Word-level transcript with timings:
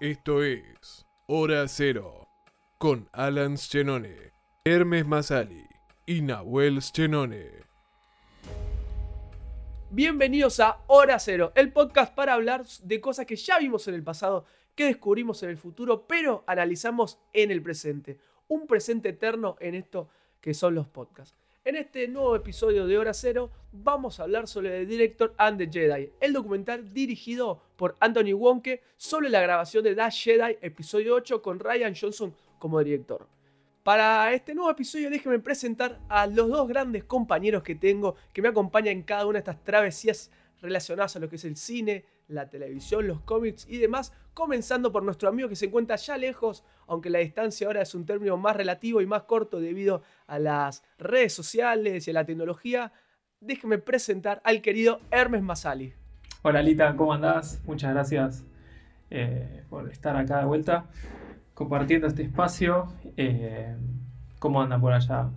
Esto 0.00 0.42
es 0.42 1.06
Hora 1.26 1.68
Cero 1.68 2.26
con 2.78 3.10
Alan 3.12 3.58
Schenone, 3.58 4.32
Hermes 4.64 5.04
Masali 5.06 5.66
y 6.06 6.22
Nahuel 6.22 6.80
Schenone. 6.80 7.50
Bienvenidos 9.90 10.58
a 10.60 10.78
Hora 10.86 11.18
Cero, 11.18 11.52
el 11.54 11.70
podcast 11.70 12.14
para 12.14 12.32
hablar 12.32 12.64
de 12.82 12.98
cosas 13.02 13.26
que 13.26 13.36
ya 13.36 13.58
vimos 13.58 13.88
en 13.88 13.94
el 13.94 14.02
pasado, 14.02 14.46
que 14.74 14.86
descubrimos 14.86 15.42
en 15.42 15.50
el 15.50 15.58
futuro, 15.58 16.06
pero 16.06 16.44
analizamos 16.46 17.18
en 17.34 17.50
el 17.50 17.62
presente. 17.62 18.18
Un 18.48 18.66
presente 18.66 19.10
eterno 19.10 19.58
en 19.60 19.74
esto 19.74 20.08
que 20.40 20.54
son 20.54 20.74
los 20.74 20.88
podcasts. 20.88 21.39
En 21.62 21.76
este 21.76 22.08
nuevo 22.08 22.34
episodio 22.34 22.86
de 22.86 22.96
Hora 22.96 23.12
Cero 23.12 23.50
vamos 23.70 24.18
a 24.18 24.22
hablar 24.22 24.48
sobre 24.48 24.70
The 24.70 24.86
Director 24.86 25.34
and 25.36 25.58
the 25.58 25.68
Jedi, 25.70 26.10
el 26.18 26.32
documental 26.32 26.94
dirigido 26.94 27.60
por 27.76 27.98
Anthony 28.00 28.32
Wonke 28.32 28.82
sobre 28.96 29.28
la 29.28 29.42
grabación 29.42 29.84
de 29.84 29.94
The 29.94 30.10
Jedi 30.10 30.56
episodio 30.62 31.16
8 31.16 31.42
con 31.42 31.58
Ryan 31.58 31.94
Johnson 31.94 32.34
como 32.58 32.82
director. 32.82 33.26
Para 33.82 34.32
este 34.32 34.54
nuevo 34.54 34.70
episodio 34.70 35.10
déjenme 35.10 35.38
presentar 35.38 36.00
a 36.08 36.26
los 36.26 36.48
dos 36.48 36.66
grandes 36.66 37.04
compañeros 37.04 37.62
que 37.62 37.74
tengo 37.74 38.16
que 38.32 38.40
me 38.40 38.48
acompañan 38.48 38.96
en 38.96 39.02
cada 39.02 39.26
una 39.26 39.34
de 39.34 39.50
estas 39.50 39.62
travesías 39.62 40.30
relacionadas 40.62 41.16
a 41.16 41.18
lo 41.18 41.28
que 41.28 41.36
es 41.36 41.44
el 41.44 41.56
cine, 41.56 42.06
la 42.30 42.48
televisión, 42.48 43.06
los 43.06 43.20
cómics 43.20 43.66
y 43.68 43.78
demás, 43.78 44.12
comenzando 44.34 44.92
por 44.92 45.02
nuestro 45.02 45.28
amigo 45.28 45.48
que 45.48 45.56
se 45.56 45.66
encuentra 45.66 45.96
ya 45.96 46.16
lejos, 46.16 46.64
aunque 46.86 47.10
la 47.10 47.18
distancia 47.18 47.66
ahora 47.66 47.82
es 47.82 47.94
un 47.94 48.06
término 48.06 48.36
más 48.36 48.56
relativo 48.56 49.00
y 49.00 49.06
más 49.06 49.24
corto 49.24 49.60
debido 49.60 50.02
a 50.26 50.38
las 50.38 50.82
redes 50.98 51.32
sociales 51.32 52.06
y 52.06 52.10
a 52.10 52.14
la 52.14 52.24
tecnología. 52.24 52.92
Déjeme 53.40 53.78
presentar 53.78 54.40
al 54.44 54.62
querido 54.62 55.00
Hermes 55.10 55.42
Masali. 55.42 55.94
Hola 56.42 56.62
Lita, 56.62 56.94
¿cómo 56.96 57.12
andás? 57.12 57.60
Muchas 57.66 57.92
gracias 57.92 58.44
eh, 59.10 59.64
por 59.68 59.90
estar 59.90 60.16
acá 60.16 60.38
de 60.38 60.46
vuelta, 60.46 60.86
compartiendo 61.54 62.06
este 62.06 62.22
espacio. 62.22 62.92
Eh, 63.16 63.76
¿Cómo 64.38 64.62
andan 64.62 64.80
por 64.80 64.92
allá? 64.92 65.30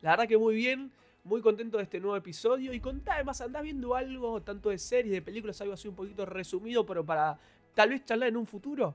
La 0.00 0.10
verdad 0.10 0.28
que 0.28 0.38
muy 0.38 0.54
bien 0.54 0.92
muy 1.24 1.40
contento 1.40 1.78
de 1.78 1.84
este 1.84 2.00
nuevo 2.00 2.16
episodio. 2.16 2.72
Y 2.72 2.80
contá, 2.80 3.14
además, 3.14 3.40
¿andás 3.40 3.62
viendo 3.62 3.94
algo, 3.94 4.42
tanto 4.42 4.70
de 4.70 4.78
series, 4.78 5.12
de 5.12 5.22
películas, 5.22 5.60
algo 5.60 5.74
así 5.74 5.88
un 5.88 5.94
poquito 5.94 6.24
resumido, 6.26 6.86
pero 6.86 7.04
para 7.04 7.38
tal 7.74 7.90
vez 7.90 8.04
charlar 8.04 8.28
en 8.28 8.36
un 8.36 8.46
futuro? 8.46 8.94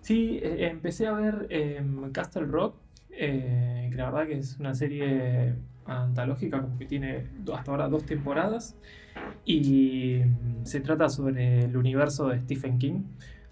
Sí, 0.00 0.38
eh, 0.42 0.68
empecé 0.68 1.06
a 1.06 1.12
ver 1.12 1.46
em, 1.50 2.10
Castle 2.12 2.46
Rock, 2.46 2.76
eh, 3.10 3.88
que 3.90 3.96
la 3.96 4.10
verdad 4.10 4.26
que 4.26 4.38
es 4.38 4.58
una 4.58 4.74
serie 4.74 5.54
antológica, 5.86 6.60
como 6.60 6.78
que 6.78 6.86
tiene 6.86 7.26
hasta 7.52 7.70
ahora 7.70 7.88
dos 7.88 8.04
temporadas, 8.06 8.76
y 9.44 10.20
mm, 10.24 10.64
se 10.64 10.80
trata 10.80 11.08
sobre 11.08 11.64
el 11.64 11.76
universo 11.76 12.28
de 12.28 12.40
Stephen 12.40 12.78
King. 12.78 13.02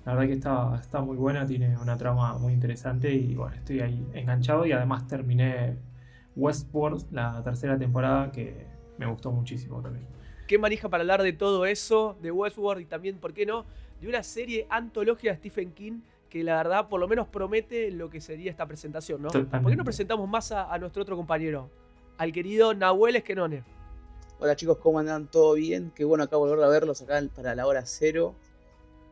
La 0.07 0.15
verdad 0.15 0.29
que 0.29 0.35
está, 0.35 0.79
está 0.81 1.03
muy 1.03 1.17
buena, 1.17 1.47
tiene 1.47 1.77
una 1.77 1.99
trama 1.99 2.39
muy 2.39 2.55
interesante 2.55 3.13
y 3.13 3.35
bueno, 3.35 3.57
estoy 3.57 3.81
ahí 3.81 4.07
enganchado 4.15 4.65
y 4.65 4.73
además 4.73 5.07
terminé 5.07 5.77
Westworld, 6.39 7.13
la 7.13 7.43
tercera 7.43 7.77
temporada, 7.77 8.31
que 8.31 8.67
me 8.97 9.07
gustó 9.07 9.31
muchísimo 9.31 9.83
también. 9.83 10.07
Qué 10.47 10.57
manija 10.57 10.89
para 10.89 11.03
hablar 11.03 11.23
de 11.23 11.33
todo 11.33 11.67
eso, 11.67 12.17
de 12.23 12.31
Westworld 12.31 12.83
y 12.83 12.87
también, 12.87 13.19
¿por 13.19 13.35
qué 13.35 13.45
no?, 13.45 13.67
de 14.01 14.09
una 14.09 14.23
serie 14.23 14.67
antológica 14.71 15.33
de 15.33 15.37
Stephen 15.37 15.73
King 15.73 16.01
que 16.29 16.45
la 16.45 16.57
verdad 16.57 16.89
por 16.89 17.01
lo 17.01 17.09
menos 17.09 17.27
promete 17.29 17.91
lo 17.91 18.11
que 18.11 18.21
sería 18.21 18.51
esta 18.51 18.67
presentación, 18.67 19.23
¿no? 19.23 19.29
¿Por 19.31 19.71
qué 19.71 19.77
no 19.77 19.85
presentamos 19.85 20.29
más 20.29 20.53
a, 20.53 20.77
nuestro 20.79 21.03
otro 21.03 21.17
compañero, 21.17 21.71
al 22.19 22.33
querido 22.33 22.75
Nahuel 22.75 23.17
Esquenone? 23.17 23.65
Hola 24.39 24.55
chicos, 24.55 24.79
¿cómo 24.79 24.99
andan? 24.99 25.27
¿Todo 25.27 25.55
bien? 25.55 25.91
Qué 25.95 26.05
bueno 26.05 26.25
acá 26.25 26.37
volver 26.37 26.63
a 26.63 26.69
verlos 26.69 27.03
acá 27.03 27.21
para 27.35 27.55
la 27.55 27.67
hora 27.67 27.85
cero. 27.87 28.35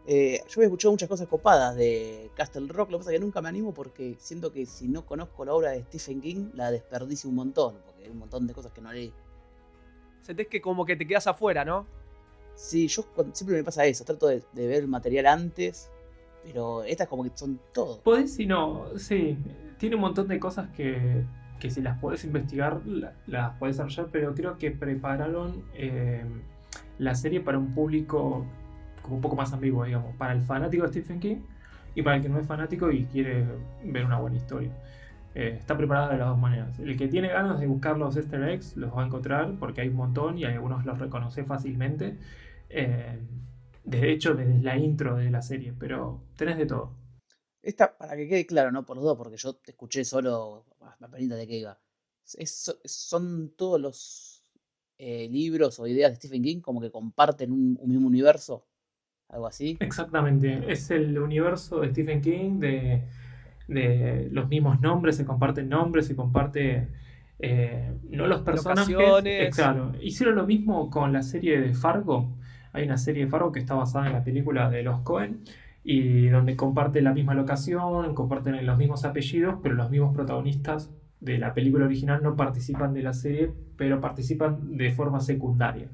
Eh, 0.09 0.41
yo 0.49 0.61
he 0.61 0.65
escuchado 0.65 0.93
muchas 0.93 1.09
cosas 1.09 1.27
copadas 1.27 1.75
de 1.75 2.31
Castle 2.37 2.69
Rock, 2.69 2.93
lo 2.93 2.99
que 2.99 3.01
pasa 3.01 3.11
es 3.11 3.19
que 3.19 3.25
nunca 3.25 3.43
me 3.43 3.49
animo 3.49 3.75
porque 3.75 4.15
siento 4.21 4.53
que 4.53 4.65
si 4.65 4.87
no 4.87 5.05
conozco 5.05 5.45
la 5.45 5.53
obra 5.53 5.71
de 5.73 5.83
Stephen 5.83 6.21
King, 6.21 6.51
la 6.55 6.71
desperdicio 6.71 7.29
un 7.29 7.35
montón, 7.35 7.75
porque 7.85 8.05
hay 8.05 8.11
un 8.11 8.19
montón 8.19 8.47
de 8.47 8.55
cosas 8.55 8.71
que 8.71 8.81
no 8.81 8.93
leí. 8.93 9.13
Sentís 10.23 10.47
que 10.47 10.61
como 10.61 10.87
que 10.87 10.95
te 10.95 11.07
quedas 11.07 11.27
afuera, 11.27 11.65
¿no? 11.65 11.87
Sí, 12.55 12.87
yo 12.87 13.05
siempre 13.33 13.57
me 13.57 13.65
pasa 13.65 13.85
eso, 13.85 14.05
trato 14.05 14.29
de, 14.29 14.43
ver 14.55 14.83
el 14.83 14.89
material 14.89 15.27
antes, 15.27 15.91
pero 16.45 16.85
estas 16.85 17.09
como 17.09 17.25
que 17.25 17.33
son 17.35 17.59
todo. 17.75 18.01
Podés 18.03 18.33
si 18.33 18.47
no, 18.47 18.97
sí, 18.97 19.37
tiene 19.77 19.97
un 19.97 20.03
montón 20.03 20.29
de 20.29 20.39
cosas 20.39 20.71
que, 20.71 21.25
que 21.59 21.69
si 21.69 21.83
las 21.83 21.99
podés 21.99 22.23
investigar, 22.25 22.81
las 23.27 23.59
podés 23.59 23.77
desarrollar, 23.77 24.09
pero 24.13 24.35
creo 24.35 24.57
que 24.57 24.71
prepararon 24.71 25.65
eh, 25.75 26.25
la 26.99 27.17
serie 27.17 27.41
para 27.41 27.59
un 27.59 27.75
público 27.75 28.47
un 29.15 29.21
poco 29.21 29.37
más 29.37 29.53
ambiguo, 29.53 29.85
digamos, 29.85 30.15
para 30.17 30.33
el 30.33 30.43
fanático 30.43 30.85
de 30.85 30.89
Stephen 30.89 31.21
King 31.21 31.37
y 31.95 32.03
para 32.03 32.17
el 32.17 32.23
que 32.23 32.29
no 32.29 32.39
es 32.39 32.47
fanático 32.47 32.91
y 32.93 33.05
quiere 33.07 33.45
ver 33.83 34.05
una 34.05 34.19
buena 34.19 34.37
historia. 34.37 34.71
Eh, 35.35 35.57
está 35.59 35.77
preparada 35.77 36.13
de 36.13 36.19
las 36.19 36.29
dos 36.29 36.39
maneras. 36.39 36.79
El 36.79 36.97
que 36.97 37.09
tiene 37.09 37.29
ganas 37.29 37.61
de 37.61 37.67
buscar 37.67 37.99
los 37.99 38.17
easter 38.17 38.43
eggs 38.49 38.77
los 38.77 38.95
va 38.95 39.03
a 39.03 39.07
encontrar 39.07 39.55
porque 39.59 39.83
hay 39.83 39.89
un 39.89 39.97
montón 39.97 40.39
y 40.39 40.45
algunos 40.45 40.85
los 40.87 40.99
reconoce 40.99 41.45
fácilmente. 41.45 42.17
Eh, 42.71 43.19
de 43.85 44.13
hecho, 44.13 44.35
desde 44.35 44.63
la 44.63 44.77
intro 44.77 45.17
de 45.17 45.31
la 45.31 45.43
serie, 45.43 45.75
pero 45.79 46.23
tenés 46.37 46.59
de 46.59 46.67
todo. 46.67 46.93
Esta, 47.63 47.97
para 47.97 48.17
que 48.17 48.29
quede 48.29 48.47
claro, 48.47 48.73
no 48.73 48.87
por 48.87 48.97
los 48.97 49.05
dos, 49.05 49.17
porque 49.17 49.37
yo 49.37 49.57
te 49.57 49.73
escuché 49.73 50.05
solo 50.05 50.65
la 51.01 51.09
de 51.09 51.47
que 51.47 51.59
iba. 51.59 51.79
son 52.85 53.53
todos 53.57 53.81
los 53.81 54.45
eh, 54.99 55.29
libros 55.31 55.79
o 55.81 55.87
ideas 55.87 56.13
de 56.13 56.17
Stephen 56.17 56.43
King 56.43 56.61
como 56.61 56.81
que 56.81 56.91
comparten 56.91 57.53
un 57.53 57.79
mismo 57.87 58.07
universo 58.07 58.67
algo 59.29 59.47
así. 59.47 59.77
Exactamente, 59.81 60.71
es 60.71 60.91
el 60.91 61.19
universo 61.19 61.81
de 61.81 61.91
Stephen 61.91 62.21
King, 62.21 62.59
de, 62.59 64.29
los 64.31 64.49
mismos 64.49 64.81
nombres, 64.81 65.17
se 65.17 65.25
comparten 65.25 65.69
nombres, 65.69 66.07
se 66.07 66.17
comparte... 66.17 66.89
Eh, 67.39 67.93
no 68.09 68.27
los 68.27 68.41
personajes. 68.41 68.97
Eh, 69.25 69.51
claro, 69.55 69.93
hicieron 70.01 70.37
lo 70.37 70.47
mismo 70.47 70.89
con 70.89 71.13
la 71.13 71.23
serie 71.23 71.61
de 71.61 71.75
Fargo. 71.75 72.35
Hay 72.73 72.85
una 72.85 72.97
serie 72.97 73.25
de 73.25 73.31
Fargo 73.31 73.53
que 73.53 73.61
está 73.61 73.75
basada 73.75 74.07
en 74.07 74.15
la 74.15 74.25
película 74.25 74.71
de 74.71 74.83
los 74.83 75.01
Cohen 75.01 75.41
y 75.85 76.29
donde 76.29 76.57
comparten 76.57 77.05
la 77.05 77.13
misma 77.13 77.35
locación, 77.35 78.15
comparten 78.15 78.65
los 78.65 78.79
mismos 78.79 79.05
apellidos, 79.05 79.57
pero 79.63 79.75
los 79.75 79.91
mismos 79.91 80.15
protagonistas 80.15 80.91
de 81.21 81.37
la 81.37 81.53
película 81.53 81.85
original 81.85 82.23
no 82.23 82.37
participan 82.37 82.95
de 82.95 83.03
la 83.03 83.13
serie, 83.13 83.53
pero 83.77 84.01
participan 84.01 84.77
de 84.79 84.91
forma 84.93 85.21
secundaria. 85.21 85.89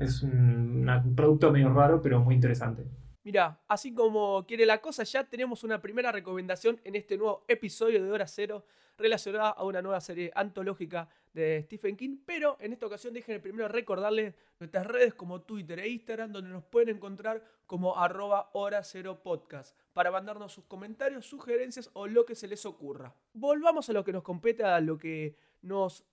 Es 0.00 0.22
un, 0.22 1.14
producto 1.16 1.50
medio 1.50 1.72
raro, 1.72 2.00
pero 2.00 2.20
muy 2.20 2.34
interesante. 2.34 2.84
Mira, 3.24 3.60
así 3.68 3.92
como 3.92 4.46
quiere 4.46 4.64
la 4.64 4.80
cosa, 4.80 5.02
ya 5.02 5.24
tenemos 5.24 5.64
una 5.64 5.80
primera 5.82 6.12
recomendación 6.12 6.80
en 6.84 6.94
este 6.94 7.16
nuevo 7.18 7.44
episodio 7.48 8.02
de 8.02 8.10
Hora 8.10 8.26
Cero 8.26 8.64
relacionada 8.96 9.50
a 9.50 9.64
una 9.64 9.82
nueva 9.82 10.00
serie 10.00 10.30
antológica 10.34 11.08
de 11.32 11.62
Stephen 11.64 11.96
King. 11.96 12.18
Pero 12.24 12.56
en 12.60 12.72
esta 12.72 12.86
ocasión 12.86 13.14
déjenme 13.14 13.40
primero 13.40 13.68
recordarles 13.68 14.34
nuestras 14.58 14.86
redes 14.86 15.14
como 15.14 15.42
Twitter 15.42 15.78
e 15.78 15.88
Instagram, 15.88 16.32
donde 16.32 16.50
nos 16.50 16.64
pueden 16.64 16.96
encontrar 16.96 17.42
como 17.66 17.98
arroba 17.98 18.50
hora 18.54 18.82
cero 18.82 19.20
podcast 19.22 19.76
para 19.92 20.10
mandarnos 20.10 20.52
sus 20.52 20.64
comentarios, 20.64 21.26
sugerencias 21.26 21.90
o 21.92 22.06
lo 22.06 22.24
que 22.24 22.34
se 22.34 22.48
les 22.48 22.64
ocurra. 22.66 23.14
Volvamos 23.34 23.88
a 23.90 23.92
lo 23.92 24.04
que 24.04 24.12
nos 24.12 24.22
compete, 24.22 24.64
a 24.64 24.80
lo 24.80 24.98
que 24.98 25.36
nos 25.62 26.04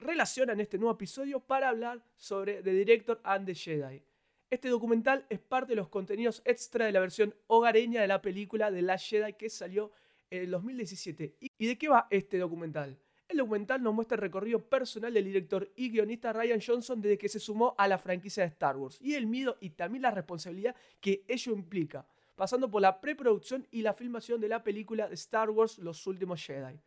relacionan 0.00 0.60
este 0.60 0.78
nuevo 0.78 0.94
episodio 0.94 1.40
para 1.40 1.68
hablar 1.68 2.02
sobre 2.16 2.62
The 2.62 2.72
Director 2.72 3.20
and 3.24 3.46
the 3.46 3.54
Jedi. 3.54 4.02
Este 4.50 4.68
documental 4.68 5.26
es 5.28 5.40
parte 5.40 5.72
de 5.72 5.76
los 5.76 5.88
contenidos 5.88 6.40
extra 6.44 6.86
de 6.86 6.92
la 6.92 7.00
versión 7.00 7.34
hogareña 7.48 8.00
de 8.00 8.08
la 8.08 8.22
película 8.22 8.72
The 8.72 8.82
Last 8.82 9.10
Jedi 9.10 9.34
que 9.34 9.50
salió 9.50 9.90
en 10.30 10.42
el 10.42 10.50
2017. 10.50 11.36
¿Y 11.58 11.66
de 11.66 11.76
qué 11.76 11.88
va 11.88 12.06
este 12.10 12.38
documental? 12.38 12.98
El 13.28 13.36
documental 13.36 13.82
nos 13.82 13.92
muestra 13.92 14.14
el 14.14 14.22
recorrido 14.22 14.58
personal 14.58 15.12
del 15.12 15.26
director 15.26 15.70
y 15.76 15.90
guionista 15.90 16.32
Ryan 16.32 16.60
Johnson 16.66 17.02
desde 17.02 17.18
que 17.18 17.28
se 17.28 17.38
sumó 17.38 17.74
a 17.76 17.86
la 17.86 17.98
franquicia 17.98 18.42
de 18.42 18.48
Star 18.48 18.78
Wars 18.78 18.98
y 19.02 19.14
el 19.14 19.26
miedo 19.26 19.58
y 19.60 19.70
también 19.70 20.00
la 20.00 20.10
responsabilidad 20.10 20.74
que 20.98 21.24
ello 21.28 21.52
implica, 21.52 22.06
pasando 22.34 22.70
por 22.70 22.80
la 22.80 23.02
preproducción 23.02 23.66
y 23.70 23.82
la 23.82 23.92
filmación 23.92 24.40
de 24.40 24.48
la 24.48 24.62
película 24.62 25.08
de 25.08 25.14
Star 25.14 25.50
Wars 25.50 25.76
Los 25.76 26.06
Últimos 26.06 26.42
Jedi. 26.42 26.80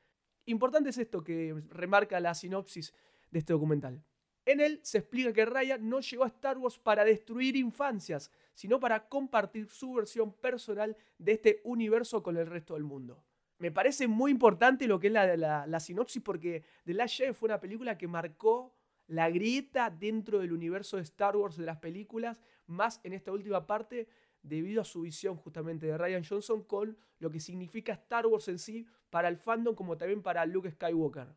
Importante 0.45 0.89
es 0.89 0.97
esto 0.97 1.23
que 1.23 1.61
remarca 1.69 2.19
la 2.19 2.33
sinopsis 2.33 2.93
de 3.29 3.39
este 3.39 3.53
documental. 3.53 4.03
En 4.45 4.59
él 4.59 4.79
se 4.83 4.97
explica 4.99 5.33
que 5.33 5.45
Ryan 5.45 5.88
no 5.88 5.99
llegó 5.99 6.23
a 6.23 6.27
Star 6.27 6.57
Wars 6.57 6.79
para 6.79 7.05
destruir 7.05 7.55
infancias, 7.55 8.31
sino 8.55 8.79
para 8.79 9.07
compartir 9.07 9.69
su 9.69 9.93
versión 9.93 10.33
personal 10.33 10.97
de 11.19 11.33
este 11.33 11.61
universo 11.63 12.23
con 12.23 12.38
el 12.38 12.47
resto 12.47 12.73
del 12.73 12.83
mundo. 12.83 13.23
Me 13.59 13.71
parece 13.71 14.07
muy 14.07 14.31
importante 14.31 14.88
lo 14.88 14.99
que 14.99 15.07
es 15.07 15.13
la, 15.13 15.79
sinopsis 15.79 16.23
porque 16.23 16.63
The 16.83 16.95
Last 16.95 17.17
Jedi 17.17 17.33
fue 17.33 17.47
una 17.47 17.59
película 17.59 17.95
que 17.95 18.07
marcó 18.07 18.73
la 19.05 19.29
grieta 19.29 19.91
dentro 19.91 20.39
del 20.39 20.53
universo 20.53 20.97
de 20.97 21.03
Star 21.03 21.38
Wars 21.38 21.57
de 21.57 21.65
las 21.65 21.77
películas, 21.77 22.41
más 22.65 22.99
en 23.03 23.13
esta 23.13 23.31
última 23.31 23.67
parte 23.67 24.07
debido 24.41 24.81
a 24.81 24.85
su 24.85 25.01
visión 25.01 25.35
justamente 25.35 25.85
de 25.85 25.97
Ryan 25.97 26.23
Johnson 26.27 26.63
con 26.63 26.97
lo 27.19 27.29
que 27.29 27.39
significa 27.39 27.93
Star 27.93 28.25
Wars 28.25 28.47
en 28.47 28.57
sí 28.57 28.88
para 29.11 29.27
el 29.27 29.37
fandom 29.37 29.75
como 29.75 29.97
también 29.97 30.23
para 30.23 30.45
Luke 30.47 30.71
Skywalker. 30.71 31.27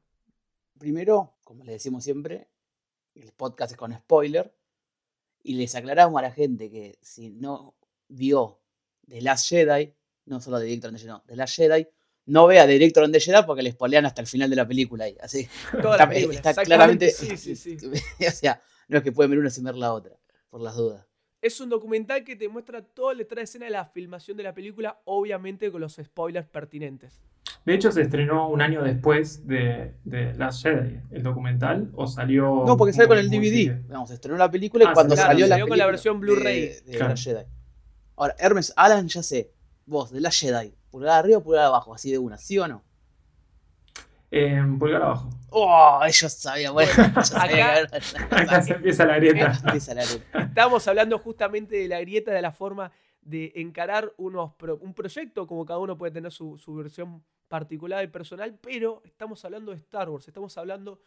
Primero, 0.79 1.35
como 1.45 1.65
le 1.65 1.73
decimos 1.73 2.05
siempre, 2.05 2.49
el 3.15 3.33
podcast 3.33 3.73
es 3.73 3.77
con 3.77 3.93
spoiler 3.93 4.55
y 5.43 5.57
les 5.57 5.75
aclaramos 5.75 6.19
a 6.19 6.23
la 6.23 6.31
gente 6.31 6.71
que 6.71 6.99
si 7.03 7.31
no 7.31 7.75
vio 8.09 8.61
The 9.07 9.21
Last 9.21 9.49
Jedi, 9.49 9.93
no 10.27 10.41
solo 10.41 10.59
de 10.59 10.67
Director 10.67 10.89
and 10.89 10.99
the 10.99 11.05
Jedi, 11.05 11.21
de 11.27 11.37
la 11.37 11.47
Jedi, 11.47 11.89
no 12.27 12.47
vea 12.47 12.67
Director 12.67 13.05
and 13.05 13.13
the 13.13 13.21
Jedi 13.21 13.45
porque 13.45 13.63
le 13.63 13.73
spoilean 13.73 14.07
hasta 14.07 14.23
el 14.23 14.27
final 14.27 14.49
de 14.49 14.57
la 14.57 14.67
película 14.67 15.05
ahí. 15.05 15.17
Así. 15.21 15.47
Toda 15.83 15.99
la 15.99 16.09
película. 16.09 16.39
Está 16.39 16.65
claramente. 16.65 17.11
Sí, 17.11 17.37
sí, 17.37 17.57
sí. 17.57 17.77
o 18.27 18.31
sea, 18.31 18.63
no 18.89 18.99
es 18.99 19.05
que 19.05 19.13
pueden 19.13 19.31
ver 19.31 19.41
una 19.41 19.51
sin 19.51 19.65
ver 19.65 19.75
la 19.75 19.93
otra, 19.93 20.17
por 20.49 20.61
las 20.61 20.77
dudas. 20.77 21.07
Es 21.43 21.61
un 21.61 21.69
documental 21.69 22.25
que 22.25 22.37
te 22.37 22.49
muestra 22.49 22.81
detrás 22.81 23.37
de 23.37 23.43
escena 23.43 23.67
de 23.67 23.73
la 23.73 23.85
filmación 23.85 24.37
de 24.37 24.45
la 24.45 24.55
película, 24.55 25.03
obviamente 25.05 25.71
con 25.71 25.83
los 25.83 25.97
spoilers 26.03 26.49
pertinentes. 26.49 27.21
De 27.65 27.75
hecho, 27.75 27.91
se 27.91 28.03
estrenó 28.03 28.49
un 28.49 28.61
año 28.61 28.83
después 28.83 29.47
de, 29.47 29.95
de 30.05 30.35
Last 30.35 30.63
Jedi, 30.63 31.01
el 31.11 31.23
documental, 31.23 31.91
o 31.95 32.07
salió. 32.07 32.65
No, 32.67 32.77
porque 32.77 32.93
salió 32.93 33.09
con 33.09 33.19
el 33.19 33.31
DVD. 33.31 33.89
Vamos, 33.89 34.11
se 34.11 34.17
estrenó 34.17 34.37
la 34.37 34.51
película 34.51 34.85
y 34.85 34.89
ah, 34.89 34.93
cuando 34.93 35.17
salió, 35.17 35.47
la 35.47 35.67
con 35.67 35.79
la 35.79 35.87
versión 35.87 36.21
Blu-ray 36.21 36.75
de, 36.85 36.99
Last 36.99 37.25
Jedi. 37.25 37.45
Ahora, 38.17 38.35
Hermes, 38.39 38.73
Alan, 38.77 39.09
ya 39.09 39.23
sé, 39.23 39.51
vos, 39.87 40.11
de 40.11 40.21
Last 40.21 40.41
Jedi, 40.41 40.75
pulgar 40.91 41.19
arriba 41.19 41.39
o 41.39 41.43
pulgar 41.43 41.65
abajo, 41.65 41.95
así 41.95 42.11
de 42.11 42.19
una, 42.19 42.37
¿sí 42.37 42.59
o 42.59 42.69
no? 42.69 42.85
Eh, 44.31 44.63
pulgar 44.79 45.03
abajo. 45.03 45.31
Oh, 45.49 46.01
yo 46.11 46.29
sabía, 46.29 46.71
bueno. 46.71 46.93
acá, 47.15 48.63
se 48.63 48.75
empieza 48.75 49.07
la 49.07 49.17
grieta. 49.17 49.53
Estamos 50.35 50.87
hablando 50.87 51.19
justamente 51.19 51.77
de 51.77 51.89
la 51.89 52.01
grieta, 52.01 52.31
de 52.33 52.43
la 52.43 52.53
forma 52.53 52.93
de 53.23 53.53
encarar 53.55 54.13
unos 54.19 54.53
un 54.81 54.93
proyecto, 54.93 55.47
como 55.47 55.65
cada 55.65 55.79
uno 55.79 55.97
puede 55.97 56.13
tener 56.13 56.31
su, 56.31 56.59
su 56.59 56.75
versión 56.75 57.23
particular 57.49 58.05
y 58.05 58.09
personal, 58.09 58.59
pero 58.61 59.03
estamos 59.05 59.45
hablando 59.45 59.73
de 59.73 59.79
Star 59.79 60.09
Wars, 60.09 60.27
estamos 60.29 60.57
hablando 60.59 61.01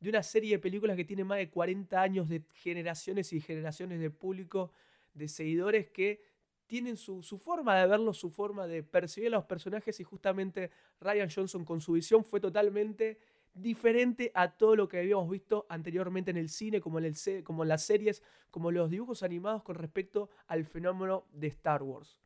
de 0.00 0.10
una 0.10 0.22
serie 0.22 0.52
de 0.52 0.58
películas 0.58 0.96
que 0.96 1.04
tiene 1.04 1.24
más 1.24 1.38
de 1.38 1.48
40 1.48 2.00
años 2.00 2.28
de 2.28 2.42
generaciones 2.52 3.32
y 3.32 3.40
generaciones 3.40 4.00
de 4.00 4.10
público, 4.10 4.72
de 5.14 5.28
seguidores 5.28 5.88
que 5.90 6.22
tienen 6.66 6.96
su, 6.96 7.22
forma 7.38 7.78
de 7.78 7.86
verlo, 7.86 8.12
su 8.12 8.30
forma 8.30 8.66
de 8.66 8.82
percibir 8.82 9.28
a 9.28 9.36
los 9.38 9.44
personajes 9.44 9.98
y 10.00 10.04
justamente 10.04 10.70
Ryan 11.00 11.28
Johnson 11.30 11.64
con 11.64 11.80
su 11.80 11.92
visión 11.92 12.24
fue 12.24 12.40
totalmente 12.40 13.18
diferente 13.52 14.32
a 14.34 14.56
todo 14.56 14.74
lo 14.74 14.88
que 14.88 14.98
habíamos 14.98 15.30
visto 15.30 15.66
anteriormente 15.68 16.32
en 16.32 16.36
el 16.36 16.48
cine, 16.48 16.80
como 16.80 16.98
en, 16.98 17.04
el, 17.04 17.44
como 17.44 17.62
en 17.62 17.68
las 17.68 17.84
series, 17.84 18.22
como 18.50 18.70
los 18.72 18.90
dibujos 18.90 19.22
animados 19.22 19.62
con 19.62 19.76
respecto 19.76 20.30
al 20.48 20.64
fenómeno 20.64 21.26
de 21.32 21.46
Star 21.48 21.82
Wars. 21.82 22.18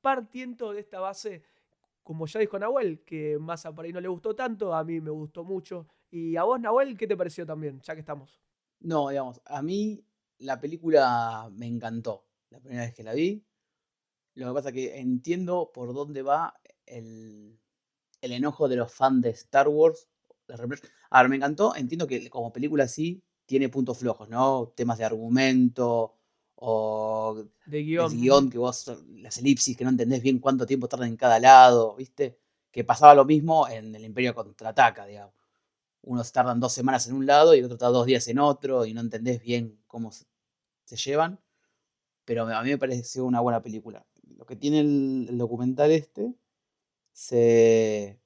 Partiendo 0.00 0.72
de 0.72 0.80
esta 0.80 1.00
base, 1.00 1.44
como 2.06 2.24
ya 2.28 2.38
dijo 2.38 2.56
Nahuel, 2.56 3.00
que 3.00 3.36
más 3.36 3.66
a 3.66 3.74
por 3.74 3.84
ahí 3.84 3.92
no 3.92 4.00
le 4.00 4.06
gustó 4.06 4.36
tanto, 4.36 4.72
a 4.72 4.84
mí 4.84 5.00
me 5.00 5.10
gustó 5.10 5.42
mucho. 5.42 5.88
Y 6.08 6.36
a 6.36 6.44
vos, 6.44 6.60
Nahuel, 6.60 6.96
¿qué 6.96 7.08
te 7.08 7.16
pareció 7.16 7.44
también, 7.44 7.80
ya 7.80 7.94
que 7.94 8.00
estamos? 8.00 8.40
No, 8.78 9.08
digamos, 9.08 9.42
a 9.44 9.60
mí 9.60 10.04
la 10.38 10.60
película 10.60 11.50
me 11.50 11.66
encantó. 11.66 12.24
La 12.50 12.60
primera 12.60 12.82
vez 12.82 12.94
que 12.94 13.02
la 13.02 13.12
vi, 13.12 13.44
lo 14.34 14.46
que 14.46 14.54
pasa 14.54 14.68
es 14.68 14.74
que 14.76 15.00
entiendo 15.00 15.72
por 15.74 15.92
dónde 15.94 16.22
va 16.22 16.54
el, 16.86 17.58
enojo 18.20 18.68
de 18.68 18.76
los 18.76 18.94
fans 18.94 19.22
de 19.22 19.30
Star 19.30 19.66
Wars. 19.66 20.08
A 21.10 21.22
ver, 21.22 21.28
me 21.28 21.36
encantó. 21.36 21.74
Entiendo 21.74 22.06
que 22.06 22.30
como 22.30 22.52
película 22.52 22.84
así 22.84 23.20
tiene 23.46 23.68
puntos 23.68 23.98
flojos, 23.98 24.28
¿no? 24.28 24.72
Temas 24.76 24.98
de 24.98 25.06
argumento 25.06 26.15
o 26.56 27.44
de 27.66 27.82
guion. 27.82 28.12
guion 28.18 28.50
que 28.50 28.58
vos, 28.58 28.92
las 29.16 29.38
elipsis 29.38 29.76
que 29.76 29.84
no 29.84 29.90
entendés 29.90 30.22
bien 30.22 30.38
cuánto 30.38 30.66
tiempo 30.66 30.88
tardan 30.88 31.08
en 31.08 31.16
cada 31.16 31.38
lado, 31.38 31.94
¿viste? 31.96 32.38
Que 32.70 32.84
pasaba 32.84 33.14
lo 33.14 33.24
mismo 33.24 33.68
en 33.68 33.94
el 33.94 34.04
Imperio 34.04 34.34
Contraataca, 34.34 35.06
digamos. 35.06 35.34
Unos 36.02 36.32
tardan 36.32 36.60
dos 36.60 36.72
semanas 36.72 37.06
en 37.08 37.14
un 37.14 37.26
lado 37.26 37.54
y 37.54 37.58
el 37.58 37.64
otro 37.64 37.78
tarda 37.78 37.92
dos 37.94 38.06
días 38.06 38.26
en 38.28 38.38
otro 38.38 38.86
y 38.86 38.94
no 38.94 39.00
entendés 39.00 39.42
bien 39.42 39.80
cómo 39.86 40.12
se 40.12 40.96
llevan. 40.96 41.40
Pero 42.24 42.42
a 42.48 42.62
mí 42.62 42.70
me 42.70 42.78
pareció 42.78 43.24
una 43.24 43.40
buena 43.40 43.62
película 43.62 44.06
lo 44.36 44.46
que 44.46 44.56
tiene 44.56 44.80
el, 44.80 45.38
documental 45.38 45.90
este, 45.90 46.34
se, 47.12 48.20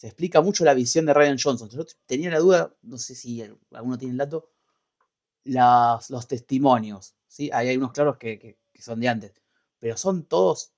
explica 0.00 0.40
mucho 0.40 0.64
la 0.64 0.74
visión 0.74 1.06
de 1.06 1.14
Ryan 1.14 1.38
Johnson. 1.42 1.68
Yo 1.70 1.84
tenía 2.06 2.30
la 2.30 2.38
duda, 2.38 2.74
no 2.82 2.98
sé 2.98 3.14
si 3.14 3.42
alguno 3.72 3.98
tiene 3.98 4.12
el 4.12 4.18
dato, 4.18 4.50
los 5.44 6.28
testimonios. 6.28 7.14
¿Sí? 7.38 7.50
Hay 7.52 7.76
unos 7.76 7.92
claros 7.92 8.16
que, 8.16 8.58
son 8.80 8.98
de 9.00 9.08
antes, 9.08 9.32
pero 9.78 9.96
son 9.96 10.24
todos 10.24 10.72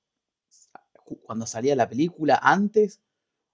cuando 1.22 1.46
salía 1.46 1.74
la 1.74 1.88
película 1.88 2.38
antes 2.42 3.00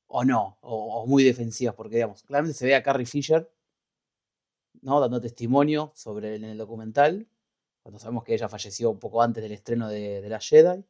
o 0.08 0.24
no, 0.24 0.58
o, 0.60 1.06
muy 1.06 1.22
defensivas, 1.22 1.74
porque 1.74 1.96
digamos, 1.96 2.22
claramente 2.24 2.58
se 2.58 2.66
ve 2.66 2.74
a 2.74 2.82
Carrie 2.82 3.06
Fisher 3.06 3.48
¿no? 4.82 5.00
dando 5.00 5.20
testimonio 5.20 5.92
sobre 5.94 6.34
el, 6.34 6.58
documental, 6.58 7.26
cuando 7.82 7.98
sabemos 7.98 8.24
que 8.24 8.34
ella 8.34 8.48
falleció 8.48 8.90
un 8.90 8.98
poco 8.98 9.22
antes 9.22 9.42
del 9.42 9.52
estreno 9.52 9.88
de, 9.88 10.20
de 10.20 10.28
La 10.28 10.40
Jedi. 10.40 10.84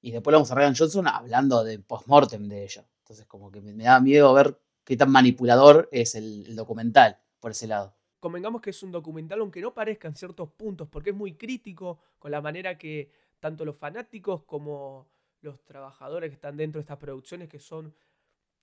Y 0.00 0.12
después 0.12 0.32
vamos 0.32 0.50
a 0.52 0.54
Ryan 0.54 0.76
Johnson 0.76 1.08
hablando 1.08 1.64
de 1.64 1.80
post-mortem 1.80 2.48
de 2.48 2.62
ella. 2.62 2.88
Entonces, 3.00 3.26
como 3.26 3.50
que 3.50 3.60
me, 3.60 3.82
da 3.82 3.98
miedo 4.00 4.32
ver 4.32 4.60
qué 4.84 4.96
tan 4.96 5.10
manipulador 5.10 5.88
es 5.90 6.14
el, 6.14 6.54
documental 6.54 7.18
por 7.40 7.50
ese 7.50 7.66
lado. 7.66 7.97
Convengamos 8.20 8.60
que 8.60 8.70
es 8.70 8.82
un 8.82 8.90
documental, 8.90 9.40
aunque 9.40 9.60
no 9.60 9.74
parezca 9.74 10.08
en 10.08 10.16
ciertos 10.16 10.50
puntos, 10.50 10.88
porque 10.88 11.10
es 11.10 11.16
muy 11.16 11.34
crítico 11.34 12.00
con 12.18 12.30
la 12.30 12.40
manera 12.40 12.76
que 12.76 13.10
tanto 13.40 13.64
los 13.64 13.76
fanáticos 13.76 14.42
como 14.44 15.08
los 15.40 15.64
trabajadores 15.64 16.30
que 16.30 16.34
están 16.34 16.56
dentro 16.56 16.80
de 16.80 16.82
estas 16.82 16.98
producciones, 16.98 17.48
que 17.48 17.60
son 17.60 17.94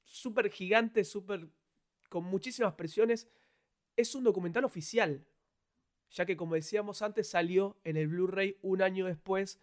súper 0.03 0.49
gigantes, 0.49 1.09
súper 1.09 1.47
con 2.09 2.25
muchísimas 2.25 2.73
presiones, 2.73 3.27
es 3.95 4.13
un 4.13 4.23
documental 4.23 4.65
oficial, 4.65 5.25
ya 6.11 6.25
que 6.25 6.37
como 6.37 6.55
decíamos 6.55 7.01
antes 7.01 7.29
salió 7.29 7.77
en 7.83 7.97
el 7.97 8.07
Blu-ray 8.07 8.57
un 8.61 8.81
año 8.81 9.05
después 9.05 9.59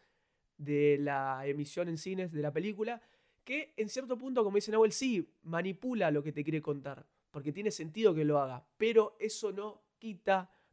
de 0.57 0.97
la 0.99 1.47
emisión 1.47 1.89
en 1.89 1.99
cines 1.99 2.33
de 2.33 2.43
la 2.43 2.53
película, 2.53 3.03
que 3.45 3.75
en 3.77 3.89
cierto 3.89 4.17
punto, 4.17 4.45
como 4.45 4.57
dice 4.57 4.71
Nahuel, 4.71 4.93
sí, 4.93 5.29
manipula 5.43 6.11
lo 6.11 6.23
que 6.23 6.33
te 6.33 6.45
quiere 6.45 6.63
contar, 6.63 7.07
porque 7.31 7.53
tiene 7.53 7.71
sentido 7.71 8.15
que 8.15 8.25
lo 8.25 8.39
haga, 8.39 8.65
pero 8.77 9.17
eso 9.19 9.53
no 9.53 9.82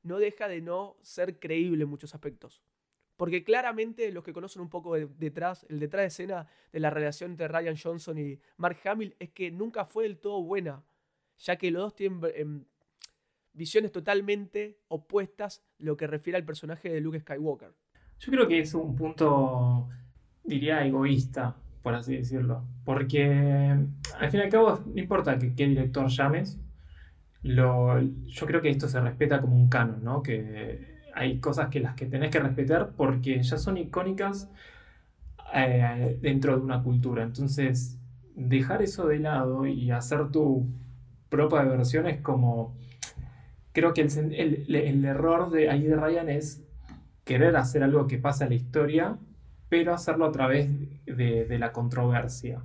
no 0.03 0.19
deja 0.19 0.47
de 0.47 0.61
no 0.61 0.97
ser 1.01 1.39
creíble 1.39 1.83
en 1.83 1.89
muchos 1.89 2.13
aspectos. 2.13 2.61
Porque 3.17 3.43
claramente 3.43 4.11
los 4.11 4.23
que 4.23 4.31
conocen 4.31 4.61
un 4.61 4.69
poco 4.69 4.95
detrás, 4.95 5.65
el 5.69 5.79
detrás 5.79 6.03
de 6.03 6.07
escena 6.07 6.47
de 6.71 6.79
la 6.79 6.89
relación 6.89 7.31
entre 7.31 7.49
Ryan 7.49 7.75
Johnson 7.75 8.17
y 8.17 8.39
Mark 8.57 8.77
Hamill 8.85 9.15
es 9.19 9.31
que 9.31 9.51
nunca 9.51 9.83
fue 9.85 10.03
del 10.03 10.19
todo 10.19 10.41
buena, 10.41 10.83
ya 11.37 11.57
que 11.57 11.69
los 11.69 11.81
dos 11.81 11.95
tienen 11.95 12.21
em, 12.33 12.63
visiones 13.51 13.91
totalmente 13.91 14.79
opuestas 14.87 15.61
lo 15.79 15.97
que 15.97 16.07
refiere 16.07 16.37
al 16.37 16.45
personaje 16.45 16.89
de 16.89 17.01
Luke 17.01 17.19
Skywalker. 17.19 17.73
Yo 18.19 18.31
creo 18.31 18.47
que 18.47 18.59
es 18.59 18.73
un 18.73 18.95
punto, 18.95 19.89
diría, 20.43 20.85
egoísta, 20.85 21.57
por 21.83 21.95
así 21.95 22.15
decirlo. 22.15 22.63
Porque 22.85 23.25
al 24.17 24.31
fin 24.31 24.39
y 24.39 24.43
al 24.43 24.49
cabo, 24.49 24.81
no 24.85 24.99
importa 24.99 25.37
qué 25.37 25.67
director 25.67 26.07
llames, 26.07 26.57
lo, 27.43 27.99
yo 28.01 28.45
creo 28.45 28.61
que 28.61 28.69
esto 28.69 28.87
se 28.87 28.99
respeta 28.99 29.41
como 29.41 29.55
un 29.55 29.69
canon, 29.69 30.03
¿no? 30.03 30.21
Que 30.21 30.99
hay 31.13 31.39
cosas 31.39 31.69
que 31.69 31.79
las 31.79 31.95
que 31.95 32.05
tenés 32.05 32.31
que 32.31 32.39
respetar 32.39 32.91
porque 32.95 33.41
ya 33.41 33.57
son 33.57 33.77
icónicas 33.77 34.49
eh, 35.53 36.17
dentro 36.21 36.57
de 36.57 36.63
una 36.63 36.83
cultura. 36.83 37.23
Entonces, 37.23 37.97
dejar 38.35 38.81
eso 38.81 39.07
de 39.07 39.19
lado 39.19 39.65
y 39.65 39.91
hacer 39.91 40.29
tu 40.29 40.67
propia 41.29 41.63
versión 41.63 42.07
es 42.07 42.21
como... 42.21 42.75
Creo 43.71 43.93
que 43.93 44.01
el, 44.01 44.75
el 44.75 45.05
error 45.05 45.51
de 45.51 45.69
ahí 45.69 45.83
de 45.83 45.95
Ryan 45.95 46.29
es 46.29 46.63
querer 47.23 47.55
hacer 47.57 47.83
algo 47.83 48.07
que 48.07 48.17
pasa 48.17 48.45
en 48.45 48.49
la 48.49 48.55
historia, 48.55 49.17
pero 49.69 49.93
hacerlo 49.93 50.25
a 50.25 50.31
través 50.31 50.67
de, 51.05 51.59
la 51.59 51.71
controversia. 51.71 52.63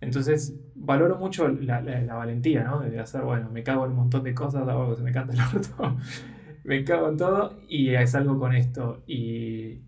Entonces, 0.00 0.54
valoro 0.74 1.16
mucho 1.16 1.48
la, 1.48 1.80
valentía, 2.14 2.64
¿no? 2.64 2.80
De 2.80 2.98
hacer, 2.98 3.22
bueno, 3.22 3.50
me 3.50 3.62
cago 3.62 3.84
en 3.84 3.92
un 3.92 3.98
montón 3.98 4.24
de 4.24 4.34
cosas, 4.34 4.66
hago 4.66 4.90
que 4.90 4.96
se 4.96 5.02
me 5.02 5.12
canta 5.12 5.34
el 5.34 5.40
orto, 5.40 5.96
me 6.64 6.84
cago 6.84 7.08
en 7.08 7.16
todo 7.16 7.60
y 7.68 7.90
es 7.90 8.14
algo 8.14 8.38
con 8.38 8.54
esto. 8.54 9.02
Y, 9.06 9.82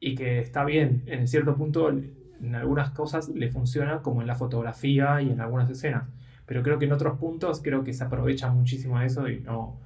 y 0.00 0.14
que 0.16 0.40
está 0.40 0.64
bien, 0.64 1.04
en 1.06 1.28
cierto 1.28 1.54
punto, 1.56 1.88
en 1.88 2.54
algunas 2.54 2.90
cosas 2.90 3.28
le 3.28 3.48
funciona, 3.48 4.02
como 4.02 4.20
en 4.20 4.26
la 4.26 4.34
fotografía 4.34 5.22
y 5.22 5.30
en 5.30 5.40
algunas 5.40 5.70
escenas. 5.70 6.08
Pero 6.46 6.62
creo 6.62 6.78
que 6.78 6.84
en 6.84 6.92
otros 6.92 7.18
puntos, 7.18 7.62
creo 7.62 7.84
que 7.84 7.92
se 7.92 8.04
aprovecha 8.04 8.50
muchísimo 8.50 8.98
de 8.98 9.06
eso 9.06 9.28
y 9.28 9.40
no, 9.40 9.80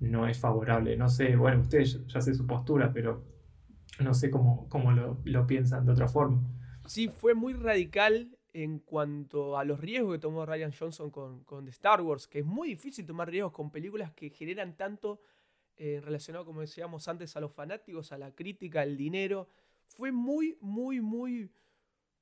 no 0.00 0.26
es 0.26 0.38
favorable. 0.38 0.96
No 0.96 1.08
sé, 1.08 1.36
bueno, 1.36 1.60
ustedes 1.60 2.06
ya 2.06 2.20
sé 2.20 2.34
su 2.34 2.46
postura, 2.46 2.92
pero 2.92 3.22
no 4.00 4.12
sé 4.12 4.30
cómo, 4.30 4.68
cómo 4.68 4.92
lo, 4.92 5.46
piensan 5.46 5.86
de 5.86 5.92
otra 5.92 6.08
forma. 6.08 6.42
Sí, 6.86 7.08
fue 7.08 7.34
muy 7.34 7.54
radical 7.54 8.33
en 8.54 8.78
cuanto 8.78 9.58
a 9.58 9.64
los 9.64 9.80
riesgos 9.80 10.12
que 10.12 10.20
tomó 10.20 10.46
Ryan 10.46 10.72
Johnson 10.72 11.10
con, 11.10 11.42
con 11.42 11.66
Star 11.68 12.00
Wars, 12.00 12.28
que 12.28 12.38
es 12.38 12.46
muy 12.46 12.68
difícil 12.68 13.04
tomar 13.04 13.28
riesgos 13.28 13.52
con 13.52 13.70
películas 13.70 14.12
que 14.12 14.30
generan 14.30 14.76
tanto 14.76 15.20
eh, 15.76 16.00
relacionado, 16.00 16.44
como 16.44 16.60
decíamos 16.60 17.08
antes, 17.08 17.36
a 17.36 17.40
los 17.40 17.52
fanáticos, 17.52 18.12
a 18.12 18.18
la 18.18 18.32
crítica, 18.32 18.82
al 18.82 18.96
dinero. 18.96 19.48
Fue 19.86 20.12
muy, 20.12 20.56
muy, 20.60 21.00
muy... 21.00 21.50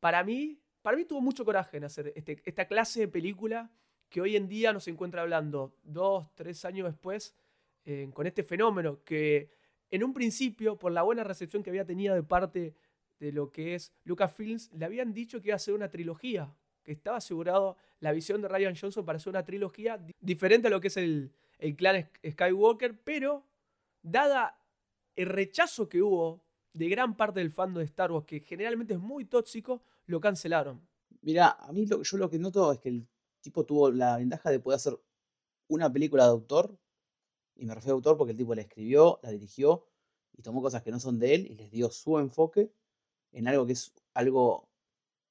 Para 0.01 0.25
mí, 0.25 0.59
para 0.81 0.97
mí 0.97 1.05
tuvo 1.05 1.21
mucho 1.21 1.45
coraje 1.45 1.77
en 1.77 1.85
hacer 1.85 2.15
este, 2.17 2.41
esta 2.47 2.67
clase 2.67 3.01
de 3.01 3.09
película 3.09 3.71
que 4.09 4.23
hoy 4.23 4.35
en 4.35 4.49
día 4.49 4.73
nos 4.73 4.89
encuentra 4.89 5.21
hablando 5.21 5.77
dos, 5.83 6.35
tres 6.35 6.65
años 6.65 6.87
después 6.87 7.35
con 8.13 8.29
este 8.29 8.45
fenómeno 8.45 9.03
que 9.03 9.51
en 9.91 10.05
un 10.05 10.15
principio, 10.15 10.79
por 10.79 10.93
la 10.93 11.03
buena 11.03 11.25
recepción 11.25 11.63
que 11.63 11.71
había 11.71 11.85
tenido 11.85 12.15
de 12.15 12.23
parte 12.23 12.75
de 13.23 13.31
lo 13.31 13.53
que 13.53 13.77
es 13.77 13.93
Lucasfilms, 14.03 14.73
le 14.73 14.85
habían 14.85 15.13
dicho 15.13 15.41
que 15.41 15.49
iba 15.49 15.55
a 15.55 15.61
ser 15.61 15.75
una 15.75 15.89
trilogía, 15.89 16.53
que 16.83 16.91
estaba 16.91 17.19
asegurado 17.19 17.77
la 18.01 18.11
visión 18.11 18.43
de 18.43 18.49
Ryan 18.49 18.75
Johnson 18.75 19.05
para 19.05 19.19
hacer 19.19 19.31
una 19.31 19.45
trilogía 19.45 20.05
diferente 20.21 20.67
a 20.67 20.71
lo 20.71 20.81
que 20.81 20.89
es 20.89 20.97
el, 20.97 21.31
el 21.61 21.77
clan 21.77 22.11
Skywalker, 22.29 22.99
pero 23.05 23.45
dada 24.03 24.59
el 25.15 25.29
rechazo 25.29 25.89
que 25.89 26.03
hubo 26.03 26.43
de 26.73 26.89
gran 26.89 27.17
parte 27.17 27.39
del 27.39 27.53
fandom 27.53 27.79
de 27.79 27.85
Star 27.85 28.11
Wars, 28.11 28.27
que 28.27 28.41
generalmente 28.41 28.95
es 28.95 28.99
muy 28.99 29.25
tóxico, 29.25 29.85
lo 30.07 30.21
cancelaron. 30.21 30.81
Mira, 31.21 31.51
a 31.61 31.73
mí 31.73 31.87
yo 31.87 32.03
lo 32.19 32.29
que 32.29 32.41
noto 32.41 32.73
es 32.73 32.81
que 32.81 32.89
el 32.89 33.07
tipo 33.41 33.65
tuvo 33.65 33.93
la 33.93 34.17
ventaja 34.17 34.51
de 34.51 34.59
poder 34.59 34.79
hacer 34.79 34.99
una 35.69 35.93
película 35.93 36.25
de 36.25 36.31
autor, 36.31 36.77
y 37.55 37.67
me 37.67 37.75
refiero 37.77 37.95
a 37.95 37.99
autor 37.99 38.17
porque 38.17 38.33
el 38.33 38.39
tipo 38.39 38.53
la 38.57 38.63
escribió, 38.63 39.21
la 39.23 39.31
dirigió 39.31 39.87
y 40.33 40.43
tomó 40.43 40.61
cosas 40.61 40.83
que 40.83 40.91
no 40.91 40.99
son 40.99 41.21
de 41.21 41.37
él 41.37 41.47
y 41.49 41.55
les 41.55 41.71
dio 41.71 41.89
su 41.89 42.19
enfoque 42.19 42.73
en 43.33 43.49
algo 43.49 43.67
que 43.67 43.73
es 43.73 43.93
algo 44.15 44.69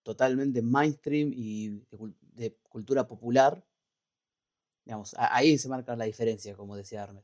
totalmente 0.04 0.62
mainstream 0.62 1.32
y 1.34 1.82
de, 2.34 2.56
cultura 2.70 3.06
popular. 3.06 3.64
Digamos, 4.86 5.16
ahí 5.18 5.58
se 5.58 5.70
marca 5.70 5.96
la 5.96 6.06
diferencia, 6.06 6.56
como 6.56 6.76
decía 6.76 7.04
Armes. 7.04 7.24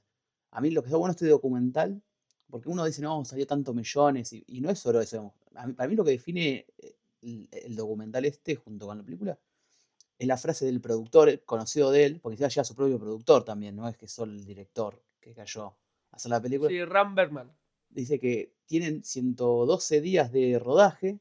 A 0.52 0.62
mí 0.62 0.70
lo 0.70 0.82
que 0.82 0.88
está 0.88 0.98
bueno 0.98 1.12
este 1.12 1.28
documental, 1.28 2.02
porque 2.50 2.70
uno 2.70 2.86
dice, 2.86 3.02
no, 3.02 3.26
salió 3.26 3.48
tantos 3.48 3.76
millones, 3.76 4.32
y, 4.34 4.62
no 4.62 4.70
es 4.70 4.80
solo 4.80 5.02
eso. 5.02 5.34
para 5.54 5.90
mí 5.90 5.96
lo 5.96 6.06
que 6.06 6.12
define 6.12 6.66
eh, 6.78 7.48
el, 7.52 7.76
documental 7.76 8.26
este, 8.26 8.56
junto 8.56 8.88
con 8.88 8.98
la 8.98 9.04
película, 9.04 9.40
es 10.20 10.28
la 10.28 10.38
frase 10.38 10.66
del 10.66 10.82
productor, 10.82 11.44
conocido 11.46 11.92
de 11.92 12.06
él, 12.06 12.20
porque 12.22 12.38
ya 12.38 12.64
su 12.64 12.76
propio 12.76 13.00
productor 13.00 13.44
también, 13.44 13.76
no 13.76 13.88
es 13.88 13.98
que 13.98 14.08
solo 14.08 14.34
el 14.34 14.46
director 14.46 15.02
que 15.20 15.34
cayó 15.34 15.76
a 16.12 16.16
hacer 16.16 16.30
la 16.30 16.42
película. 16.42 16.70
Sí, 16.70 16.84
Ram 16.86 17.16
Bergman. 17.16 17.52
Dice 17.98 18.20
que 18.20 18.54
tienen 18.68 19.04
112 19.04 20.02
días 20.02 20.32
de 20.32 20.60
rodaje 20.60 21.18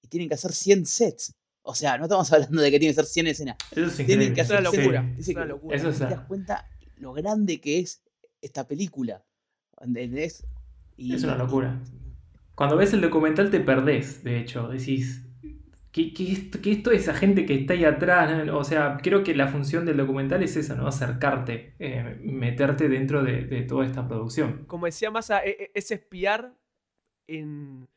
y 0.00 0.06
tienen 0.06 0.28
que 0.28 0.34
hacer 0.34 0.52
100 0.52 0.86
sets. 0.86 1.34
O 1.62 1.74
sea, 1.74 1.98
no 1.98 2.04
estamos 2.04 2.32
hablando 2.32 2.62
de 2.62 2.70
que 2.70 2.78
tienen 2.78 2.94
que 2.94 3.02
ser 3.02 3.10
100 3.10 3.26
escenas. 3.26 3.56
Eso 3.72 3.86
es 3.86 4.06
tienen 4.06 4.32
que 4.32 4.42
hacer 4.42 4.60
una 4.60 4.70
locura. 4.70 5.12
Dice 5.16 5.32
una 5.32 5.44
locura. 5.44 5.76
Eso 5.76 5.88
es 5.88 5.98
te 5.98 6.04
das 6.04 6.20
cuenta 6.26 6.68
lo 6.98 7.12
grande 7.12 7.60
que 7.60 7.80
es 7.80 8.00
esta 8.40 8.68
película. 8.68 9.24
Es 10.96 11.24
una 11.24 11.36
locura. 11.36 11.82
Cuando 12.54 12.76
ves 12.76 12.92
el 12.92 13.00
documental 13.00 13.50
te 13.50 13.58
perdés, 13.58 14.22
de 14.22 14.38
hecho. 14.38 14.68
Decís, 14.68 15.24
¿qué, 15.92 16.12
qué, 16.12 16.72
es 16.72 16.82
toda 16.82 16.96
esa 16.96 17.14
gente 17.14 17.46
que 17.46 17.54
está 17.54 17.74
ahí 17.74 17.84
atrás? 17.84 18.48
O 18.50 18.64
sea, 18.64 18.98
creo 19.00 19.22
que 19.22 19.34
la 19.34 19.48
función 19.48 19.86
del 19.86 19.98
documental 19.98 20.42
es 20.42 20.56
esa, 20.56 20.74
¿no? 20.74 20.86
Acercarte, 20.86 21.74
eh, 21.78 22.18
meterte 22.22 22.88
dentro 22.88 23.22
de, 23.22 23.62
toda 23.62 23.86
esta 23.86 24.08
producción. 24.08 24.64
Como 24.66 24.86
decía 24.86 25.10
Massa, 25.10 25.44
e, 25.44 25.50
e, 25.50 25.70
es 25.74 25.90
espiar 25.90 26.54
en, 27.28 27.88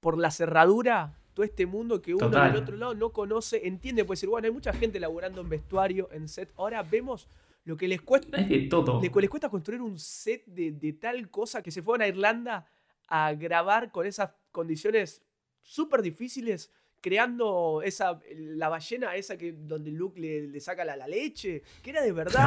por 0.00 0.18
la 0.18 0.30
cerradura 0.30 1.18
todo 1.38 1.44
este 1.44 1.66
mundo 1.66 2.02
que 2.02 2.14
uno 2.14 2.28
del 2.28 2.56
otro 2.56 2.76
lado 2.76 2.94
no 2.96 3.12
conoce, 3.12 3.64
entiende, 3.64 4.04
puede 4.04 4.16
decir, 4.16 4.28
bueno, 4.28 4.46
hay 4.46 4.52
mucha 4.52 4.72
gente 4.72 4.98
laburando 4.98 5.40
en 5.40 5.48
vestuario, 5.48 6.08
en 6.10 6.26
set. 6.26 6.52
Ahora 6.56 6.82
vemos 6.82 7.28
lo 7.62 7.76
que 7.76 7.86
les 7.86 8.00
cuesta. 8.00 8.38
Es 8.38 8.48
de 8.48 8.58
todo. 8.62 9.00
Les, 9.00 9.10
cuesta 9.10 9.48
construir 9.48 9.80
un 9.80 10.00
set 10.00 10.44
de, 10.46 10.92
tal 10.94 11.30
cosa 11.30 11.62
que 11.62 11.70
se 11.70 11.80
fueron 11.80 12.02
a 12.02 12.08
Irlanda 12.08 12.66
a 13.06 13.32
grabar 13.34 13.92
con 13.92 14.04
esas 14.04 14.32
condiciones 14.50 15.22
súper 15.62 16.02
difíciles, 16.02 16.72
creando 17.08 17.80
esa, 17.82 18.20
la 18.34 18.68
ballena 18.68 19.16
esa 19.16 19.38
que 19.38 19.52
donde 19.52 19.90
Luke 19.90 20.20
le, 20.20 20.60
saca 20.60 20.84
la, 20.84 21.08
leche, 21.08 21.62
que 21.82 21.88
era 21.88 22.02
de 22.02 22.12
verdad. 22.22 22.46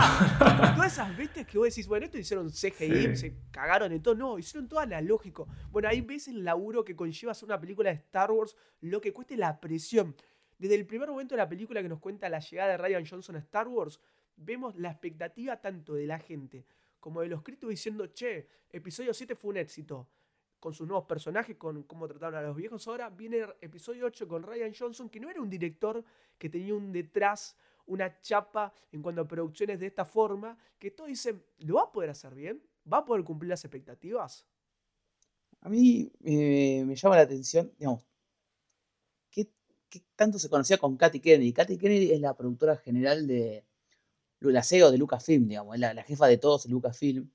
todas 0.75 0.93
esas 0.93 1.17
bestias 1.17 1.47
que 1.47 1.57
vos 1.57 1.67
decís, 1.67 1.87
bueno, 1.87 2.05
esto 2.05 2.19
hicieron 2.19 2.47
CGI, 2.51 3.15
se 3.15 3.33
cagaron 3.49 3.91
en 3.91 4.03
todo. 4.03 4.13
No, 4.13 4.37
hicieron 4.37 4.69
todo 4.69 4.85
lógico. 5.01 5.47
Bueno, 5.71 5.87
ahí 5.87 6.01
ves 6.01 6.27
el 6.27 6.43
laburo 6.43 6.85
que 6.85 6.95
conlleva 6.95 7.31
hacer 7.31 7.45
una 7.45 7.59
película 7.59 7.89
de 7.89 7.95
Star 7.95 8.29
Wars, 8.29 8.55
lo 8.81 9.01
que 9.01 9.11
cueste 9.11 9.35
la 9.35 9.59
presión. 9.59 10.15
Desde 10.59 10.75
el 10.75 10.85
primer 10.85 11.09
momento 11.09 11.33
de 11.33 11.39
la 11.39 11.49
película 11.49 11.81
que 11.81 11.89
nos 11.89 11.99
cuenta 11.99 12.29
la 12.29 12.39
llegada 12.39 12.69
de 12.69 12.77
Ryan 12.77 13.03
Johnson 13.03 13.37
a 13.37 13.39
Star 13.39 13.67
Wars, 13.67 13.99
vemos 14.35 14.75
la 14.75 14.91
expectativa 14.91 15.59
tanto 15.59 15.95
de 15.95 16.05
la 16.05 16.19
gente 16.19 16.65
como 16.99 17.21
de 17.21 17.29
los 17.29 17.41
críticos 17.41 17.71
diciendo, 17.71 18.05
che, 18.13 18.47
episodio 18.69 19.11
7 19.11 19.35
fue 19.35 19.49
un 19.49 19.57
éxito. 19.57 20.07
Con 20.61 20.73
sus 20.73 20.87
nuevos 20.87 21.05
personajes, 21.05 21.57
con 21.57 21.83
cómo 21.83 22.07
trataron 22.07 22.35
a 22.35 22.41
los 22.43 22.55
viejos. 22.55 22.87
Ahora 22.87 23.09
viene 23.09 23.45
episodio 23.59 24.05
8 24.05 24.27
con 24.27 24.43
Ryan 24.43 24.71
Johnson, 24.77 25.09
que 25.09 25.19
no 25.19 25.27
era 25.29 25.41
un 25.41 25.49
director 25.49 26.05
que 26.37 26.49
tenía 26.49 26.75
un 26.75 26.91
detrás, 26.93 27.57
una 27.87 28.21
chapa 28.21 28.71
en 28.91 29.01
cuanto 29.01 29.21
a 29.21 29.27
producciones 29.27 29.79
de 29.79 29.87
esta 29.87 30.05
forma, 30.05 30.55
que 30.77 30.91
todos 30.91 31.09
dicen, 31.09 31.43
¿lo 31.57 31.75
va 31.75 31.85
a 31.85 31.91
poder 31.91 32.11
hacer 32.11 32.35
bien? 32.35 32.61
¿Va 32.91 32.99
a 32.99 33.05
poder 33.05 33.23
cumplir 33.23 33.49
las 33.49 33.65
expectativas? 33.65 34.45
A 35.61 35.69
mí 35.69 36.11
eh, 36.23 36.83
me 36.85 36.95
llama 36.95 37.15
la 37.15 37.23
atención, 37.23 37.71
digamos, 37.79 38.03
¿qué, 39.31 39.49
tanto 40.15 40.39
se 40.39 40.47
conocía 40.47 40.77
con 40.77 40.95
Katy 40.95 41.19
Kennedy? 41.19 41.53
Katy 41.53 41.77
Kennedy 41.79 42.11
es 42.11 42.21
la 42.21 42.35
productora 42.35 42.77
general 42.77 43.25
de, 43.25 43.65
la 44.39 44.61
de 44.61 44.97
Lucasfilm, 44.99 45.47
digamos, 45.47 45.73
es 45.73 45.81
la, 45.81 46.03
jefa 46.03 46.27
de 46.27 46.37
todos 46.37 46.65
en 46.65 46.71
Lucasfilm. 46.71 47.29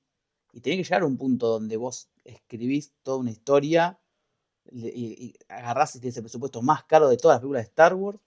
Y 0.57 0.61
tiene 0.61 0.77
que 0.77 0.85
llegar 0.85 1.03
a 1.03 1.05
un 1.05 1.17
punto 1.17 1.49
donde 1.49 1.77
vos 1.77 2.09
escribís 2.23 2.91
toda 3.03 3.19
una 3.19 3.29
historia 3.29 3.99
y, 4.71 5.35
agarrás 5.49 6.03
y 6.03 6.07
el 6.07 6.13
presupuesto 6.15 6.63
más 6.63 6.83
caro 6.85 7.09
de 7.09 7.17
todas 7.17 7.35
las 7.35 7.41
películas 7.41 7.61
de 7.65 7.67
Star 7.67 7.93
Wars 7.93 8.17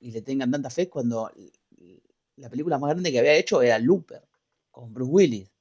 y 0.00 0.12
le 0.12 0.22
tengan 0.22 0.50
tanta 0.50 0.70
fe 0.70 0.88
cuando 0.88 1.30
la 2.36 2.48
película 2.48 2.78
más 2.78 2.88
grande 2.88 3.12
que 3.12 3.18
había 3.18 3.34
hecho 3.34 3.60
era 3.60 3.78
Looper, 3.78 4.26
con 4.70 4.94
Bruce 4.94 5.12
Willis. 5.12 5.52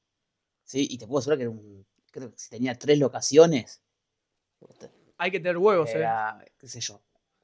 ¿Sí? 0.64 0.88
Y 0.90 0.98
te 0.98 1.08
puedo 1.08 1.20
asegurar 1.20 1.40
que 1.40 1.44
era 1.44 1.52
un, 1.52 1.86
creo 2.10 2.32
que 2.32 2.38
si 2.38 2.50
tenía 2.50 2.74
tres 2.76 2.98
locaciones. 2.98 3.84
Hay 5.18 5.30
que 5.30 5.42
tener 5.42 5.58
huevos, 5.58 5.90
¿eh? 5.94 6.08
qué 6.58 6.70
sé 6.70 6.80
yo, 6.80 7.02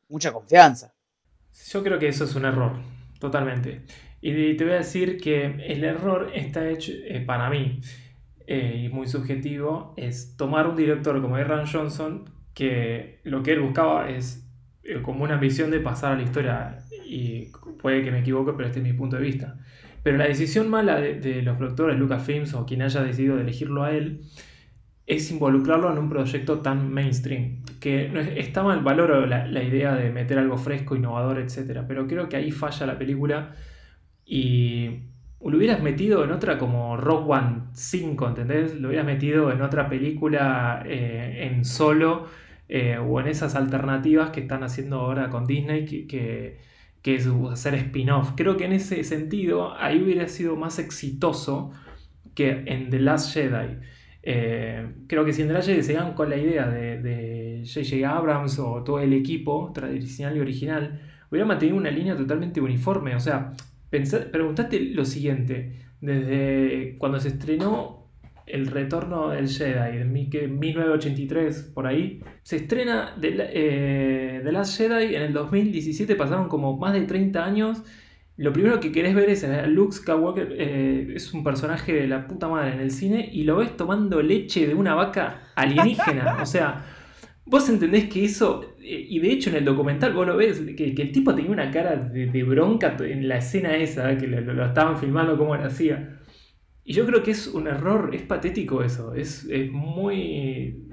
mucha 0.08 0.32
confianza. 0.32 0.96
Yo 1.68 1.84
creo 1.84 2.00
que 2.00 2.08
eso 2.08 2.24
es 2.24 2.34
un 2.34 2.46
error, 2.46 2.82
totalmente. 3.20 3.84
Y 4.22 4.56
te 4.56 4.64
voy 4.64 4.74
a 4.74 4.78
decir 4.78 5.20
que 5.20 5.44
el 5.46 5.84
error 5.84 6.32
está 6.34 6.70
hecho 6.70 6.94
eh, 6.94 7.20
para 7.20 7.50
mí, 7.50 7.82
eh, 8.48 8.86
y 8.86 8.90
muy 8.90 9.08
subjetivo, 9.08 9.94
es 9.98 10.38
tomar 10.38 10.68
un 10.68 10.78
director 10.78 11.22
como 11.22 11.36
Aaron 11.36 11.68
Johnson, 11.68 12.24
que 12.54 13.20
lo 13.26 13.44
que 13.44 13.52
él 13.52 13.60
buscaba 13.60 14.10
es 14.10 14.50
eh, 14.84 15.02
como 15.02 15.26
una 15.26 15.34
ambición 15.34 15.70
de 15.70 15.82
pasar 15.82 16.14
a 16.14 16.16
la 16.16 16.24
historia, 16.24 16.80
y 17.06 17.52
puede 17.82 18.04
que 18.04 18.12
me 18.12 18.20
equivoque, 18.20 18.54
pero 18.54 18.68
este 18.68 18.80
es 18.80 18.86
mi 18.86 18.94
punto 18.94 19.18
de 19.18 19.24
vista. 19.24 19.58
Pero 20.02 20.18
la 20.18 20.28
decisión 20.28 20.70
mala 20.70 21.02
de, 21.02 21.42
los 21.42 21.58
productores 21.58 22.00
Lucasfilms 22.00 22.54
o 22.54 22.66
quien 22.66 22.82
haya 22.82 23.04
decidido 23.04 23.38
elegirlo 23.38 23.84
a 23.84 23.92
él 23.92 24.22
es 25.06 25.30
involucrarlo 25.30 25.92
en 25.92 25.98
un 25.98 26.10
proyecto 26.10 26.60
tan 26.60 26.90
mainstream. 26.94 27.64
Que 27.82 28.08
no 28.08 28.22
está 28.22 28.64
mal, 28.64 28.80
valoro 28.82 29.26
la, 29.26 29.46
la 29.46 29.64
idea 29.64 29.96
de 29.96 30.10
meter 30.10 30.40
algo 30.40 30.58
fresco, 30.58 30.96
innovador, 30.96 31.40
etc. 31.40 31.82
Pero 31.86 32.08
creo 32.08 32.30
que 32.30 32.38
ahí 32.38 32.52
falla 32.52 32.86
la 32.86 32.98
película 32.98 33.56
y 34.26 35.02
lo 35.42 35.58
hubieras 35.58 35.82
metido 35.82 36.24
en 36.24 36.32
otra 36.32 36.58
como 36.58 36.98
Rock 36.98 37.30
One 37.30 37.62
5, 37.74 38.28
¿entendés? 38.28 38.76
Lo 38.76 38.88
hubieras 38.88 39.06
metido 39.06 39.52
en 39.52 39.62
otra 39.62 39.88
película 39.88 40.84
eh, 40.86 41.48
en 41.52 41.64
solo 41.64 42.28
eh, 42.68 42.98
o 42.98 43.20
en 43.20 43.28
esas 43.28 43.56
alternativas 43.56 44.32
que 44.32 44.42
están 44.42 44.64
haciendo 44.64 45.00
ahora 45.00 45.30
con 45.30 45.46
Disney, 45.46 45.86
que, 45.86 46.58
es 47.04 47.26
hacer 47.52 47.76
spin-off. 47.76 48.32
Creo 48.36 48.58
que 48.58 48.66
en 48.66 48.74
ese 48.74 49.02
sentido 49.06 49.74
ahí 49.78 50.02
hubiera 50.02 50.28
sido 50.28 50.58
más 50.58 50.78
exitoso 50.78 51.72
que 52.36 52.64
en 52.66 52.90
The 52.90 53.00
Last 53.00 53.34
Jedi. 53.34 53.78
Eh, 54.24 54.90
creo 55.08 55.24
que 55.24 55.32
si 55.32 55.44
en 55.44 55.48
The 55.48 55.54
Last 55.54 55.70
Jedi 55.70 55.84
se 55.84 55.94
iban 55.94 56.14
con 56.16 56.30
la 56.30 56.36
idea 56.36 56.68
de 56.68 57.64
J.J. 57.66 58.10
Abrams 58.10 58.60
o 58.60 58.84
todo 58.84 59.00
el 59.00 59.14
equipo 59.14 59.72
tradicional 59.74 60.36
y 60.36 60.42
original, 60.42 61.00
hubiera 61.32 61.46
mantenido 61.46 61.78
una 61.78 61.92
línea 61.92 62.18
totalmente 62.18 62.60
uniforme. 62.60 63.16
O 63.16 63.20
sea, 63.22 63.54
preguntate 63.90 64.80
lo 64.80 65.06
siguiente, 65.06 65.88
desde 66.02 66.96
cuando 66.98 67.20
se 67.20 67.30
estrenó 67.30 68.10
El 68.46 68.68
Retorno 68.68 69.30
del 69.30 69.48
Jedi, 69.48 69.98
en 69.98 70.12
1983, 70.60 71.72
por 71.74 71.88
ahí, 71.88 72.24
se 72.44 72.58
estrena 72.58 73.16
The, 73.20 73.36
eh, 73.40 74.42
Last 74.52 74.78
Jedi 74.78 75.16
en 75.16 75.22
el 75.22 75.34
2017, 75.34 76.16
pasaron 76.16 76.48
como 76.48 76.78
más 76.78 76.94
de 76.94 77.02
30 77.02 77.44
años. 77.44 77.84
Lo 78.38 78.54
primero 78.54 78.80
que 78.80 78.92
querés 78.92 79.16
ver 79.16 79.30
es 79.30 79.44
a 79.44 79.66
Luke 79.66 79.96
Skywalker, 79.96 80.56
eh, 80.58 81.14
es 81.16 81.34
un 81.34 81.44
personaje 81.44 81.94
de 81.94 82.08
la 82.08 82.28
puta 82.28 82.48
madre 82.48 82.74
en 82.74 82.80
el 82.80 82.92
cine, 82.92 83.30
y 83.32 83.44
lo 83.44 83.58
ves 83.58 83.76
tomando 83.76 84.22
leche 84.22 84.68
de 84.68 84.76
una 84.76 84.94
vaca 84.94 85.42
alienígena. 85.56 86.38
O 86.42 86.46
sea, 86.46 86.86
Vos 87.50 87.70
entendés 87.70 88.10
que 88.10 88.26
eso, 88.26 88.76
eh, 88.82 89.06
y 89.08 89.20
de 89.20 89.32
hecho 89.32 89.50
en 89.50 89.56
el 89.56 89.66
documental 89.66 90.14
vos 90.14 90.28
lo 90.28 90.36
ves, 90.36 90.60
que, 90.76 90.94
el 90.98 91.12
tipo 91.14 91.34
tenía 91.34 91.52
una 91.52 91.72
cara 91.72 91.96
de, 91.96 92.44
bronca 92.44 92.98
en 93.00 93.28
la 93.28 93.38
escena 93.38 93.76
esa, 93.78 94.18
que 94.18 94.28
lo, 94.28 94.66
estaban 94.66 94.98
filmando 94.98 95.38
como 95.38 95.56
lo 95.56 95.64
hacía. 95.64 96.20
Y 96.84 96.94
yo 96.94 97.06
creo 97.06 97.24
que 97.24 97.32
es 97.32 97.48
un 97.48 97.68
error, 97.68 98.14
es 98.14 98.24
patético 98.24 98.84
eso, 98.84 99.14
es, 99.14 99.48
muy... 99.72 100.90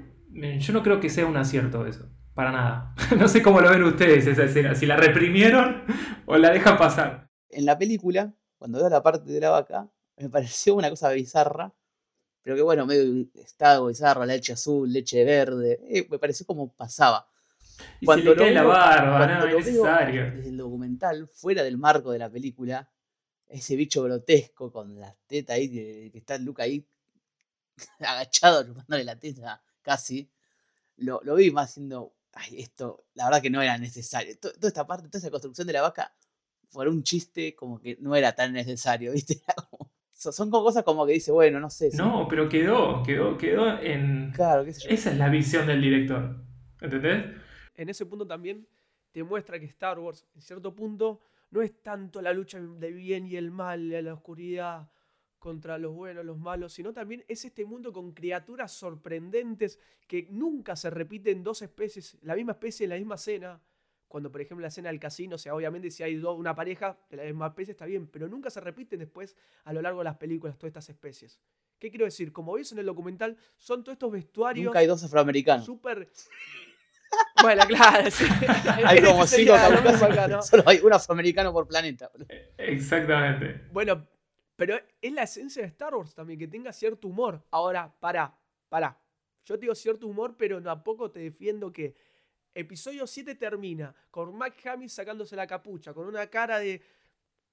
Yo 0.59 0.73
no 0.73 0.81
creo 0.81 0.99
que 0.99 1.09
sea 1.09 1.25
un 1.25 1.35
acierto 1.35 1.85
eso, 1.85 2.09
para 2.33 2.51
nada. 2.51 2.95
no 3.19 3.27
sé 3.27 3.41
cómo 3.41 3.59
lo 3.59 3.69
ven 3.69 3.83
ustedes 3.83 4.25
esa 4.25 4.45
escena, 4.45 4.75
si 4.75 4.85
la 4.85 4.95
reprimieron 4.95 5.83
o 6.25 6.37
la 6.37 6.51
dejan 6.51 6.77
pasar. 6.77 7.27
En 7.49 7.65
la 7.65 7.77
película, 7.77 8.33
cuando 8.57 8.79
veo 8.79 8.89
la 8.89 9.03
parte 9.03 9.29
de 9.29 9.41
la 9.41 9.49
vaca, 9.49 9.89
me 10.17 10.29
pareció 10.29 10.75
una 10.75 10.89
cosa 10.89 11.11
bizarra, 11.11 11.73
pero 12.45 12.57
que 12.57 12.61
bueno, 12.61 12.85
medio 12.85 13.25
estaba 13.33 13.87
bizarro, 13.87 14.23
leche 14.23 14.53
azul, 14.53 14.93
leche 14.93 15.25
verde, 15.25 15.79
eh, 15.89 16.05
me 16.07 16.19
pareció 16.19 16.45
como 16.45 16.71
pasaba. 16.71 17.27
Y 17.99 18.05
cuando 18.05 18.23
se 18.23 18.29
le 18.29 18.35
cae 18.35 18.51
la 18.53 18.61
barba, 18.61 19.25
no, 19.25 19.47
es 19.47 19.65
necesario. 19.65 20.25
Desde 20.29 20.49
el 20.49 20.57
documental, 20.57 21.27
fuera 21.27 21.63
del 21.63 21.79
marco 21.79 22.11
de 22.11 22.19
la 22.19 22.29
película, 22.29 22.87
ese 23.47 23.75
bicho 23.75 24.03
grotesco 24.03 24.71
con 24.71 24.99
las 24.99 25.15
tetas 25.25 25.55
ahí, 25.55 25.71
que, 25.71 26.11
está 26.13 26.37
Luca 26.37 26.61
ahí 26.61 26.85
agachado, 27.99 28.63
chupándole 28.63 29.03
la 29.03 29.15
teta 29.15 29.63
casi, 29.81 30.29
lo, 30.97 31.21
lo 31.23 31.33
vi 31.33 31.49
más 31.49 31.71
siendo, 31.73 32.13
ay, 32.33 32.61
esto, 32.61 33.07
la 33.15 33.25
verdad 33.25 33.41
que 33.41 33.49
no 33.49 33.63
era 33.63 33.79
necesario. 33.79 34.37
Toda 34.37 34.67
esta 34.67 34.85
parte, 34.85 35.07
toda 35.07 35.17
esa 35.17 35.31
construcción 35.31 35.65
de 35.65 35.73
la 35.73 35.81
vaca, 35.81 36.13
por 36.71 36.87
un 36.89 37.01
chiste 37.01 37.55
como 37.55 37.79
que 37.79 37.97
no 38.01 38.15
era 38.15 38.35
tan 38.35 38.53
necesario, 38.53 39.11
¿viste? 39.13 39.41
Son 40.31 40.49
como 40.49 40.63
cosas 40.63 40.83
como 40.83 41.05
que 41.05 41.13
dice, 41.13 41.31
bueno, 41.31 41.59
no 41.59 41.69
sé. 41.69 41.89
No, 41.93 42.27
pero 42.27 42.47
quedó, 42.49 43.03
quedó, 43.03 43.37
quedó 43.37 43.79
en... 43.79 44.31
Claro, 44.33 44.65
qué 44.65 44.73
sé 44.73 44.87
yo. 44.87 44.89
Esa 44.89 45.11
es 45.11 45.17
la 45.17 45.29
visión 45.29 45.67
del 45.67 45.81
director, 45.81 46.37
¿entendés? 46.81 47.25
En 47.75 47.89
ese 47.89 48.05
punto 48.05 48.25
también 48.25 48.67
te 49.11 49.23
muestra 49.23 49.59
que 49.59 49.65
Star 49.65 49.99
Wars, 49.99 50.25
en 50.35 50.41
cierto 50.41 50.75
punto, 50.75 51.21
no 51.51 51.61
es 51.61 51.81
tanto 51.81 52.21
la 52.21 52.33
lucha 52.33 52.59
del 52.59 52.93
bien 52.93 53.27
y 53.27 53.35
el 53.35 53.51
mal, 53.51 53.89
la 53.89 54.13
oscuridad 54.13 54.89
contra 55.39 55.77
los 55.77 55.93
buenos, 55.93 56.25
los 56.25 56.37
malos, 56.37 56.73
sino 56.73 56.91
también 56.91 57.23
es 57.27 57.45
este 57.45 57.65
mundo 57.65 57.93
con 57.93 58.13
criaturas 58.13 58.71
sorprendentes 58.71 59.79
que 60.07 60.27
nunca 60.31 60.75
se 60.75 60.89
repiten 60.89 61.43
dos 61.43 61.61
especies, 61.61 62.17
la 62.23 62.35
misma 62.35 62.53
especie 62.53 62.85
en 62.85 62.89
la 62.89 62.97
misma 62.97 63.15
escena. 63.15 63.61
Cuando, 64.15 64.31
por 64.31 64.39
ejemplo, 64.39 64.61
la 64.61 64.69
escena 64.69 64.87
del 64.87 64.99
casino, 65.01 65.35
o 65.35 65.37
sea, 65.37 65.53
obviamente 65.53 65.91
si 65.91 66.01
hay 66.01 66.15
una 66.15 66.55
pareja 66.55 66.97
de 67.09 67.17
la 67.17 67.23
misma 67.23 67.47
especie 67.47 67.73
está 67.73 67.85
bien, 67.85 68.07
pero 68.07 68.29
nunca 68.29 68.49
se 68.49 68.61
repiten 68.61 68.99
después 68.99 69.35
a 69.65 69.73
lo 69.73 69.81
largo 69.81 69.99
de 69.99 70.05
las 70.05 70.15
películas 70.15 70.57
todas 70.57 70.69
estas 70.69 70.87
especies. 70.87 71.37
¿Qué 71.77 71.89
quiero 71.89 72.05
decir? 72.05 72.31
Como 72.31 72.53
veis 72.53 72.71
en 72.71 72.79
el 72.79 72.85
documental, 72.85 73.35
son 73.57 73.83
todos 73.83 73.95
estos 73.95 74.09
vestuarios. 74.13 74.67
Nunca 74.67 74.79
hay 74.79 74.87
dos 74.87 75.03
afroamericanos. 75.03 75.65
Súper 75.65 76.07
bueno, 77.41 77.63
claro, 77.67 78.09
sí. 78.09 78.23
Hay 78.85 79.03
como 79.03 79.27
cinco 79.27 79.51
caucásicos. 79.51 80.47
Solo 80.47 80.63
hay 80.65 80.79
un 80.79 80.93
afroamericano 80.93 81.51
por 81.51 81.67
planeta. 81.67 82.09
Exactamente. 82.57 83.67
Bueno, 83.73 84.07
pero 84.55 84.79
es 85.01 85.11
la 85.11 85.23
esencia 85.23 85.61
de 85.61 85.67
Star 85.67 85.93
Wars 85.93 86.15
también, 86.15 86.39
que 86.39 86.47
tenga 86.47 86.71
cierto 86.71 87.09
humor. 87.09 87.43
Ahora, 87.51 87.93
para, 87.99 88.33
para. 88.69 88.97
Yo 89.43 89.55
te 89.55 89.63
digo 89.63 89.75
cierto 89.75 90.07
humor, 90.07 90.35
pero 90.37 90.63
tampoco 90.63 91.11
te 91.11 91.19
defiendo 91.19 91.73
que 91.73 92.14
episodio 92.55 93.05
7 93.05 93.35
termina 93.35 93.93
con 94.09 94.37
Mike 94.37 94.89
sacándose 94.89 95.35
la 95.35 95.45
capucha, 95.45 95.93
con 95.93 96.07
una 96.07 96.27
cara 96.27 96.57
de 96.57 96.81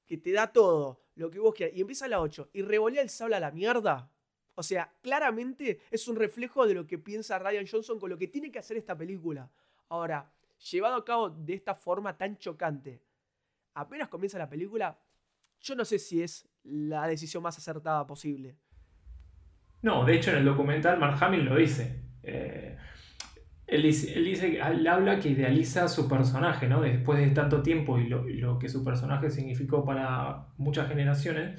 que 0.07 0.17
te 0.17 0.33
da 0.33 0.53
todo, 0.53 1.03
lo 1.17 1.31
que 1.31 1.39
vos 1.39 1.55
quieras, 1.55 1.77
y 1.77 1.81
empieza 1.81 2.09
la 2.09 2.21
8 2.21 2.51
y 2.53 2.63
revolea 2.63 3.03
el 3.03 3.11
sable 3.11 3.37
a 3.37 3.41
la 3.41 3.51
mierda. 3.51 4.11
O 4.55 4.63
sea, 4.63 4.93
claramente 5.03 5.81
es 5.91 6.09
un 6.09 6.17
reflejo 6.17 6.67
de 6.67 6.75
lo 6.75 6.87
que 6.87 6.99
piensa 6.99 7.39
Ryan 7.39 7.67
Johnson 7.67 7.99
con 7.99 8.11
lo 8.11 8.19
que 8.19 8.29
tiene 8.29 8.51
que 8.51 8.59
hacer 8.59 8.77
esta 8.77 8.97
película. 8.97 9.51
Ahora, 9.89 10.31
llevado 10.71 10.97
a 10.97 11.05
cabo 11.05 11.31
de 11.31 11.55
esta 11.55 11.75
forma 11.75 12.17
tan 12.17 12.37
chocante, 12.39 13.03
apenas 13.75 14.09
comienza 14.09 14.39
la 14.39 14.49
película, 14.49 14.99
yo 15.61 15.75
no 15.75 15.85
sé 15.85 15.99
si 15.99 16.23
es 16.23 16.49
la 16.65 17.07
decisión 17.07 17.43
más 17.43 17.57
acertada 17.59 18.07
posible. 18.07 18.57
No, 19.83 20.05
de 20.05 20.15
hecho 20.15 20.31
en 20.31 20.37
el 20.39 20.45
documental 20.45 20.99
Mark 20.99 21.23
Hamill 21.23 21.45
lo 21.45 21.57
dice. 21.57 22.03
Eh, 22.23 22.72
él 23.73 23.83
dice, 23.83 24.61
él 24.61 24.87
habla 24.87 25.19
que 25.19 25.31
idealiza 25.31 25.89
su 25.89 26.09
personaje, 26.09 26.69
¿no? 26.69 26.83
Después 26.83 27.19
de 27.19 27.29
tanto 27.29 27.63
tiempo 27.63 27.99
y 27.99 28.09
lo 28.09 28.59
que 28.59 28.69
su 28.69 28.85
personaje 28.85 29.31
significó 29.31 29.85
para 29.85 30.49
muchas 30.59 30.89
generaciones, 30.89 31.59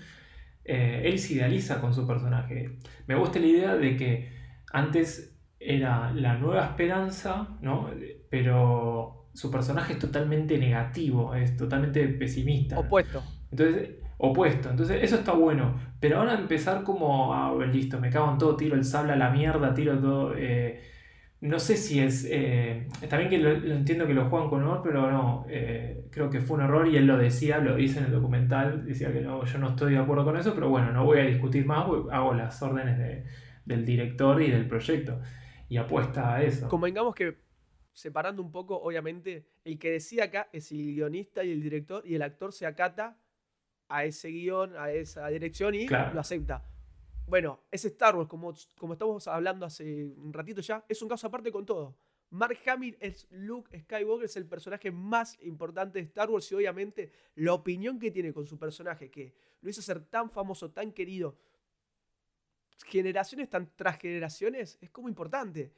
eh, 0.66 1.02
él 1.06 1.20
se 1.20 1.34
idealiza 1.34 1.82
con 1.82 1.94
su 1.94 2.08
personaje. 2.08 2.78
Me 3.08 3.16
gusta 3.16 3.40
la 3.40 3.48
idea 3.48 3.76
de 3.76 3.98
que 3.98 4.32
antes 4.72 5.36
era 5.60 6.12
la 6.14 6.38
nueva 6.38 6.66
esperanza, 6.66 7.58
¿no? 7.62 7.90
Pero 8.30 9.30
su 9.34 9.50
personaje 9.50 9.94
es 9.94 10.00
totalmente 10.00 10.58
negativo, 10.58 11.34
es 11.34 11.58
totalmente 11.58 12.08
pesimista. 12.10 12.78
Opuesto. 12.80 13.24
Entonces, 13.52 13.90
opuesto. 14.18 14.70
Entonces, 14.70 15.04
eso 15.04 15.16
está 15.16 15.34
bueno. 15.34 15.76
Pero 16.00 16.20
ahora 16.20 16.36
empezar 16.36 16.84
como, 16.84 17.34
ah, 17.34 17.54
listo, 17.66 18.00
me 18.00 18.10
cago 18.10 18.32
en 18.32 18.38
todo, 18.38 18.56
tiro 18.56 18.76
el 18.76 18.86
sable 18.86 19.14
a 19.14 19.16
la 19.16 19.32
mierda, 19.32 19.74
tiro 19.74 19.98
todo. 20.00 20.36
Eh, 20.38 20.93
no 21.44 21.60
sé 21.60 21.76
si 21.76 22.00
es. 22.00 22.26
Eh, 22.30 22.88
está 23.02 23.18
bien 23.18 23.30
que 23.30 23.38
lo, 23.38 23.52
entiendo 23.52 24.08
que 24.08 24.14
lo 24.14 24.30
juegan 24.30 24.50
con 24.50 24.64
honor, 24.64 24.80
pero 24.82 25.12
no. 25.12 25.46
Eh, 25.50 26.06
creo 26.10 26.30
que 26.30 26.40
fue 26.40 26.56
un 26.56 26.64
error 26.64 26.88
y 26.88 26.96
él 26.96 27.06
lo 27.06 27.18
decía, 27.18 27.58
lo 27.58 27.76
dice 27.76 28.00
en 28.00 28.06
el 28.06 28.12
documental. 28.14 28.86
Decía 28.86 29.12
que 29.12 29.20
no, 29.20 29.44
yo 29.44 29.60
no 29.60 29.72
estoy 29.72 29.92
de 29.92 30.00
acuerdo 30.00 30.24
con 30.24 30.38
eso, 30.38 30.56
pero 30.56 30.70
bueno, 30.70 30.94
no 30.94 31.04
voy 31.04 31.20
a 31.20 31.26
discutir 31.26 31.66
más, 31.66 31.86
hago 32.12 32.34
las 32.34 32.62
órdenes 32.62 33.26
del 33.66 33.86
director 33.86 34.42
y 34.42 34.52
del 34.52 34.70
proyecto. 34.70 35.20
Y 35.68 35.76
apuesta 35.76 36.36
a 36.36 36.44
eso. 36.44 36.70
Convengamos 36.70 37.14
que, 37.14 37.38
separando 37.92 38.42
un 38.42 38.52
poco, 38.52 38.78
obviamente, 38.82 39.50
el 39.66 39.78
que 39.78 39.92
decía 39.92 40.26
acá 40.26 40.48
es 40.54 40.72
el 40.72 40.96
guionista 40.96 41.44
y 41.44 41.52
el 41.52 41.62
director, 41.62 42.04
y 42.06 42.16
el 42.16 42.22
actor 42.22 42.54
se 42.54 42.66
acata 42.66 43.18
a 43.90 44.06
ese 44.06 44.30
guion, 44.30 44.78
a 44.78 44.92
esa 44.92 45.28
dirección 45.28 45.76
y 45.76 45.88
lo 45.88 46.22
acepta. 46.22 46.64
Bueno, 47.26 47.62
es 47.72 47.86
Star 47.86 48.16
Wars, 48.16 48.30
como, 48.30 48.54
como 48.78 48.94
estamos 48.94 49.28
hablando 49.28 49.66
hace 49.66 50.06
un 50.06 50.34
ratito 50.34 50.62
ya, 50.62 50.84
es 50.88 51.02
un 51.02 51.10
caso 51.10 51.28
aparte 51.28 51.52
con 51.52 51.66
todo. 51.66 51.96
Mark 52.32 52.58
Hamill 52.66 52.98
es 53.00 53.28
Luke 53.30 53.80
Skywalker, 53.80 54.26
es 54.26 54.36
el 54.38 54.48
personaje 54.48 54.92
más 54.92 55.40
importante 55.42 56.00
de 56.00 56.06
Star 56.06 56.30
Wars 56.30 56.52
y 56.52 56.56
obviamente 56.56 57.12
la 57.36 57.54
opinión 57.54 58.00
que 58.00 58.12
tiene 58.12 58.34
con 58.34 58.46
su 58.46 58.58
personaje, 58.58 59.10
que 59.10 59.34
lo 59.62 59.70
hizo 59.70 59.82
ser 59.82 60.04
tan 60.06 60.32
famoso, 60.32 60.72
tan 60.72 60.92
querido, 60.92 61.38
generaciones 62.86 63.50
tan 63.50 63.72
tras 63.76 64.00
generaciones, 64.00 64.78
es 64.82 64.90
como 64.90 65.08
importante. 65.08 65.72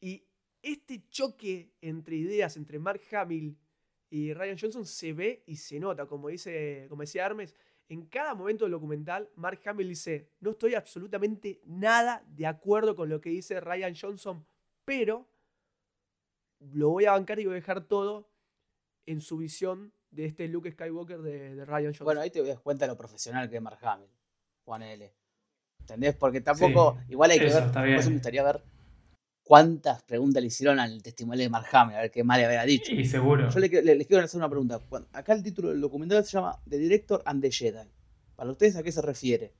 Y 0.00 0.22
este 0.62 1.08
choque 1.08 1.72
entre 1.80 2.16
ideas 2.16 2.56
entre 2.56 2.78
Mark 2.78 3.00
Hamill 3.12 3.56
y 4.10 4.32
Ryan 4.32 4.58
Johnson 4.58 4.86
se 4.86 5.12
ve 5.12 5.42
y 5.46 5.56
se 5.56 5.80
nota, 5.80 6.06
como, 6.06 6.28
dice, 6.28 6.86
como 6.88 7.02
decía 7.02 7.26
Armes, 7.26 7.54
en 7.88 8.06
cada 8.06 8.34
momento 8.34 8.64
del 8.64 8.72
documental, 8.72 9.28
Mark 9.36 9.60
Hamill 9.66 9.88
dice, 9.88 10.30
no 10.40 10.50
estoy 10.50 10.74
absolutamente 10.74 11.60
nada 11.66 12.24
de 12.28 12.46
acuerdo 12.46 12.96
con 12.96 13.08
lo 13.08 13.20
que 13.20 13.30
dice 13.30 13.60
Ryan 13.60 13.94
Johnson, 13.94 14.44
pero 14.84 15.26
lo 16.60 16.90
voy 16.90 17.04
a 17.04 17.12
bancar 17.12 17.38
y 17.40 17.44
voy 17.44 17.52
a 17.52 17.56
dejar 17.56 17.82
todo 17.84 18.28
en 19.06 19.20
su 19.20 19.36
visión 19.36 19.92
de 20.10 20.26
este 20.26 20.48
Luke 20.48 20.70
Skywalker 20.70 21.20
de, 21.20 21.64
Ryan 21.64 21.86
Johnson. 21.86 22.04
Bueno, 22.04 22.20
ahí 22.20 22.30
te 22.30 22.42
das 22.42 22.60
cuenta 22.60 22.86
de 22.86 22.92
lo 22.92 22.96
profesional 22.96 23.50
que 23.50 23.56
es 23.56 23.62
Mark 23.62 23.78
Hamill, 23.82 24.10
Juan 24.64 24.82
L. 24.82 25.12
¿Entendés? 25.80 26.14
Porque 26.14 26.40
tampoco, 26.40 26.98
igual 27.08 27.30
hay 27.32 27.38
que 27.38 27.46
ver, 27.46 27.64
me 27.74 28.12
gustaría 28.14 28.42
ver 28.42 28.62
cuántas 29.44 30.02
preguntas 30.02 30.42
le 30.42 30.48
hicieron 30.48 30.80
al 30.80 31.02
testimonio 31.02 31.44
de 31.44 31.50
Mark 31.50 31.66
Hamill, 31.70 31.96
a 31.96 32.00
ver 32.00 32.10
qué 32.10 32.24
más 32.24 32.38
le 32.38 32.46
había 32.46 32.64
dicho. 32.64 32.92
Y 32.92 33.04
seguro. 33.04 33.48
Yo 33.50 33.60
les, 33.60 33.70
quiero 34.06 34.24
hacer 34.24 34.38
una 34.38 34.48
pregunta. 34.48 34.80
Acá 35.12 35.34
el 35.34 35.42
título 35.42 35.68
del 35.68 35.80
documental 35.80 36.24
se 36.24 36.32
llama 36.32 36.58
The 36.68 36.78
Director 36.78 37.22
and 37.26 37.42
the 37.42 37.52
Jedi. 37.52 37.88
¿Para 38.34 38.50
ustedes 38.50 38.74
a 38.76 38.82
qué 38.82 38.90
se 38.90 39.02
refiere? 39.02 39.52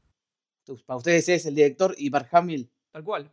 ¿Para 0.87 0.97
ustedes 0.97 1.29
es 1.29 1.47
el 1.47 1.55
director 1.55 1.95
y 1.99 2.11
Mark 2.11 2.29
Hamill? 2.33 2.71
Tal 2.91 3.05
cual. 3.05 3.31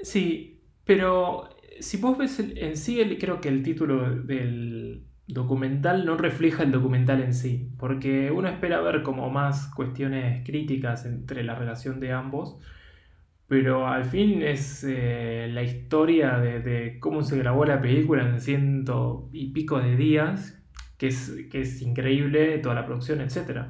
Sí, 0.00 0.62
pero 0.84 1.50
si 1.80 1.96
vos 1.96 2.16
ves 2.16 2.38
en 2.38 2.76
sí, 2.76 3.02
creo 3.18 3.40
que 3.40 3.48
el 3.48 3.62
título 3.62 4.22
del 4.22 5.08
documental 5.26 6.06
no 6.06 6.16
refleja 6.16 6.62
el 6.62 6.70
documental 6.70 7.20
en 7.22 7.34
sí, 7.34 7.70
porque 7.78 8.30
uno 8.30 8.48
espera 8.48 8.80
ver 8.80 9.02
como 9.02 9.30
más 9.30 9.66
cuestiones 9.74 10.44
críticas 10.46 11.04
entre 11.06 11.42
la 11.42 11.54
relación 11.56 11.98
de 12.00 12.12
ambos 12.12 12.58
pero 13.52 13.86
al 13.86 14.06
fin 14.06 14.40
es 14.40 14.82
eh, 14.82 15.46
la 15.52 15.62
historia 15.62 16.38
de, 16.38 16.96
cómo 17.00 17.22
se 17.22 17.36
grabó 17.36 17.66
la 17.66 17.82
película 17.82 18.26
en 18.26 18.40
ciento 18.40 19.28
y 19.30 19.48
pico 19.48 19.78
de 19.78 19.94
días, 19.94 20.58
que 20.96 21.08
es, 21.08 21.30
que 21.50 21.60
es 21.60 21.82
increíble, 21.82 22.56
toda 22.60 22.74
la 22.74 22.86
producción, 22.86 23.20
etc. 23.20 23.64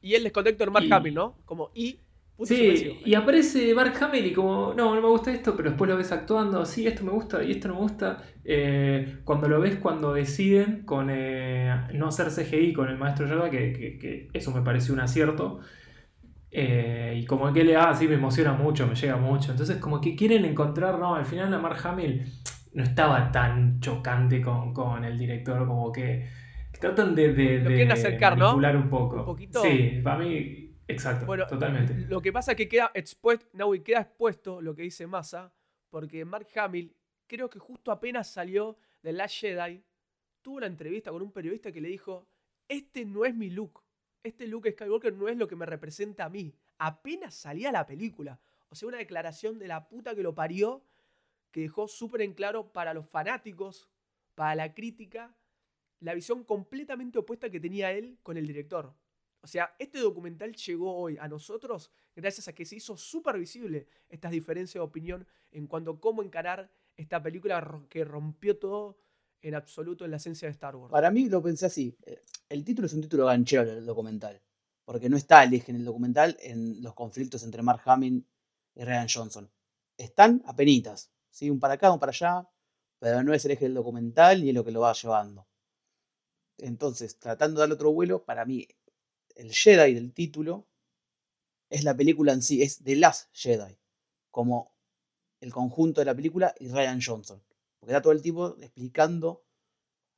Y 0.00 0.14
el 0.14 0.22
descontector 0.22 0.70
Mark 0.70 0.86
Hamill, 0.88 1.14
¿no? 1.14 1.38
Como 1.44 1.72
y... 1.74 1.98
Sí, 2.44 3.00
y 3.04 3.14
aparece 3.14 3.74
Mark 3.74 3.94
Hamill 4.00 4.26
y 4.26 4.32
como, 4.32 4.74
no, 4.74 4.94
no 4.94 5.02
me 5.02 5.08
gusta 5.08 5.32
esto, 5.32 5.56
pero 5.56 5.70
después 5.70 5.90
lo 5.90 5.96
ves 5.96 6.12
actuando, 6.12 6.64
sí, 6.64 6.86
esto 6.86 7.02
me 7.02 7.10
gusta 7.10 7.42
y 7.42 7.50
esto 7.50 7.66
no 7.66 7.74
me 7.74 7.80
gusta. 7.80 8.22
Eh, 8.44 9.18
cuando 9.24 9.48
lo 9.48 9.60
ves 9.60 9.74
cuando 9.78 10.14
deciden 10.14 10.84
con 10.84 11.08
eh, 11.10 11.88
no 11.94 12.06
hacer 12.06 12.28
CGI 12.28 12.72
con 12.74 12.88
el 12.88 12.96
maestro 12.96 13.26
Yoda, 13.26 13.50
que, 13.50 13.72
que 13.72 14.28
eso 14.32 14.52
me 14.52 14.62
pareció 14.62 14.94
un 14.94 15.00
acierto. 15.00 15.58
Eh, 16.52 17.20
y 17.22 17.26
como 17.26 17.52
que 17.52 17.62
le 17.62 17.76
ah, 17.76 17.94
sí, 17.94 18.08
me 18.08 18.14
emociona 18.14 18.52
mucho, 18.52 18.86
me 18.86 18.94
llega 18.94 19.16
mucho. 19.16 19.52
Entonces, 19.52 19.76
como 19.76 20.00
que 20.00 20.16
quieren 20.16 20.44
encontrar, 20.44 20.98
no, 20.98 21.14
al 21.14 21.24
final 21.24 21.50
la 21.50 21.58
Mark 21.58 21.78
Hamill 21.84 22.24
no 22.72 22.82
estaba 22.82 23.30
tan 23.30 23.80
chocante 23.80 24.40
con, 24.40 25.04
el 25.04 25.18
director, 25.18 25.66
como 25.66 25.92
que 25.92 26.28
tratan 26.78 27.14
de, 27.14 27.32
de, 27.32 27.90
acercar, 27.90 28.36
manipular 28.36 28.76
un 28.76 28.88
poco. 28.88 29.36
Sí, 29.62 30.00
para 30.02 30.18
mí, 30.18 30.76
exacto, 30.88 31.26
totalmente. 31.48 31.94
Lo 32.08 32.20
que 32.20 32.32
pasa 32.32 32.52
es 32.52 32.56
que 32.56 32.68
queda 32.68 32.90
expuesto, 32.94 33.46
no, 33.52 33.70
queda 33.82 34.00
expuesto 34.00 34.60
lo 34.60 34.74
que 34.74 34.82
dice 34.82 35.06
Massa, 35.06 35.52
porque 35.88 36.24
Mark 36.24 36.48
Hamill, 36.56 36.96
creo 37.26 37.48
que 37.48 37.58
justo 37.58 37.92
apenas 37.92 38.28
salió 38.28 38.76
de 39.02 39.12
Last 39.12 39.40
Jedi, 39.40 39.84
tuvo 40.42 40.56
una 40.56 40.66
entrevista 40.66 41.10
con 41.10 41.22
un 41.22 41.32
periodista 41.32 41.70
que 41.70 41.80
le 41.80 41.88
dijo: 41.88 42.28
Este 42.68 43.04
no 43.04 43.24
es 43.24 43.34
mi 43.34 43.50
look 43.50 43.82
este 44.22 44.46
Luke 44.46 44.72
Skywalker 44.72 45.12
no 45.12 45.28
es 45.28 45.36
lo 45.36 45.48
que 45.48 45.56
me 45.56 45.66
representa 45.66 46.24
a 46.24 46.28
mí. 46.28 46.54
Apenas 46.78 47.34
salía 47.34 47.72
la 47.72 47.86
película. 47.86 48.40
O 48.68 48.74
sea, 48.74 48.88
una 48.88 48.98
declaración 48.98 49.58
de 49.58 49.68
la 49.68 49.88
puta 49.88 50.14
que 50.14 50.22
lo 50.22 50.34
parió, 50.34 50.84
que 51.50 51.62
dejó 51.62 51.88
súper 51.88 52.22
en 52.22 52.34
claro 52.34 52.72
para 52.72 52.94
los 52.94 53.08
fanáticos, 53.08 53.88
para 54.34 54.54
la 54.54 54.74
crítica, 54.74 55.34
la 56.00 56.14
visión 56.14 56.44
completamente 56.44 57.18
opuesta 57.18 57.50
que 57.50 57.60
tenía 57.60 57.92
él 57.92 58.18
con 58.22 58.36
el 58.36 58.46
director. 58.46 58.94
O 59.42 59.46
sea, 59.46 59.74
este 59.78 59.98
documental 59.98 60.54
llegó 60.54 60.94
hoy 60.96 61.16
a 61.18 61.26
nosotros 61.26 61.90
gracias 62.14 62.48
a 62.48 62.54
que 62.54 62.66
se 62.66 62.76
hizo 62.76 62.96
súper 62.96 63.38
visible 63.38 63.86
estas 64.08 64.32
diferencias 64.32 64.74
de 64.74 64.80
opinión 64.80 65.26
en 65.50 65.66
cuanto 65.66 65.92
a 65.92 66.00
cómo 66.00 66.22
encarar 66.22 66.70
esta 66.96 67.22
película 67.22 67.82
que 67.88 68.04
rompió 68.04 68.58
todo 68.58 68.98
en 69.40 69.54
absoluto 69.54 70.04
en 70.04 70.10
la 70.10 70.18
esencia 70.18 70.46
de 70.46 70.52
Star 70.52 70.76
Wars. 70.76 70.92
Para 70.92 71.10
mí 71.10 71.28
lo 71.28 71.42
pensé 71.42 71.66
así. 71.66 71.96
El 72.50 72.64
título 72.64 72.86
es 72.86 72.92
un 72.94 73.00
título 73.00 73.26
ganchero 73.26 73.64
del 73.64 73.86
documental. 73.86 74.42
Porque 74.84 75.08
no 75.08 75.16
está 75.16 75.44
el 75.44 75.54
eje 75.54 75.70
en 75.70 75.76
el 75.76 75.84
documental 75.84 76.36
en 76.40 76.82
los 76.82 76.94
conflictos 76.94 77.44
entre 77.44 77.62
Mark 77.62 77.82
Hamill 77.84 78.26
y 78.74 78.84
Ryan 78.84 79.06
Johnson. 79.08 79.50
Están 79.96 80.42
a 80.44 80.56
penitas. 80.56 81.12
¿sí? 81.30 81.48
Un 81.48 81.60
para 81.60 81.74
acá, 81.74 81.92
un 81.92 82.00
para 82.00 82.10
allá. 82.10 82.48
Pero 82.98 83.22
no 83.22 83.32
es 83.32 83.44
el 83.44 83.52
eje 83.52 83.66
del 83.66 83.74
documental 83.74 84.42
ni 84.42 84.48
es 84.48 84.54
lo 84.54 84.64
que 84.64 84.72
lo 84.72 84.80
va 84.80 84.92
llevando. 84.92 85.46
Entonces, 86.58 87.20
tratando 87.20 87.54
de 87.54 87.60
darle 87.60 87.74
otro 87.76 87.92
vuelo, 87.92 88.24
para 88.24 88.44
mí, 88.44 88.66
el 89.36 89.52
Jedi 89.52 89.94
del 89.94 90.12
título 90.12 90.66
es 91.70 91.84
la 91.84 91.96
película 91.96 92.32
en 92.32 92.42
sí, 92.42 92.62
es 92.62 92.82
The 92.82 92.96
Last 92.96 93.28
Jedi. 93.32 93.78
Como 94.32 94.74
el 95.40 95.52
conjunto 95.52 96.00
de 96.00 96.06
la 96.06 96.16
película 96.16 96.52
y 96.58 96.68
Ryan 96.68 97.00
Johnson. 97.00 97.40
Porque 97.78 97.92
está 97.92 98.02
todo 98.02 98.12
el 98.12 98.22
tiempo 98.22 98.56
explicando 98.60 99.44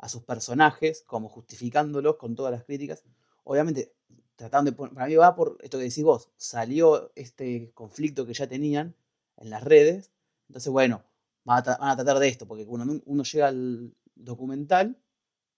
a 0.02 0.08
sus 0.08 0.24
personajes, 0.24 1.04
como 1.06 1.28
justificándolos 1.28 2.16
con 2.16 2.34
todas 2.34 2.52
las 2.52 2.64
críticas. 2.64 3.04
Obviamente, 3.44 3.94
tratando 4.36 4.72
de 4.72 4.76
para 4.76 5.06
mí 5.06 5.14
va 5.14 5.34
por 5.34 5.56
esto 5.62 5.78
que 5.78 5.84
decís 5.84 6.02
vos, 6.02 6.28
salió 6.36 7.12
este 7.14 7.70
conflicto 7.72 8.26
que 8.26 8.34
ya 8.34 8.48
tenían 8.48 8.96
en 9.36 9.48
las 9.48 9.62
redes. 9.62 10.10
Entonces, 10.48 10.72
bueno, 10.72 11.04
van 11.44 11.58
a, 11.58 11.96
tratar 11.96 12.18
de 12.18 12.28
esto, 12.28 12.48
porque 12.48 12.66
cuando 12.66 13.00
uno 13.06 13.22
llega 13.22 13.46
al 13.46 13.94
documental, 14.16 14.98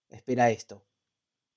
espera 0.09 0.51
esto. 0.51 0.85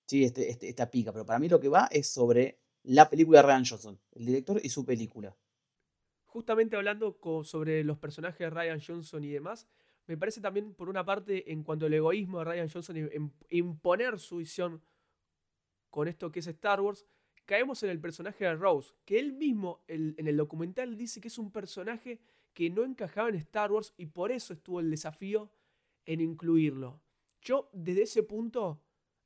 Sí, 0.07 0.25
este, 0.25 0.51
este, 0.51 0.71
esta 0.71 0.91
pica. 0.91 1.13
Pero 1.13 1.27
para 1.27 1.39
mí 1.39 1.49
lo 1.49 1.61
que 1.61 1.69
va 1.69 1.89
es 1.93 2.09
sobre 2.09 2.59
la 2.85 3.11
película 3.11 3.41
de 3.41 3.49
Ryan 3.49 3.67
Johnson, 3.67 4.01
el 4.13 4.25
director 4.25 4.61
y 4.65 4.71
su 4.71 4.87
película 4.87 5.37
justamente 6.29 6.77
hablando 6.77 7.19
sobre 7.43 7.83
los 7.83 7.99
personajes 7.99 8.39
de 8.39 8.51
Ryan 8.51 8.81
Johnson 8.87 9.25
y 9.25 9.31
demás, 9.31 9.67
me 10.09 10.17
parece 10.17 10.41
también, 10.41 10.75
por 10.75 10.89
una 10.89 11.05
parte, 11.05 11.53
en 11.53 11.63
cuanto 11.63 11.87
al 11.87 11.95
egoísmo 11.95 12.39
de 12.39 12.45
Ryan 12.45 12.69
Johnson 12.69 12.97
en 12.97 13.33
imponer 13.51 14.19
su 14.19 14.39
visión 14.39 14.83
con 15.91 16.09
esto 16.09 16.33
que 16.33 16.41
es 16.41 16.47
Star 16.47 16.81
Wars, 16.81 17.07
caemos 17.45 17.83
en 17.83 17.91
el 17.91 18.01
personaje 18.01 18.45
de 18.45 18.57
Rose, 18.57 18.95
que 19.05 19.19
él 19.19 19.33
mismo 19.33 19.85
en 19.87 20.27
el 20.27 20.37
documental 20.37 20.97
dice 20.97 21.21
que 21.21 21.29
es 21.29 21.39
un 21.39 21.53
personaje 21.53 22.21
que 22.55 22.71
no 22.71 22.85
encajaba 22.85 23.29
en 23.29 23.37
Star 23.37 23.71
Wars 23.71 23.95
y 23.97 24.07
por 24.07 24.33
eso 24.33 24.55
estuvo 24.55 24.81
el 24.81 24.91
desafío 24.91 25.51
en 26.07 26.21
incluirlo. 26.21 27.01
Yo, 27.43 27.71
desde 27.73 28.03
ese 28.03 28.23
punto, 28.23 28.83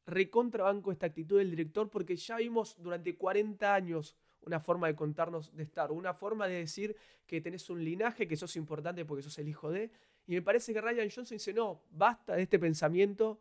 recontrabanco 0.06 0.90
esta 0.92 1.06
actitud 1.06 1.38
del 1.38 1.50
director 1.50 1.88
porque 1.90 2.16
ya 2.16 2.36
vimos 2.36 2.76
durante 2.78 3.16
40 3.16 3.74
años 3.74 4.16
una 4.42 4.60
forma 4.60 4.88
de 4.88 4.96
contarnos 4.96 5.54
de 5.54 5.62
Star, 5.62 5.92
una 5.92 6.14
forma 6.14 6.48
de 6.48 6.56
decir 6.56 6.96
que 7.26 7.40
tenés 7.40 7.70
un 7.70 7.84
linaje, 7.84 8.26
que 8.26 8.36
sos 8.36 8.56
importante 8.56 9.04
porque 9.04 9.22
sos 9.22 9.38
el 9.38 9.48
hijo 9.48 9.70
de. 9.70 9.90
Y 10.26 10.34
me 10.34 10.42
parece 10.42 10.72
que 10.72 10.80
Ryan 10.80 11.08
Johnson 11.10 11.36
dice, 11.36 11.52
no, 11.52 11.82
basta 11.90 12.36
de 12.36 12.42
este 12.42 12.58
pensamiento 12.58 13.40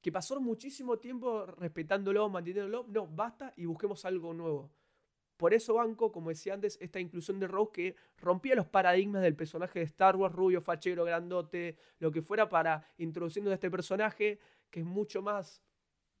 que 0.00 0.10
pasó 0.10 0.40
muchísimo 0.40 0.98
tiempo 0.98 1.46
respetándolo, 1.46 2.28
manteniéndolo, 2.28 2.86
no, 2.88 3.06
basta 3.06 3.52
y 3.56 3.66
busquemos 3.66 4.04
algo 4.04 4.32
nuevo. 4.32 4.70
Por 5.36 5.54
eso 5.54 5.74
banco, 5.74 6.12
como 6.12 6.30
decía 6.30 6.54
antes, 6.54 6.76
esta 6.80 7.00
inclusión 7.00 7.40
de 7.40 7.46
Rose 7.46 7.72
que 7.72 7.96
rompía 8.18 8.54
los 8.54 8.66
paradigmas 8.66 9.22
del 9.22 9.36
personaje 9.36 9.78
de 9.78 9.86
Star 9.86 10.16
Wars, 10.16 10.34
rubio, 10.34 10.60
fachero, 10.60 11.04
grandote, 11.04 11.78
lo 11.98 12.10
que 12.10 12.20
fuera 12.20 12.48
para 12.48 12.86
introduciendo 12.98 13.50
a 13.50 13.54
este 13.54 13.70
personaje 13.70 14.38
que 14.70 14.80
es 14.80 14.86
mucho 14.86 15.22
más 15.22 15.62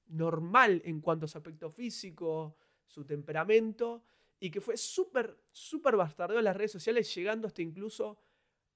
normal 0.06 0.82
en 0.84 1.00
cuanto 1.00 1.26
a 1.26 1.28
su 1.28 1.38
aspecto 1.38 1.70
físico, 1.70 2.56
su 2.86 3.04
temperamento, 3.04 4.02
y 4.40 4.50
que 4.50 4.60
fue 4.60 4.76
súper, 4.76 5.36
súper 5.52 5.96
bastardeo 5.96 6.38
en 6.38 6.44
las 6.44 6.56
redes 6.56 6.72
sociales, 6.72 7.14
llegando 7.14 7.46
hasta 7.46 7.62
incluso 7.62 8.18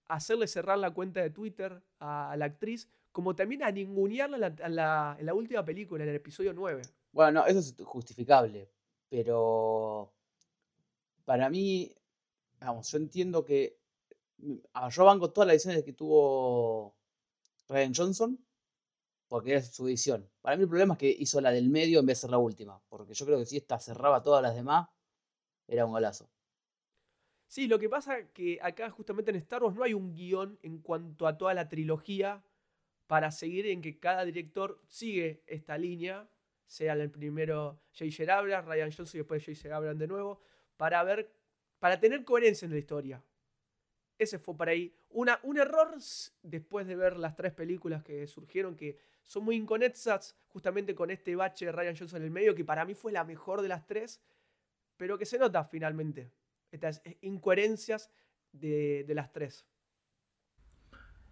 hacerle 0.09 0.47
cerrar 0.47 0.79
la 0.79 0.93
cuenta 0.93 1.21
de 1.21 1.31
Twitter 1.31 1.83
a, 1.99 2.35
la 2.37 2.45
actriz, 2.45 2.89
como 3.13 3.35
también 3.35 3.63
a 3.63 3.71
ningunearla 3.71 4.55
en 4.59 4.75
la, 4.75 5.35
última 5.35 5.65
película, 5.65 6.05
en 6.05 6.11
el 6.11 6.17
episodio 6.17 6.53
9. 6.53 6.83
Bueno, 7.13 7.47
eso 7.47 7.59
es 7.61 7.75
justificable, 7.85 8.69
pero 9.09 10.13
para 11.25 11.49
mí, 11.49 11.95
vamos, 12.61 12.91
yo 12.91 12.99
entiendo 12.99 13.45
que 13.45 13.79
yo 14.91 15.05
banco 15.05 15.31
todas 15.31 15.47
las 15.47 15.55
decisiones 15.55 15.85
que 15.85 15.93
tuvo 15.93 16.97
Ryan 17.69 17.95
Johnson, 17.95 18.39
porque 19.29 19.57
es 19.57 19.75
su 19.75 19.87
edición. 19.89 20.29
Para 20.43 20.57
mí 20.57 20.65
el 20.65 20.69
problema 20.69 20.95
es 20.95 20.99
que 20.99 21.17
hizo 21.19 21.41
la 21.41 21.51
del 21.51 21.71
medio 21.71 22.01
en 22.01 22.07
vez 22.07 22.19
de 22.19 22.21
ser 22.23 22.31
la 22.31 22.39
última, 22.39 22.81
porque 22.89 23.15
yo 23.15 23.25
creo 23.25 23.39
que 23.39 23.47
si 23.47 23.57
esta 23.57 23.79
cerraba 23.79 24.23
todas 24.23 24.43
las 24.43 24.55
demás, 24.55 24.89
era 25.67 25.87
un 25.87 25.93
golazo. 25.93 26.29
Sí, 27.55 27.69
lo 27.69 27.79
que 27.79 27.89
pasa 27.89 28.33
que 28.33 28.59
acá 28.61 28.91
justamente 28.91 29.31
en 29.31 29.37
Star 29.37 29.63
Wars 29.63 29.77
no 29.77 29.85
hay 29.85 29.95
un 29.95 30.13
guion 30.13 30.59
en 30.65 30.79
cuanto 30.79 31.25
a 31.25 31.39
toda 31.39 31.55
la 31.55 31.69
trilogía 31.69 32.43
para 33.07 33.31
seguir 33.31 33.69
en 33.69 33.81
que 33.81 34.01
cada 34.01 34.25
director 34.25 34.83
sigue 34.89 35.45
esta 35.47 35.79
línea, 35.79 36.29
sea 36.67 36.95
el 36.95 37.13
primero 37.13 37.81
J.J. 37.97 38.37
Abrams, 38.37 38.67
Ryan 38.67 38.91
Johnson 38.91 39.11
y 39.15 39.19
después 39.19 39.47
J.J. 39.47 39.73
Abrams 39.73 40.01
de 40.01 40.09
nuevo, 40.09 40.41
para 40.77 41.01
ver, 41.05 41.31
para 41.79 42.01
tener 42.01 42.25
coherencia 42.25 42.67
en 42.67 42.73
la 42.73 42.79
historia. 42.79 43.23
Ese 44.19 44.41
fue 44.41 44.57
para 44.57 44.73
ahí. 44.73 44.93
Un 45.11 45.57
error 45.57 45.97
después 46.43 46.89
de 46.89 46.97
ver 46.97 47.17
las 47.17 47.37
tres 47.37 47.53
películas 47.53 48.03
que 48.03 48.27
surgieron 48.27 48.75
que 48.75 48.99
son 49.23 49.45
muy 49.45 49.55
inconexas 49.55 50.37
justamente 50.49 50.97
con 50.97 51.09
este 51.13 51.37
bache 51.37 51.67
de 51.67 51.71
Ryan 51.71 51.97
Johnson 51.97 52.17
en 52.17 52.25
el 52.25 52.31
medio, 52.33 52.57
que 52.57 52.65
para 52.65 52.85
mí 52.85 52.95
fue 52.95 53.13
la 53.13 53.23
mejor 53.23 53.63
de 53.63 53.69
las 53.69 53.87
tres, 53.87 54.21
pero 54.97 55.17
que 55.17 55.25
se 55.25 55.39
nota 55.39 55.63
finalmente, 55.63 56.33
estas 56.75 57.03
incoherencias 57.23 58.11
de, 58.53 59.05
las 59.15 59.33
tres. 59.33 59.67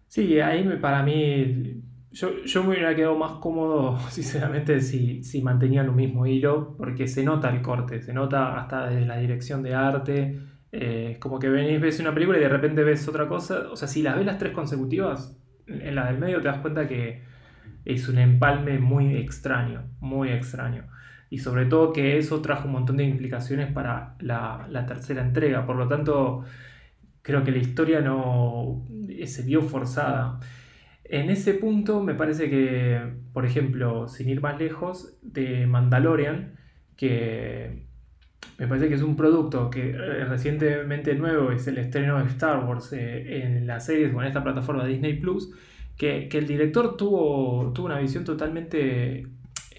Sí, 0.07 0.39
ahí 0.39 0.67
para 0.81 1.03
mí, 1.03 1.81
yo, 2.11 2.43
yo, 2.43 2.63
me 2.63 2.69
hubiera 2.69 2.95
quedado 2.95 3.17
más 3.17 3.33
cómodo, 3.39 3.99
sinceramente, 4.09 4.79
si, 4.81 5.23
si 5.23 5.41
mantenía 5.41 5.83
lo 5.83 5.93
mismo 5.93 6.25
hilo, 6.25 6.75
porque 6.77 7.07
se 7.07 7.23
nota 7.23 7.49
el 7.49 7.61
corte, 7.61 8.01
se 8.01 8.13
nota 8.13 8.59
hasta 8.59 8.89
desde 8.89 9.05
la 9.05 9.17
dirección 9.17 9.63
de 9.63 9.73
arte, 9.73 10.39
eh, 10.71 11.17
como 11.19 11.39
que 11.39 11.49
venís, 11.49 11.79
ves 11.79 11.99
una 11.99 12.13
película 12.13 12.37
y 12.37 12.41
de 12.41 12.49
repente 12.49 12.83
ves 12.83 13.07
otra 13.07 13.27
cosa, 13.27 13.71
o 13.71 13.75
sea, 13.75 13.87
si 13.87 14.01
las 14.01 14.15
ves 14.15 14.25
las 14.25 14.37
tres 14.37 14.53
consecutivas, 14.53 15.39
en 15.67 15.95
la 15.95 16.07
del 16.07 16.19
medio 16.19 16.41
te 16.41 16.47
das 16.47 16.57
cuenta 16.59 16.87
que 16.87 17.23
es 17.85 18.07
un 18.09 18.17
empalme 18.17 18.79
muy 18.79 19.15
extraño, 19.15 19.83
muy 19.99 20.29
extraño. 20.29 20.87
Y 21.33 21.39
sobre 21.39 21.65
todo 21.65 21.91
que 21.93 22.19
eso 22.19 22.43
trajo 22.43 22.67
un 22.67 22.73
montón 22.73 22.97
de 22.97 23.05
implicaciones 23.05 23.73
para 23.73 24.15
la, 24.19 24.85
tercera 24.85 25.23
entrega. 25.23 25.65
Por 25.65 25.77
lo 25.77 25.87
tanto, 25.87 26.43
creo 27.23 27.43
que 27.43 27.49
la 27.49 27.57
historia 27.57 28.01
no 28.01 28.85
se 29.25 29.41
vio 29.41 29.63
forzada. 29.63 30.39
En 31.03 31.31
ese 31.31 31.55
punto 31.55 32.03
me 32.03 32.13
parece 32.13 32.51
que, 32.51 33.01
por 33.33 33.47
ejemplo, 33.47 34.07
sin 34.07 34.29
ir 34.29 34.41
más 34.41 34.59
lejos, 34.59 35.17
de 35.23 35.65
Mandalorian, 35.65 36.53
que 36.95 37.87
me 38.59 38.67
parece 38.67 38.87
que 38.87 38.93
es 38.93 39.01
un 39.01 39.15
producto 39.15 39.71
que 39.71 39.89
eh, 39.89 40.25
recientemente 40.25 41.15
nuevo, 41.15 41.51
es 41.51 41.65
el 41.65 41.79
estreno 41.79 42.19
de 42.19 42.29
Star 42.29 42.63
Wars 42.63 42.93
eh, 42.93 43.43
en 43.43 43.65
las 43.65 43.87
series 43.87 44.13
o 44.13 44.21
en 44.21 44.27
esta 44.27 44.43
plataforma 44.43 44.85
Disney 44.85 45.19
Plus, 45.19 45.51
que, 45.97 46.29
el 46.31 46.45
director 46.45 46.95
tuvo, 46.95 47.73
tuvo 47.73 47.87
una 47.87 47.97
visión 47.97 48.23
totalmente 48.23 49.25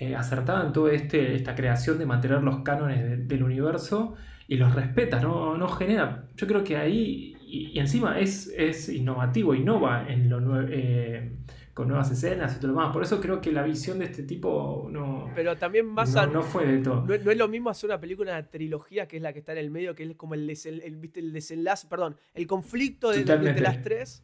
eh, 0.05 0.17
acertada 0.17 0.67
en 0.67 0.73
toda 0.73 0.93
este, 0.93 1.35
esta 1.35 1.55
creación 1.55 1.99
de 1.99 2.07
mantener 2.07 2.43
los 2.43 2.63
cánones 2.63 3.27
del 3.29 3.43
universo 3.43 4.15
y 4.47 4.57
los 4.57 4.75
respeta, 4.75 5.21
no, 5.21 5.57
no 5.57 5.69
genera. 5.69 6.27
Yo 6.37 6.47
creo 6.47 6.63
que 6.63 6.77
ahí, 6.77 7.37
y, 7.41 7.79
encima 7.79 8.19
es, 8.19 8.53
es 8.57 8.89
innovativo, 8.89 9.55
innova 9.55 10.07
en 10.09 10.29
lo 10.29 10.63
eh, 10.69 11.33
con 11.73 11.89
nuevas 11.89 12.11
escenas 12.11 12.55
y 12.55 12.61
todo 12.61 12.69
lo 12.69 12.75
demás. 12.75 12.93
Por 12.93 13.03
eso 13.03 13.21
creo 13.21 13.41
que 13.41 13.51
la 13.51 13.63
visión 13.63 13.99
de 13.99 14.05
este 14.05 14.23
tipo 14.23 14.89
no. 14.91 15.31
Pero 15.35 15.57
también 15.57 15.87
más 15.87 16.15
no, 16.15 16.27
no 16.27 16.43
fue 16.43 16.67
de 16.67 16.79
todo. 16.79 17.05
No, 17.05 17.15
es 17.15 17.37
lo 17.37 17.49
mismo 17.49 17.71
hacer 17.71 17.91
una 17.91 18.01
película, 18.01 18.33
una 18.33 18.49
trilogía, 18.49 19.09
que 19.09 19.17
es 19.17 19.23
la 19.23 19.33
que 19.33 19.41
está 19.41 19.53
en 19.53 19.59
el 19.59 19.71
medio, 19.71 19.95
que 19.95 20.05
es 20.05 20.17
como 20.17 20.35
el, 20.35 20.49
el, 20.51 21.33
desenlace, 21.33 21.87
perdón, 21.89 22.17
el 22.35 22.47
conflicto 22.47 23.11
de, 23.11 23.25
de 23.25 23.61
las 23.61 23.83
tres, 23.83 24.23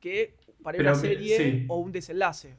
que 0.00 0.36
para 0.62 0.78
una 0.78 0.94
serie 0.94 1.66
o 1.68 1.78
un 1.78 1.92
desenlace. 1.92 2.54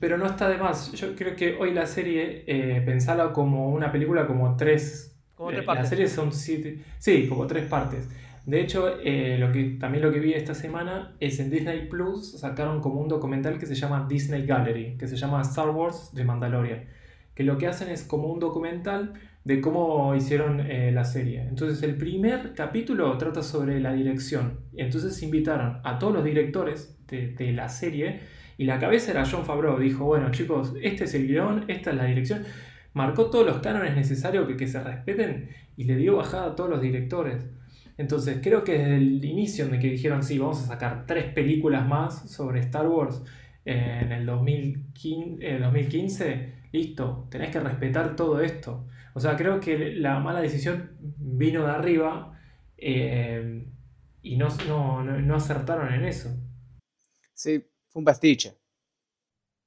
Pero 0.00 0.18
no 0.18 0.26
está 0.26 0.48
de 0.48 0.58
más. 0.58 0.92
Yo 0.92 1.14
creo 1.14 1.36
que 1.36 1.56
hoy 1.56 1.72
la 1.72 1.86
serie, 1.86 2.44
eh, 2.46 2.82
pensala 2.84 3.32
como 3.32 3.70
una 3.70 3.92
película 3.92 4.26
como 4.26 4.56
tres. 4.56 5.16
Como 5.34 5.50
tres 5.50 5.64
partes. 5.64 5.82
Las 5.82 5.90
series 5.90 6.12
son 6.12 6.32
siete. 6.32 6.80
Sí, 6.98 7.26
como 7.28 7.46
tres 7.46 7.66
partes. 7.66 8.08
De 8.46 8.60
hecho, 8.60 9.00
eh, 9.00 9.38
lo 9.38 9.50
que, 9.50 9.76
también 9.80 10.04
lo 10.04 10.12
que 10.12 10.20
vi 10.20 10.32
esta 10.32 10.54
semana 10.54 11.16
es 11.18 11.40
en 11.40 11.50
Disney 11.50 11.88
Plus 11.88 12.38
sacaron 12.38 12.80
como 12.80 13.00
un 13.00 13.08
documental 13.08 13.58
que 13.58 13.66
se 13.66 13.74
llama 13.74 14.06
Disney 14.08 14.46
Gallery, 14.46 14.96
que 14.96 15.08
se 15.08 15.16
llama 15.16 15.42
Star 15.42 15.70
Wars 15.70 16.10
de 16.14 16.24
Mandalorian. 16.24 16.84
Que 17.34 17.42
lo 17.42 17.58
que 17.58 17.66
hacen 17.66 17.88
es 17.88 18.04
como 18.04 18.28
un 18.28 18.38
documental 18.38 19.14
de 19.46 19.60
cómo 19.60 20.14
hicieron 20.16 20.60
eh, 20.60 20.90
la 20.90 21.04
serie. 21.04 21.42
Entonces 21.42 21.80
el 21.84 21.96
primer 21.96 22.52
capítulo 22.54 23.16
trata 23.16 23.42
sobre 23.42 23.78
la 23.78 23.92
dirección. 23.92 24.58
Entonces 24.76 25.22
invitaron 25.22 25.80
a 25.84 25.98
todos 26.00 26.14
los 26.14 26.24
directores 26.24 26.98
de, 27.06 27.52
la 27.52 27.68
serie 27.68 28.20
y 28.58 28.64
la 28.64 28.78
cabeza 28.78 29.10
era 29.10 29.24
John 29.24 29.44
Favreau. 29.44 29.78
Dijo, 29.78 30.04
bueno 30.04 30.30
chicos, 30.30 30.74
este 30.82 31.04
es 31.04 31.14
el 31.14 31.26
guion, 31.26 31.64
esta 31.68 31.90
es 31.90 31.96
la 31.96 32.04
dirección. 32.04 32.44
Marcó 32.94 33.30
todos 33.30 33.46
los 33.46 33.58
cánones 33.58 33.94
necesarios 33.94 34.46
que, 34.46 34.56
que 34.56 34.66
se 34.66 34.82
respeten 34.82 35.50
y 35.76 35.84
le 35.84 35.96
dio 35.96 36.16
bajada 36.16 36.46
a 36.46 36.56
todos 36.56 36.70
los 36.70 36.80
directores. 36.80 37.46
Entonces 37.98 38.38
creo 38.42 38.64
que 38.64 38.72
desde 38.78 38.96
el 38.96 39.24
inicio 39.24 39.66
en 39.66 39.80
que 39.80 39.90
dijeron, 39.90 40.22
sí, 40.22 40.38
vamos 40.38 40.62
a 40.62 40.66
sacar 40.66 41.06
tres 41.06 41.32
películas 41.32 41.86
más 41.86 42.30
sobre 42.30 42.60
Star 42.60 42.86
Wars 42.88 43.22
en 43.64 44.12
el 44.12 44.26
2015, 44.26 45.58
2015 45.58 46.56
listo, 46.76 47.26
tenés 47.30 47.50
que 47.50 47.60
respetar 47.60 48.16
todo 48.16 48.40
esto. 48.40 48.86
O 49.14 49.20
sea, 49.20 49.36
creo 49.36 49.60
que 49.60 49.94
la 49.94 50.20
mala 50.20 50.40
decisión 50.40 50.96
vino 51.00 51.64
de 51.64 51.70
arriba 51.70 52.38
eh, 52.76 53.66
y 54.22 54.36
no, 54.36 54.48
no, 55.02 55.34
acertaron 55.34 55.92
en 55.92 56.04
eso. 56.04 56.30
Sí, 57.34 57.64
fue 57.88 58.00
un 58.00 58.04
pastiche. 58.04 58.56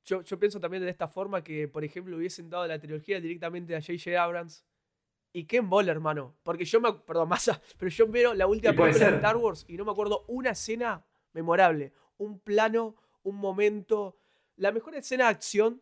Yo, 0.05 0.39
pienso 0.39 0.59
también 0.59 0.81
de 0.83 0.89
esta 0.89 1.07
forma 1.07 1.43
que, 1.43 1.67
por 1.67 1.83
ejemplo, 1.83 2.17
hubiesen 2.17 2.49
dado 2.49 2.65
la 2.65 2.79
trilogía 2.79 3.19
directamente 3.19 3.75
a 3.75 3.81
J.J. 3.81 4.21
Abrams. 4.21 4.65
Y 5.31 5.43
qué 5.43 5.59
bola, 5.59 5.91
hermano. 5.91 6.35
Porque 6.41 6.65
yo 6.65 6.81
me. 6.81 6.91
Perdón, 6.93 7.29
masa. 7.29 7.61
Pero 7.77 7.89
yo 7.91 8.07
veo 8.07 8.33
la 8.33 8.47
última 8.47 8.73
película 8.73 9.11
de 9.11 9.15
Star 9.17 9.37
Wars 9.37 9.65
y 9.67 9.77
no 9.77 9.85
me 9.85 9.91
acuerdo 9.91 10.25
una 10.27 10.51
escena 10.51 11.05
memorable. 11.33 11.93
Un 12.17 12.39
plano, 12.39 12.95
un 13.21 13.35
momento. 13.35 14.17
La 14.55 14.71
mejor 14.71 14.95
escena 14.95 15.25
de 15.25 15.29
acción 15.29 15.81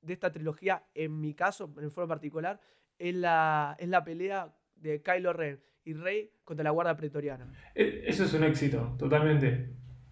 de 0.00 0.12
esta 0.12 0.32
trilogía, 0.32 0.84
en 0.94 1.20
mi 1.20 1.34
caso, 1.34 1.72
en 1.78 1.90
forma 1.92 2.08
particular, 2.08 2.60
es 2.98 3.14
la, 3.14 3.76
es 3.78 3.88
la 3.88 4.02
pelea 4.02 4.52
de 4.74 5.02
Kylo 5.02 5.32
Ren 5.32 5.62
y 5.84 5.94
Rey 5.94 6.32
contra 6.44 6.64
la 6.64 6.70
Guardia 6.70 6.96
Pretoriana. 6.96 7.52
E, 7.74 8.02
eso 8.06 8.24
es 8.24 8.34
un 8.34 8.42
éxito, 8.42 8.96
totalmente. 8.98 9.70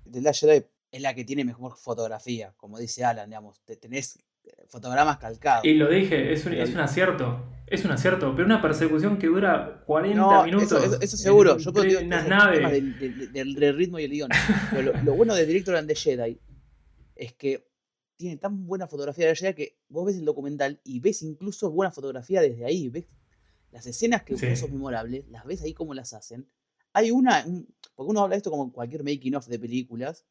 The 0.08 0.20
Last 0.20 0.40
Jedi 0.40 0.64
es 0.90 1.02
la 1.02 1.14
que 1.14 1.24
tiene 1.24 1.44
mejor 1.44 1.76
fotografía, 1.76 2.54
como 2.56 2.78
dice 2.78 3.04
Alan, 3.04 3.28
digamos. 3.28 3.60
Tenés 3.80 4.18
eh, 4.44 4.64
fotogramas 4.68 5.18
calcados. 5.18 5.64
Y 5.64 5.74
lo 5.74 5.88
dije, 5.88 6.32
es 6.32 6.46
un, 6.46 6.54
es 6.54 6.70
un 6.70 6.80
acierto. 6.80 7.44
Es 7.66 7.84
un 7.84 7.90
acierto, 7.90 8.32
pero 8.34 8.46
una 8.46 8.62
persecución 8.62 9.18
que 9.18 9.26
dura 9.26 9.82
40 9.86 10.44
minutos. 10.44 10.98
Eso, 11.00 11.16
seguro. 11.16 11.58
Yo 11.58 11.72
puedo 11.72 11.84
decir 11.84 12.08
del, 12.08 13.74
ritmo 13.76 13.98
y 13.98 14.04
el 14.04 14.10
guion. 14.10 14.30
Pero 14.70 14.92
lo, 15.02 15.14
bueno 15.14 15.34
de 15.34 15.46
Director 15.46 15.74
and 15.74 15.88
the 15.88 15.96
Jedi 15.96 16.40
es 17.16 17.32
que 17.32 17.68
tiene 18.16 18.36
tan 18.36 18.66
buena 18.66 18.86
fotografía 18.86 19.26
de 19.26 19.34
Jedi 19.34 19.54
que 19.54 19.78
vos 19.88 20.06
ves 20.06 20.16
el 20.16 20.24
documental 20.24 20.80
y 20.84 21.00
ves 21.00 21.22
incluso 21.22 21.70
buena 21.72 21.90
fotografía 21.90 22.40
desde 22.40 22.64
ahí. 22.64 22.88
Ves 22.88 23.06
las 23.72 23.86
escenas 23.86 24.22
que 24.22 24.36
son 24.56 24.72
memorables, 24.72 25.28
las 25.28 25.44
ves 25.44 25.62
ahí 25.62 25.74
cómo 25.74 25.92
las 25.92 26.12
hacen. 26.12 26.48
Hay 26.92 27.10
una, 27.10 27.44
porque 27.94 28.10
uno 28.10 28.22
habla 28.22 28.34
de 28.34 28.38
esto 28.38 28.50
como 28.50 28.72
cualquier 28.72 29.02
making 29.02 29.34
of 29.34 29.46
de 29.48 29.58
películas, 29.58 30.24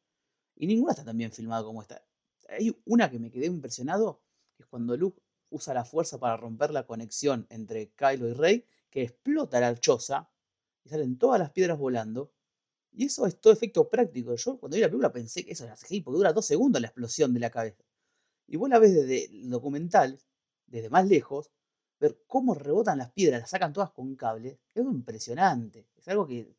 y 0.56 0.66
ninguna 0.66 0.92
está 0.92 1.04
tan 1.04 1.16
bien 1.16 1.32
filmada 1.32 1.62
como 1.62 1.82
esta. 1.82 2.02
Hay 2.48 2.76
una 2.84 3.10
que 3.10 3.18
me 3.18 3.30
quedé 3.30 3.46
impresionado, 3.46 4.22
que 4.56 4.62
es 4.62 4.68
cuando 4.68 4.96
Luke 4.96 5.20
usa 5.50 5.74
la 5.74 5.84
fuerza 5.84 6.18
para 6.18 6.36
romper 6.36 6.70
la 6.70 6.86
conexión 6.86 7.46
entre 7.50 7.90
Kylo 7.92 8.28
y 8.28 8.32
Rey, 8.32 8.66
que 8.90 9.02
explota 9.02 9.60
la 9.60 9.74
choza 9.76 10.30
y 10.84 10.88
salen 10.88 11.18
todas 11.18 11.38
las 11.38 11.50
piedras 11.50 11.78
volando. 11.78 12.32
Y 12.92 13.04
eso 13.04 13.26
es 13.26 13.40
todo 13.40 13.52
efecto 13.52 13.88
práctico. 13.88 14.34
Yo 14.34 14.58
cuando 14.58 14.76
vi 14.76 14.80
la 14.80 14.88
película 14.88 15.12
pensé 15.12 15.44
que 15.44 15.52
eso 15.52 15.64
era 15.64 15.76
CGI, 15.76 16.00
porque 16.00 16.16
dura 16.16 16.32
dos 16.32 16.46
segundos 16.46 16.80
la 16.80 16.88
explosión 16.88 17.34
de 17.34 17.40
la 17.40 17.50
cabeza. 17.50 17.84
Y 18.46 18.56
vos 18.56 18.70
la 18.70 18.78
ves 18.78 18.94
desde 18.94 19.26
el 19.26 19.50
documental, 19.50 20.18
desde 20.66 20.88
más 20.88 21.06
lejos, 21.06 21.50
ver 21.98 22.22
cómo 22.26 22.54
rebotan 22.54 22.98
las 22.98 23.12
piedras, 23.12 23.40
las 23.40 23.50
sacan 23.50 23.72
todas 23.72 23.90
con 23.90 24.14
cable, 24.16 24.60
es 24.74 24.84
impresionante. 24.84 25.86
Es 25.96 26.08
algo 26.08 26.26
que, 26.26 26.54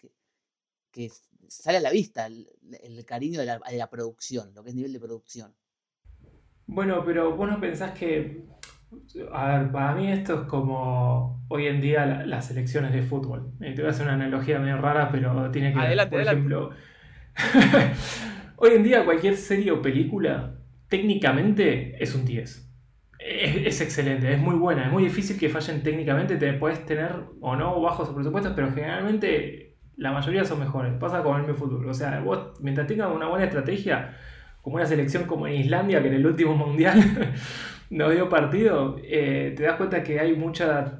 sale 1.47 1.77
a 1.77 1.81
la 1.81 1.91
vista 1.91 2.25
el, 2.25 3.05
cariño 3.05 3.39
de 3.39 3.45
la, 3.45 3.59
de 3.59 3.77
la, 3.77 3.89
producción, 3.89 4.53
lo 4.53 4.63
que 4.63 4.69
es 4.69 4.75
nivel 4.75 4.93
de 4.93 4.99
producción. 4.99 5.53
Bueno, 6.65 7.03
pero 7.05 7.35
vos 7.35 7.49
no 7.49 7.59
pensás 7.59 7.91
que. 7.91 8.43
A 9.33 9.59
ver, 9.59 9.71
para 9.71 9.95
mí 9.95 10.11
esto 10.11 10.41
es 10.41 10.47
como 10.47 11.45
hoy 11.49 11.67
en 11.67 11.81
día 11.81 12.05
las 12.05 12.51
elecciones 12.51 12.93
de 12.93 13.03
fútbol. 13.03 13.51
Eh, 13.59 13.73
te 13.73 13.81
voy 13.81 13.89
a 13.89 13.91
hacer 13.91 14.05
una 14.05 14.15
analogía 14.15 14.59
medio 14.59 14.77
rara, 14.77 15.11
pero 15.11 15.51
tiene 15.51 15.73
que 15.73 15.79
ver. 15.79 16.09
Por 16.09 16.21
ejemplo, 16.21 16.69
hoy 18.57 18.71
en 18.71 18.83
día 18.83 19.03
cualquier 19.03 19.35
serie 19.35 19.71
o 19.71 19.81
película 19.81 20.57
técnicamente 20.87 22.01
es 22.01 22.15
un 22.15 22.25
10. 22.25 22.65
Es, 23.19 23.81
excelente, 23.81 24.31
es 24.31 24.39
muy 24.39 24.55
buena, 24.55 24.85
es 24.85 24.91
muy 24.91 25.03
difícil 25.03 25.37
que 25.37 25.49
fallen 25.49 25.83
técnicamente, 25.83 26.37
te 26.37 26.53
puedes 26.53 26.85
tener 26.85 27.11
o 27.41 27.55
no 27.55 27.81
bajos 27.81 28.09
presupuestos, 28.09 28.53
pero 28.55 28.71
generalmente 28.71 29.66
la 29.97 30.11
mayoría 30.11 30.45
son 30.45 30.59
mejores. 30.59 30.93
Pasa 30.93 31.23
con 31.23 31.43
el 31.43 31.55
fútbol. 31.55 31.87
O 31.89 31.93
sea, 31.93 32.19
vos 32.21 32.59
mientras 32.61 32.87
tengas 32.87 33.13
una 33.13 33.27
buena 33.27 33.45
estrategia, 33.45 34.15
como 34.61 34.77
una 34.77 34.85
selección 34.85 35.25
como 35.25 35.47
en 35.47 35.55
Islandia, 35.55 36.01
que 36.01 36.07
en 36.07 36.13
el 36.15 36.25
último 36.25 36.55
mundial 36.55 37.01
no 37.89 38.09
dio 38.09 38.29
partido, 38.29 38.97
eh, 39.03 39.53
te 39.55 39.63
das 39.63 39.75
cuenta 39.75 40.03
que 40.03 40.19
hay 40.19 40.35
mucha, 40.35 40.99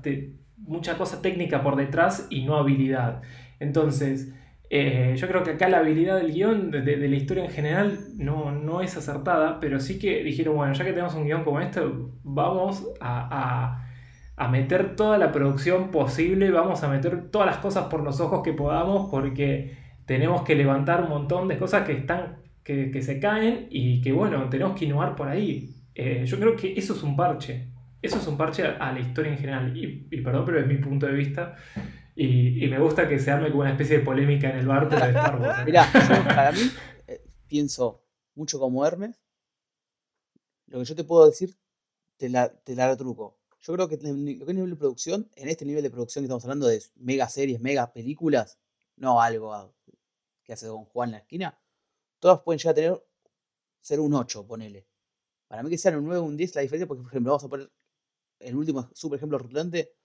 mucha 0.57 0.97
cosa 0.97 1.21
técnica 1.21 1.61
por 1.61 1.75
detrás 1.75 2.27
y 2.29 2.43
no 2.45 2.57
habilidad. 2.57 3.21
Entonces, 3.59 4.33
eh, 4.69 5.15
yo 5.17 5.27
creo 5.27 5.43
que 5.43 5.51
acá 5.51 5.69
la 5.69 5.77
habilidad 5.79 6.17
del 6.17 6.33
guion, 6.33 6.71
de, 6.71 6.97
la 6.97 7.15
historia 7.15 7.45
en 7.45 7.51
general, 7.51 7.99
no, 8.17 8.51
no, 8.51 8.81
es 8.81 8.97
acertada, 8.97 9.59
pero 9.59 9.79
sí 9.79 9.97
que 9.97 10.23
dijeron, 10.23 10.55
bueno, 10.55 10.73
ya 10.73 10.83
que 10.83 10.91
tenemos 10.91 11.15
un 11.15 11.25
guion 11.25 11.43
como 11.43 11.61
este, 11.61 11.81
vamos 12.23 12.85
a, 12.99 13.86
meter 14.47 14.95
toda 14.95 15.17
la 15.17 15.31
producción 15.31 15.89
posible, 15.89 16.51
vamos 16.51 16.83
a 16.83 16.89
meter 16.89 17.31
todas 17.31 17.47
las 17.47 17.57
cosas 17.57 17.85
por 17.85 18.03
los 18.03 18.19
ojos 18.19 18.43
que 18.43 18.53
podamos, 18.53 19.09
porque 19.09 19.77
tenemos 20.05 20.43
que 20.43 20.55
levantar 20.55 21.01
un 21.03 21.09
montón 21.09 21.47
de 21.47 21.57
cosas 21.57 21.85
que 21.85 21.93
están 21.93 22.37
que, 22.63 22.91
que 22.91 23.01
se 23.01 23.19
caen 23.19 23.67
y 23.71 24.01
que, 24.01 24.11
bueno, 24.11 24.49
tenemos 24.49 24.77
que 24.77 24.85
innovar 24.85 25.15
por 25.15 25.29
ahí. 25.29 25.73
Eh, 25.95 26.25
yo 26.25 26.37
creo 26.37 26.55
que 26.55 26.73
eso 26.73 26.93
es 26.93 27.01
un 27.01 27.15
parche. 27.15 27.69
Eso 28.01 28.19
es 28.19 28.27
un 28.27 28.37
parche 28.37 28.63
a, 28.63 28.91
la 28.91 28.99
historia 28.99 29.31
en 29.31 29.37
general. 29.39 29.75
Y, 29.75 30.21
perdón, 30.21 30.45
pero 30.45 30.59
es 30.59 30.67
mi 30.67 30.77
punto 30.77 31.07
de 31.07 31.13
vista. 31.13 31.55
Y, 32.15 32.67
me 32.67 32.77
gusta 32.77 33.07
que 33.07 33.19
se 33.19 33.31
arme 33.31 33.49
como 33.49 33.61
una 33.61 33.71
especie 33.71 33.99
de 33.99 34.03
polémica 34.03 34.49
en 34.49 34.57
el 34.57 34.67
bar 34.67 34.89
de. 34.89 34.95
Mirá, 35.65 35.87
yo 35.93 36.23
para 36.23 36.51
mí 36.51 36.59
eh, 37.07 37.21
pienso 37.47 38.03
mucho 38.35 38.59
como 38.59 38.85
Hermes. 38.85 39.19
Lo 40.67 40.79
que 40.79 40.85
yo 40.85 40.95
te 40.95 41.03
puedo 41.03 41.25
decir, 41.25 41.55
te 42.17 42.29
la, 42.29 42.49
te 42.49 42.75
la 42.75 42.89
retruco. 42.89 43.36
Yo 43.61 43.73
creo 43.73 43.87
que 43.87 43.97
lo 43.97 44.01
que 44.01 44.51
es 44.51 44.55
nivel 44.55 44.69
de 44.69 44.75
producción, 44.75 45.29
en 45.35 45.49
este 45.49 45.65
nivel 45.65 45.83
de 45.83 45.89
producción 45.89 46.23
que 46.23 46.27
estamos 46.27 46.43
hablando 46.45 46.67
de 46.67 46.81
mega 46.95 47.27
series, 47.27 47.59
mega 47.59 47.91
películas, 47.91 48.57
no 48.95 49.21
algo 49.21 49.73
que 50.43 50.53
hace 50.53 50.67
Don 50.67 50.85
Juan 50.85 51.09
en 51.09 51.13
la 51.13 51.17
esquina, 51.19 51.59
todas 52.19 52.41
pueden 52.41 52.59
llegar 52.59 52.71
a 52.71 52.75
tener 52.75 53.07
ser 53.81 53.99
un 53.99 54.13
8, 54.13 54.45
ponele. 54.45 54.87
Para 55.47 55.63
mí 55.63 55.69
que 55.69 55.77
sean 55.77 55.95
un 55.97 56.05
9 56.05 56.19
o 56.19 56.23
un 56.23 56.37
10 56.37 56.55
la 56.55 56.61
diferencia, 56.61 56.87
porque 56.87 57.03
por 57.03 57.11
ejemplo, 57.11 57.31
vamos 57.31 57.43
a 57.43 57.49
poner 57.49 57.71
el 58.39 58.55
último 58.55 58.89
super 58.93 59.17
ejemplo 59.17 59.37
rutulante, 59.37 59.95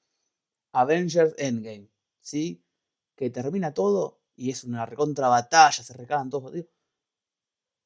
Avengers 0.73 1.35
Endgame. 1.39 1.93
¿sí? 2.23 2.65
Que 3.17 3.31
termina 3.31 3.75
todo 3.75 4.21
y 4.37 4.51
es 4.51 4.65
una 4.65 4.87
recontra 4.87 5.29
batalla, 5.29 5.83
se 5.83 5.93
recagan 5.93 6.31
todos. 6.31 6.55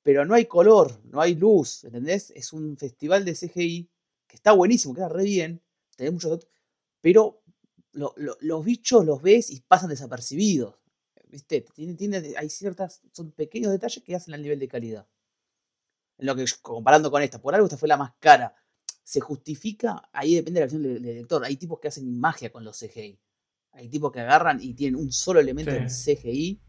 Pero 0.03 0.25
no 0.25 0.35
hay 0.35 0.47
color, 0.47 1.01
no 1.05 1.21
hay 1.21 1.35
luz, 1.35 1.85
¿entendés? 1.85 2.31
Es 2.31 2.53
un 2.53 2.77
festival 2.77 3.25
de 3.25 3.35
CGI 3.35 3.91
que 4.37 4.41
está 4.41 4.53
buenísimo, 4.53 4.95
queda 4.95 5.09
re 5.09 5.25
bien, 5.25 5.63
tenés 5.97 6.13
muchos 6.13 6.47
pero 7.01 7.43
los 7.93 8.65
bichos 8.65 9.07
los 9.07 9.23
ves 9.23 9.51
y 9.51 9.61
pasan 9.61 9.89
desapercibidos. 9.89 10.75
¿Viste? 11.29 11.65
Tiene, 11.75 12.35
hay 12.37 12.51
ciertas, 12.51 13.01
son 13.13 13.33
pequeños 13.33 13.73
detalles 13.73 14.05
que 14.05 14.15
hacen 14.15 14.35
al 14.35 14.43
nivel 14.43 14.59
de 14.59 14.69
calidad. 14.69 15.09
En 16.19 16.27
lo 16.27 16.37
que, 16.37 16.45
comparando 16.63 17.11
con 17.11 17.23
esta, 17.23 17.41
por 17.41 17.55
algo 17.55 17.67
esta 17.67 17.79
fue 17.79 17.89
la 17.89 17.97
más 17.97 18.13
cara. 18.19 18.55
Se 19.03 19.21
justifica, 19.21 20.09
ahí 20.13 20.35
depende 20.35 20.61
de 20.61 20.61
la 20.61 20.67
visión 20.67 20.83
del, 20.83 20.95
del 20.95 21.15
director. 21.15 21.45
Hay 21.45 21.57
tipos 21.57 21.81
que 21.81 21.89
hacen 21.89 22.19
magia 22.19 22.51
con 22.51 22.65
los 22.65 22.79
CGI. 22.79 23.19
Hay 23.73 23.89
tipos 23.89 24.13
que 24.13 24.21
agarran 24.21 24.61
y 24.61 24.75
tienen 24.75 25.01
un 25.01 25.13
solo 25.13 25.41
elemento 25.41 25.73
en 25.73 25.89
CGI 25.89 26.61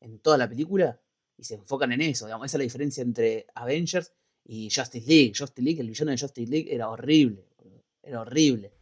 en 0.00 0.18
toda 0.20 0.38
la 0.38 0.48
película 0.48 1.00
y 1.36 1.44
se 1.44 1.54
enfocan 1.54 1.92
en 1.92 2.02
eso. 2.02 2.26
Digamos, 2.26 2.46
esa 2.46 2.56
es 2.56 2.60
la 2.60 2.64
diferencia 2.64 3.02
entre 3.02 3.46
Avengers 3.54 4.12
y 4.44 4.68
Justice 4.70 5.06
League. 5.06 5.32
Justice 5.36 5.62
League, 5.62 5.80
el 5.80 5.88
villano 5.88 6.10
de 6.10 6.18
Justice 6.18 6.50
League 6.50 6.74
era 6.74 6.88
horrible. 6.88 7.44
Era 8.02 8.22
horrible. 8.22 8.72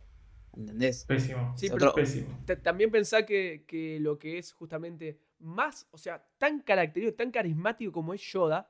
¿Entendés? 0.56 1.04
Pésimo. 1.04 1.54
Sí, 1.56 1.68
pero 1.70 1.94
pésimo. 1.94 2.38
También 2.62 2.90
pensá 2.90 3.24
que, 3.24 3.98
lo 4.00 4.18
que 4.18 4.38
es 4.38 4.52
justamente 4.52 5.18
más, 5.40 5.86
o 5.92 5.98
sea, 5.98 6.24
tan 6.38 6.60
característico, 6.60 7.16
tan 7.16 7.30
carismático 7.30 7.92
como 7.92 8.12
es 8.14 8.20
Yoda, 8.32 8.68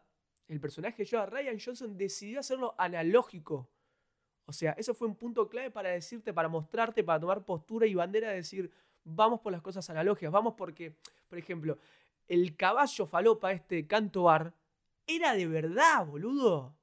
el 0.48 0.60
personaje 0.60 1.02
de 1.02 1.08
Yoda, 1.08 1.26
Ryan 1.26 1.58
Johnson 1.58 1.96
decidió 1.96 2.40
hacerlo 2.40 2.74
analógico. 2.78 3.70
O 4.44 4.52
sea, 4.52 4.72
eso 4.72 4.94
fue 4.94 5.08
un 5.08 5.14
punto 5.14 5.48
clave 5.48 5.70
para 5.70 5.90
decirte, 5.90 6.32
para 6.32 6.48
mostrarte, 6.48 7.04
para 7.04 7.20
tomar 7.20 7.44
postura 7.44 7.86
y 7.86 7.94
bandera, 7.94 8.30
de 8.30 8.36
decir, 8.36 8.70
vamos 9.04 9.40
por 9.40 9.52
las 9.52 9.62
cosas 9.62 9.88
analógicas, 9.90 10.32
vamos 10.32 10.54
porque, 10.56 10.94
por 11.28 11.38
ejemplo, 11.38 11.78
el 12.28 12.56
caballo 12.56 13.06
falopa, 13.06 13.52
este 13.52 13.86
canto 13.86 14.24
bar, 14.24 14.54
era 15.06 15.34
de 15.34 15.46
verdad, 15.46 16.06
boludo. 16.06 16.77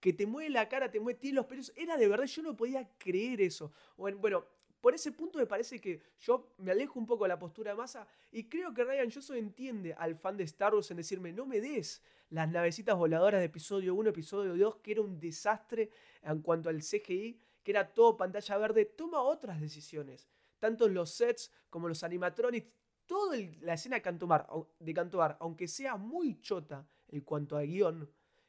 Que 0.00 0.12
te 0.12 0.26
mueve 0.26 0.50
la 0.50 0.68
cara, 0.68 0.90
te 0.90 1.00
mueve, 1.00 1.18
tiene 1.18 1.36
los 1.36 1.46
pelos, 1.46 1.72
era 1.76 1.96
de 1.96 2.08
verdad, 2.08 2.26
yo 2.26 2.42
no 2.42 2.56
podía 2.56 2.88
creer 2.98 3.40
eso. 3.40 3.72
Bueno, 3.96 4.46
por 4.80 4.94
ese 4.94 5.12
punto 5.12 5.38
me 5.38 5.46
parece 5.46 5.80
que 5.80 6.00
yo 6.20 6.54
me 6.58 6.70
alejo 6.70 6.98
un 6.98 7.06
poco 7.06 7.24
de 7.24 7.28
la 7.28 7.38
postura 7.38 7.72
de 7.72 7.76
masa 7.76 8.06
y 8.30 8.44
creo 8.44 8.72
que 8.72 8.84
Ryan 8.84 9.10
Johnson 9.10 9.36
entiende 9.36 9.92
al 9.94 10.14
fan 10.14 10.36
de 10.36 10.44
Star 10.44 10.74
Wars 10.74 10.90
en 10.90 10.98
decirme, 10.98 11.32
no 11.32 11.46
me 11.46 11.60
des 11.60 12.00
las 12.30 12.48
navecitas 12.48 12.96
voladoras 12.96 13.40
de 13.40 13.46
episodio 13.46 13.94
1, 13.94 14.10
episodio 14.10 14.56
2, 14.56 14.76
que 14.76 14.92
era 14.92 15.00
un 15.00 15.18
desastre 15.18 15.90
en 16.22 16.42
cuanto 16.42 16.68
al 16.68 16.82
CGI, 16.82 17.40
que 17.62 17.70
era 17.70 17.92
todo 17.92 18.16
pantalla 18.16 18.56
verde, 18.58 18.84
toma 18.84 19.20
otras 19.20 19.60
decisiones. 19.60 20.28
Tanto 20.58 20.86
en 20.86 20.94
los 20.94 21.10
sets 21.10 21.50
como 21.70 21.88
los 21.88 22.02
animatronics, 22.02 22.68
toda 23.06 23.36
la 23.60 23.74
escena 23.74 23.96
de 23.96 24.02
Cantomar, 24.02 25.36
aunque 25.40 25.66
sea 25.66 25.96
muy 25.96 26.40
chota 26.40 26.86
en 27.08 27.22
cuanto 27.22 27.56
a 27.56 27.62
guion, 27.62 28.08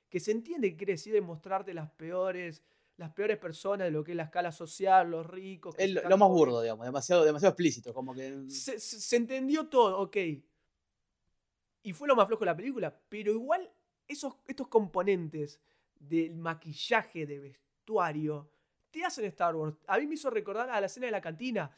que 0.10 0.20
se 0.20 0.32
entiende 0.32 0.72
que 0.72 0.78
quiere 0.78 0.94
decir 0.94 1.22
mostrarte 1.22 1.74
las 1.74 1.90
peores 1.92 2.64
las 3.00 3.14
peores 3.14 3.38
personas 3.38 3.88
de 3.88 3.92
lo 3.92 4.04
que 4.04 4.12
es 4.12 4.18
la 4.18 4.24
escala 4.24 4.52
social, 4.52 5.10
los 5.10 5.26
ricos. 5.26 5.74
Es 5.78 5.90
lo, 5.90 6.18
más 6.18 6.30
burdo, 6.30 6.62
digamos, 6.62 6.86
demasiado, 6.86 7.24
demasiado 7.24 7.52
explícito, 7.52 7.94
como 7.94 8.14
que... 8.14 8.44
Se, 8.50 9.16
entendió 9.16 9.70
todo, 9.70 10.00
ok. 10.02 10.18
Y 11.84 11.94
fue 11.94 12.10
lo 12.10 12.16
más 12.18 12.28
flojo 12.28 12.42
de 12.42 12.48
la 12.48 12.58
película, 12.58 12.94
pero 13.08 13.32
igual 13.32 13.72
esos, 14.06 14.36
estos 14.46 14.68
componentes 14.68 15.62
del 15.98 16.36
maquillaje, 16.36 17.26
de 17.26 17.40
vestuario, 17.40 18.52
te 18.92 19.06
hacen 19.06 19.24
Star 19.26 19.56
Wars. 19.56 19.78
A 19.88 19.98
mí 19.98 20.06
me 20.06 20.16
hizo 20.16 20.30
recordar 20.30 20.70
a 20.70 20.82
la 20.82 20.88
escena 20.88 21.06
de 21.06 21.14
la 21.14 21.22
cantina, 21.22 21.72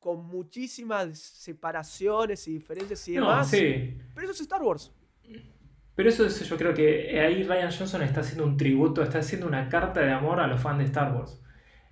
con 0.00 0.26
muchísimas 0.26 1.16
separaciones 1.16 2.48
y 2.48 2.54
diferencias 2.54 3.06
y 3.06 3.12
demás. 3.12 3.48
sí. 3.48 3.96
Pero 4.14 4.24
eso 4.24 4.32
es 4.32 4.40
Star 4.40 4.62
Wars. 4.62 4.92
Pero 5.94 6.08
eso 6.08 6.26
es, 6.26 6.48
yo 6.48 6.56
creo 6.56 6.74
que 6.74 7.20
ahí 7.20 7.44
Ryan 7.44 7.70
Johnson 7.70 8.02
está 8.02 8.20
haciendo 8.20 8.44
un 8.44 8.56
tributo, 8.56 9.02
está 9.02 9.18
haciendo 9.18 9.46
una 9.46 9.68
carta 9.68 10.00
de 10.00 10.10
amor 10.10 10.40
a 10.40 10.46
los 10.46 10.60
fans 10.60 10.78
de 10.78 10.84
Star 10.84 11.14
Wars. 11.14 11.40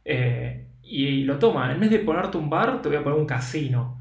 Eh, 0.04 0.66
y, 0.82 1.24
lo 1.24 1.38
toma, 1.38 1.72
en 1.72 1.80
vez 1.80 1.90
de 1.90 2.00
ponerte 2.00 2.36
un 2.36 2.50
bar, 2.50 2.82
te 2.82 2.88
voy 2.88 2.98
a 2.98 3.04
poner 3.04 3.18
un 3.18 3.26
casino. 3.26 4.00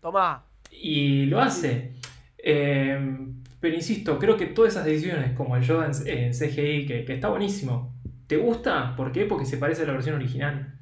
Toma. 0.00 0.44
Y 0.70 1.26
lo 1.26 1.40
hace. 1.40 1.94
Eh, 2.38 3.18
pero 3.58 3.74
insisto, 3.74 4.18
creo 4.18 4.36
que 4.36 4.46
todas 4.46 4.72
esas 4.72 4.86
decisiones, 4.86 5.32
como 5.32 5.56
el 5.56 5.62
Yoda 5.62 5.90
en, 6.06 6.32
CGI, 6.32 6.86
que, 6.86 7.04
que, 7.04 7.14
está 7.14 7.28
buenísimo, 7.28 7.94
¿te 8.26 8.36
gusta? 8.36 8.94
¿Por 8.96 9.12
qué? 9.12 9.26
Porque 9.26 9.44
se 9.44 9.58
parece 9.58 9.82
a 9.82 9.86
la 9.86 9.92
versión 9.92 10.14
original. 10.14 10.78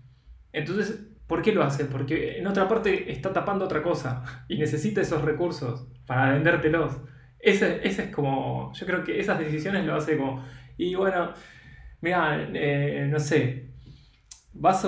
Entonces, 0.53 1.01
¿por 1.27 1.43
qué 1.43 1.53
lo 1.53 1.65
hace? 1.65 1.87
Porque 1.87 2.39
en 2.39 2.47
otra 2.47 2.69
parte 2.69 3.11
está 3.11 3.33
tapando 3.33 3.65
otra 3.65 3.83
cosa 3.83 4.45
y 4.49 4.59
necesita 4.59 5.01
esos 5.01 5.23
recursos 5.23 5.89
para 6.07 6.33
vendértelos. 6.33 7.01
Ese, 7.41 7.81
ese 7.83 8.05
es 8.05 8.11
como, 8.11 8.73
yo 8.73 8.87
creo 8.87 9.05
que 9.05 9.21
esas 9.21 9.39
decisiones 9.39 9.85
lo 9.85 9.95
hace 9.95 10.17
como, 10.17 10.45
y 10.77 10.95
bueno, 10.95 11.33
mira, 12.01 12.49
eh, 12.53 13.07
no 13.11 13.19
sé, 13.19 13.69
vas 14.53 14.87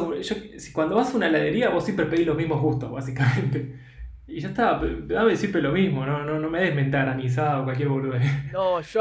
cuando 0.73 0.97
vas 0.97 1.13
a 1.13 1.17
una 1.17 1.29
heladería 1.29 1.71
vos 1.71 1.85
siempre 1.85 2.07
pedís 2.07 2.27
los 2.27 2.37
mismos 2.37 2.61
gustos, 2.61 2.91
básicamente. 2.91 3.79
Y 4.27 4.41
ya 4.41 4.49
está, 4.49 4.81
dame 5.07 5.37
siempre 5.37 5.61
lo 5.61 5.73
mismo, 5.73 6.07
no, 6.07 6.25
no, 6.25 6.39
no 6.39 6.49
me 6.49 6.61
des 6.61 6.75
mentar 6.75 7.09
anisada 7.09 7.61
o 7.61 7.65
cualquier 7.65 7.89
boludez. 7.89 8.23
No, 8.53 8.81
yo... 8.81 9.01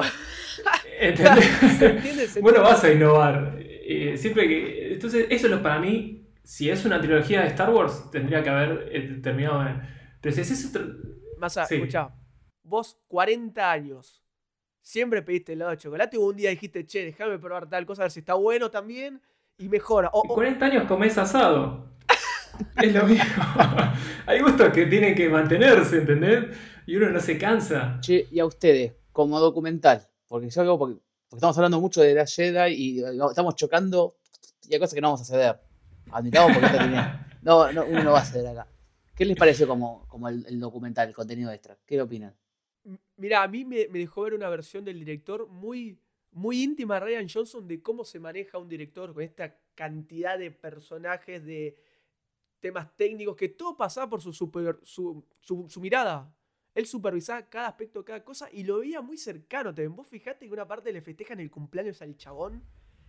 ¿Entendés? 0.99 2.39
Bueno, 2.41 2.61
vas 2.61 2.83
a 2.83 2.91
innovar. 2.91 3.57
Eh, 3.59 4.15
siempre 4.17 4.47
que... 4.47 4.93
Entonces, 4.93 5.27
eso 5.29 5.45
es 5.45 5.51
lo 5.51 5.61
para 5.61 5.79
mí, 5.79 6.27
si 6.43 6.69
es 6.69 6.83
una 6.83 6.99
trilogía 6.99 7.41
de 7.41 7.47
Star 7.47 7.69
Wars, 7.69 8.09
tendría 8.11 8.41
que 8.41 8.49
haber 8.49 8.89
eh, 8.91 9.19
terminado 9.21 9.67
en... 9.67 9.81
Pero 10.19 10.33
si 10.33 10.41
es 10.41 10.51
eso... 10.51 10.79
Más 11.37 11.57
a, 11.57 11.67
vos 12.69 12.97
40 13.07 13.71
años 13.71 14.23
siempre 14.81 15.21
pediste 15.21 15.53
helado 15.53 15.71
de 15.71 15.77
chocolate 15.77 16.17
y 16.17 16.19
un 16.19 16.35
día 16.35 16.49
dijiste, 16.51 16.85
che, 16.85 17.05
déjame 17.05 17.37
probar 17.39 17.67
tal 17.67 17.85
cosa, 17.85 18.03
a 18.03 18.05
ver 18.05 18.11
si 18.11 18.19
está 18.19 18.35
bueno 18.35 18.71
también 18.71 19.21
y 19.57 19.67
mejora. 19.67 20.09
O, 20.13 20.23
40 20.23 20.65
años 20.65 20.87
comés 20.87 21.17
asado. 21.17 21.89
es 22.81 22.93
lo 22.93 23.05
mismo. 23.05 23.25
Hay 24.25 24.39
gustos 24.39 24.71
que 24.71 24.85
tienen 24.85 25.15
que 25.15 25.29
mantenerse, 25.29 25.97
¿entendés? 25.97 26.55
Y 26.85 26.95
uno 26.95 27.09
no 27.09 27.19
se 27.19 27.37
cansa. 27.37 27.99
Che, 28.01 28.27
y 28.31 28.39
a 28.39 28.45
ustedes, 28.45 28.93
como 29.11 29.39
documental, 29.39 30.07
porque 30.27 30.49
yo 30.49 30.77
porque, 30.77 30.99
estamos 31.31 31.57
hablando 31.57 31.79
mucho 31.79 32.01
de 32.01 32.13
la 32.13 32.25
Jedi 32.25 32.73
y 32.73 33.03
estamos 33.29 33.55
chocando 33.55 34.17
y 34.67 34.73
hay 34.73 34.79
cosas 34.79 34.93
que 34.93 35.01
no 35.01 35.09
vamos 35.09 35.21
a 35.21 35.25
ceder. 35.25 35.59
Admitamos 36.11 36.57
porque 36.57 36.69
no, 37.41 37.71
no, 37.71 37.85
uno 37.85 38.03
no 38.03 38.11
va 38.11 38.19
a 38.19 38.25
ceder 38.25 38.47
acá. 38.47 38.67
¿Qué 39.15 39.25
les 39.25 39.37
parece 39.37 39.67
como, 39.67 40.07
como 40.07 40.29
el, 40.29 40.45
el 40.47 40.59
documental, 40.59 41.09
el 41.09 41.13
contenido 41.13 41.51
extra? 41.51 41.77
¿Qué 41.85 42.01
opinan? 42.01 42.33
Mira, 43.19 43.43
a 43.43 43.47
mí 43.49 43.65
me, 43.65 43.85
dejó 43.87 44.21
ver 44.21 44.33
una 44.33 44.47
versión 44.47 44.85
del 44.85 44.97
director 44.97 45.45
muy, 45.47 45.99
muy 46.31 46.63
íntima 46.63 47.01
Ryan 47.01 47.27
Johnson 47.27 47.67
de 47.67 47.81
cómo 47.81 48.05
se 48.05 48.17
maneja 48.17 48.57
un 48.57 48.69
director 48.69 49.13
con 49.13 49.21
esta 49.21 49.57
cantidad 49.75 50.39
de 50.39 50.51
personajes, 50.51 51.45
de 51.45 51.75
temas 52.61 52.95
técnicos, 52.95 53.35
que 53.35 53.49
todo 53.49 53.75
pasaba 53.75 54.09
por 54.09 54.21
su, 54.21 54.33
su, 54.33 55.81
mirada. 55.81 56.33
Él 56.73 56.85
supervisaba 56.85 57.49
cada 57.49 57.67
aspecto, 57.67 58.05
cada 58.05 58.23
cosa 58.23 58.47
y 58.53 58.63
lo 58.63 58.79
veía 58.79 59.01
muy 59.01 59.17
cercano. 59.17 59.73
¿te 59.73 59.85
Vos 59.89 60.07
fijate 60.07 60.47
que 60.47 60.53
una 60.53 60.65
parte 60.67 60.93
le 60.93 61.01
festejan 61.01 61.41
el 61.41 61.51
cumpleaños 61.51 62.01
al 62.01 62.15
chabón 62.15 62.63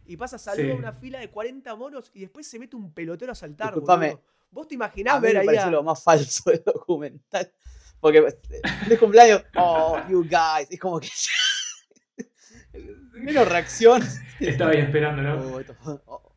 y 0.06 0.16
pasa 0.16 0.36
a 0.36 0.38
saludar 0.40 0.72
a 0.72 0.74
una 0.74 0.92
fila 0.92 1.20
de 1.20 1.30
40 1.30 1.72
monos 1.76 2.10
y 2.14 2.20
después 2.20 2.48
se 2.48 2.58
mete 2.58 2.74
un 2.74 2.92
pelotero 2.92 3.30
a 3.30 3.36
saltar. 3.36 3.74
Vos 4.50 4.66
te 4.66 4.74
imaginás 4.74 5.20
ver 5.20 5.38
me 5.38 5.44
parece 5.44 5.70
lo 5.70 5.84
más 5.84 6.02
falso 6.02 6.50
del 6.50 6.64
documental. 6.64 7.52
Porque 8.00 8.24
de 8.88 8.98
cumpleaños, 8.98 9.44
oh, 9.56 9.98
you 10.08 10.22
guys, 10.22 10.70
es 10.70 10.80
como 10.80 11.00
que. 11.00 11.08
menos 13.12 13.48
reacción. 13.48 14.02
Estaba 14.40 14.70
ahí 14.70 14.78
esperando, 14.78 15.22
¿no? 15.22 15.62
Oh, 15.84 16.00
oh. 16.06 16.30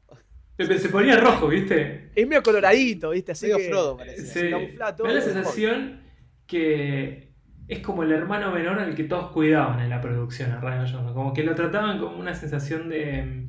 Se 0.57 0.89
ponía 0.89 1.17
rojo, 1.17 1.47
¿viste? 1.47 2.11
Es 2.13 2.27
medio 2.27 2.43
coloradito, 2.43 3.09
¿viste? 3.09 3.31
Así 3.31 3.47
medio 3.47 3.69
Frodo, 3.69 3.97
parece. 3.97 4.25
Sí. 4.25 4.43
Me 4.43 4.77
da 4.77 5.13
la 5.13 5.21
sensación 5.21 6.03
que 6.45 7.33
es 7.67 7.79
como 7.79 8.03
el 8.03 8.11
hermano 8.11 8.51
menor 8.51 8.79
al 8.79 8.93
que 8.93 9.05
todos 9.05 9.31
cuidaban 9.31 9.79
en 9.79 9.89
la 9.89 10.01
producción 10.01 10.51
a 10.51 10.59
Ryan 10.59 10.87
Johnson. 10.87 11.13
Como 11.13 11.33
que 11.33 11.43
lo 11.43 11.55
trataban 11.55 11.99
como 11.99 12.17
una 12.17 12.35
sensación 12.35 12.89
de. 12.89 13.47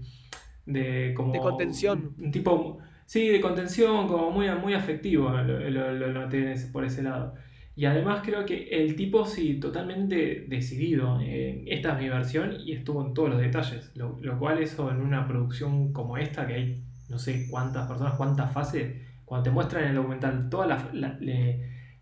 de 0.66 1.12
como. 1.14 1.32
De 1.32 1.40
contención. 1.40 2.14
Un 2.18 2.30
tipo. 2.30 2.78
Sí, 3.06 3.28
de 3.28 3.40
contención, 3.40 4.08
como 4.08 4.30
muy, 4.30 4.48
muy 4.56 4.72
afectivo 4.72 5.28
lo, 5.28 5.68
lo, 5.68 5.92
lo 5.92 6.28
por 6.72 6.86
ese 6.86 7.02
lado. 7.02 7.34
Y 7.76 7.86
además 7.86 8.22
creo 8.24 8.44
que 8.44 8.68
el 8.68 8.94
tipo 8.94 9.26
sí, 9.26 9.58
totalmente 9.58 10.46
decidido. 10.48 11.18
esta 11.20 11.94
es 11.94 11.98
mi 12.00 12.08
versión 12.08 12.56
y 12.64 12.72
estuvo 12.72 13.04
en 13.04 13.14
todos 13.14 13.30
los 13.30 13.40
detalles. 13.40 13.90
Lo, 13.96 14.38
cual 14.38 14.62
eso 14.62 14.90
en 14.90 15.00
una 15.00 15.26
producción 15.26 15.92
como 15.92 16.16
esta, 16.16 16.46
que 16.46 16.54
hay 16.54 16.84
no 17.08 17.18
sé 17.18 17.46
cuántas 17.50 17.88
personas, 17.88 18.14
cuántas 18.14 18.52
fases, 18.52 18.94
cuando 19.24 19.44
te 19.44 19.50
muestran 19.50 19.84
en 19.84 19.90
el 19.90 19.96
documental 19.96 20.48
todo 20.48 20.66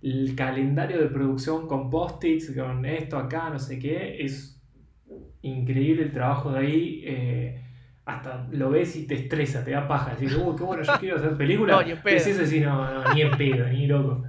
el 0.02 0.34
calendario 0.34 1.00
de 1.00 1.06
producción 1.06 1.66
con 1.66 1.88
post-its, 1.88 2.54
con 2.54 2.84
esto 2.84 3.16
acá, 3.16 3.48
no 3.48 3.58
sé 3.58 3.78
qué, 3.78 4.22
es 4.22 4.60
increíble 5.40 6.02
el 6.02 6.12
trabajo 6.12 6.52
de 6.52 6.58
ahí. 6.58 7.02
Eh, 7.04 7.58
hasta 8.04 8.48
lo 8.50 8.70
ves 8.70 8.96
y 8.96 9.06
te 9.06 9.14
estresa, 9.14 9.64
te 9.64 9.70
da 9.70 9.86
paja. 9.86 10.14
Decís, 10.14 10.36
uy, 10.36 10.56
qué 10.56 10.64
bueno, 10.64 10.82
yo 10.82 10.92
quiero 10.98 11.16
hacer 11.16 11.36
películas. 11.36 11.76
No, 11.80 11.84
ni 11.84 11.92
en 11.92 12.02
pedo. 12.02 12.18
no, 12.64 13.14
ni 13.14 13.22
en 13.22 13.30
pedo, 13.30 13.68
ni 13.68 13.86
loco. 13.86 14.24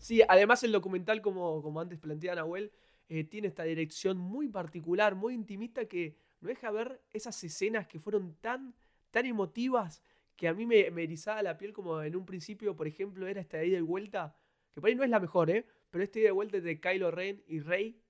Sí, 0.00 0.22
además 0.26 0.62
el 0.64 0.72
documental, 0.72 1.20
como, 1.20 1.62
como 1.62 1.78
antes 1.78 1.98
planteaba 1.98 2.36
Nahuel, 2.36 2.72
eh, 3.10 3.24
tiene 3.24 3.48
esta 3.48 3.64
dirección 3.64 4.16
muy 4.16 4.48
particular, 4.48 5.14
muy 5.14 5.34
intimista, 5.34 5.84
que 5.84 6.16
no 6.40 6.48
deja 6.48 6.70
ver 6.70 7.02
esas 7.12 7.42
escenas 7.44 7.86
que 7.86 7.98
fueron 7.98 8.34
tan, 8.40 8.74
tan 9.10 9.26
emotivas 9.26 10.02
que 10.36 10.48
a 10.48 10.54
mí 10.54 10.64
me, 10.64 10.90
me 10.90 11.02
erizaba 11.02 11.42
la 11.42 11.58
piel 11.58 11.74
como 11.74 12.02
en 12.02 12.16
un 12.16 12.24
principio, 12.24 12.74
por 12.74 12.86
ejemplo, 12.86 13.26
era 13.26 13.42
esta 13.42 13.62
ida 13.62 13.76
y 13.76 13.82
vuelta, 13.82 14.34
que 14.72 14.80
por 14.80 14.88
ahí 14.88 14.94
no 14.94 15.04
es 15.04 15.10
la 15.10 15.20
mejor, 15.20 15.50
¿eh? 15.50 15.66
Pero 15.90 16.02
esta 16.02 16.18
ida 16.18 16.28
y 16.28 16.32
vuelta 16.32 16.58
de 16.60 16.80
Kylo 16.80 17.10
Ren 17.10 17.44
y 17.46 17.60
Rey, 17.60 18.00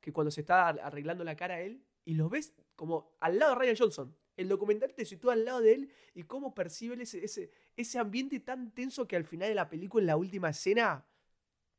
que 0.00 0.12
cuando 0.12 0.32
se 0.32 0.40
está 0.40 0.68
arreglando 0.68 1.22
la 1.22 1.36
cara 1.36 1.54
a 1.54 1.60
él, 1.60 1.84
y 2.04 2.14
los 2.14 2.28
ves 2.30 2.52
como 2.74 3.16
al 3.20 3.38
lado 3.38 3.52
de 3.52 3.58
Ryan 3.60 3.76
Johnson. 3.78 4.16
El 4.36 4.48
documental 4.48 4.92
te 4.92 5.04
sitúa 5.04 5.34
al 5.34 5.44
lado 5.44 5.60
de 5.60 5.74
él 5.74 5.92
y 6.14 6.24
cómo 6.24 6.54
percibe 6.54 7.00
ese, 7.00 7.24
ese, 7.24 7.50
ese 7.76 7.98
ambiente 7.98 8.40
tan 8.40 8.72
tenso 8.72 9.06
que 9.06 9.14
al 9.14 9.24
final 9.24 9.48
de 9.48 9.54
la 9.54 9.68
película, 9.68 10.02
en 10.02 10.06
la 10.06 10.16
última 10.16 10.48
escena, 10.50 11.04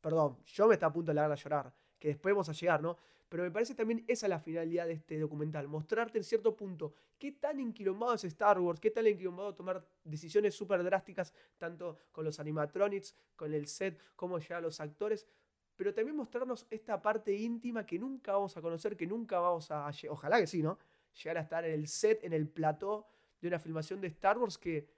Perdón, 0.02 0.38
yo 0.46 0.68
me 0.68 0.76
está 0.76 0.88
a 0.88 0.94
punto 0.94 1.12
de 1.12 1.16
la 1.16 1.26
a 1.26 1.36
llorar, 1.36 1.74
que 1.98 2.10
después 2.10 2.34
vamos 2.34 2.50
a 2.50 2.54
llegar, 2.54 2.82
¿no? 2.82 2.98
Pero 3.28 3.44
me 3.44 3.52
parece 3.52 3.76
también 3.76 4.04
esa 4.08 4.26
es 4.26 4.30
la 4.30 4.40
finalidad 4.40 4.88
de 4.88 4.94
este 4.94 5.20
documental, 5.20 5.68
mostrarte 5.68 6.18
en 6.18 6.24
cierto 6.24 6.56
punto 6.56 6.94
qué 7.20 7.34
tan 7.34 7.60
inquilombado 7.60 8.16
es 8.16 8.24
Star 8.24 8.60
Wars, 8.60 8.80
qué 8.80 8.90
tan 8.90 9.06
inquilombado 9.06 9.54
tomar 9.54 9.86
decisiones 10.04 10.56
súper 10.56 10.84
drásticas, 10.84 11.32
tanto 11.58 11.98
con 12.12 12.26
los 12.26 12.40
animatronics, 12.40 13.16
con 13.36 13.54
el 13.54 13.68
set, 13.68 14.00
como 14.16 14.40
ya 14.40 14.60
los 14.60 14.80
actores, 14.80 15.28
pero 15.76 15.94
también 15.94 16.16
mostrarnos 16.16 16.66
esta 16.72 17.02
parte 17.02 17.34
íntima 17.34 17.86
que 17.86 18.00
nunca 18.00 18.34
vamos 18.34 18.58
a 18.58 18.62
conocer, 18.62 18.98
que 18.98 19.06
nunca 19.06 19.40
vamos 19.40 19.70
a, 19.70 19.92
ojalá 20.10 20.40
que 20.40 20.48
sí, 20.48 20.64
¿no? 20.64 20.80
Llegar 21.24 21.38
a 21.38 21.42
estar 21.42 21.64
en 21.66 21.74
el 21.74 21.88
set, 21.88 22.24
en 22.24 22.34
el 22.34 22.48
plató 22.50 23.06
de 23.40 23.48
una 23.48 23.60
filmación 23.60 24.02
de 24.02 24.08
Star 24.08 24.38
Wars 24.40 24.58
que 24.58 24.90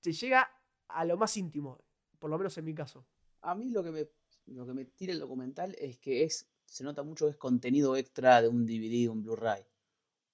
se 0.00 0.12
llega 0.12 0.50
a 0.88 1.04
lo 1.04 1.16
más 1.16 1.36
íntimo, 1.36 1.78
por 2.18 2.30
lo 2.30 2.36
menos 2.36 2.58
en 2.58 2.64
mi 2.64 2.74
caso. 2.74 3.06
A 3.42 3.54
mí 3.54 3.70
lo 3.70 3.82
que 3.82 3.92
me 3.92 4.08
lo 4.50 4.66
que 4.66 4.74
me 4.74 4.84
tira 4.84 5.12
el 5.12 5.20
documental 5.20 5.74
es 5.78 5.98
que 5.98 6.24
es, 6.24 6.48
se 6.66 6.84
nota 6.84 7.02
mucho 7.02 7.26
que 7.26 7.32
es 7.32 7.36
contenido 7.36 7.96
extra 7.96 8.42
de 8.42 8.48
un 8.48 8.66
DVD, 8.66 9.08
un 9.08 9.22
Blu-ray. 9.22 9.64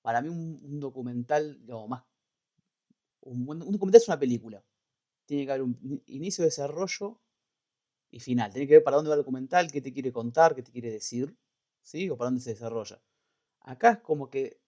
Para 0.02 0.22
mí 0.22 0.28
un, 0.28 0.80
documental, 0.80 1.60
más, 1.88 2.04
un, 3.20 3.46
documental 3.46 4.00
es 4.00 4.08
una 4.08 4.18
película. 4.18 4.64
tiene 5.26 5.44
que 5.44 5.52
haber 5.52 5.62
un 5.62 6.02
inicio, 6.06 6.44
desarrollo 6.44 7.20
y 8.10 8.20
final. 8.20 8.52
Tiene 8.52 8.66
que 8.68 8.74
ver 8.74 8.84
para 8.84 8.96
dónde 8.96 9.10
va 9.10 9.16
el 9.16 9.20
documental, 9.20 9.70
qué 9.70 9.80
te 9.80 9.92
quiere 9.92 10.12
contar, 10.12 10.54
qué 10.54 10.62
te 10.62 10.72
quiere 10.72 10.90
decir, 10.90 11.36
¿sí? 11.82 12.08
O 12.10 12.16
para 12.16 12.28
dónde 12.28 12.40
se 12.42 12.50
desarrolla. 12.50 13.02
Acá 13.60 13.92
es 13.92 13.98
como 14.00 14.30
que, 14.30 14.60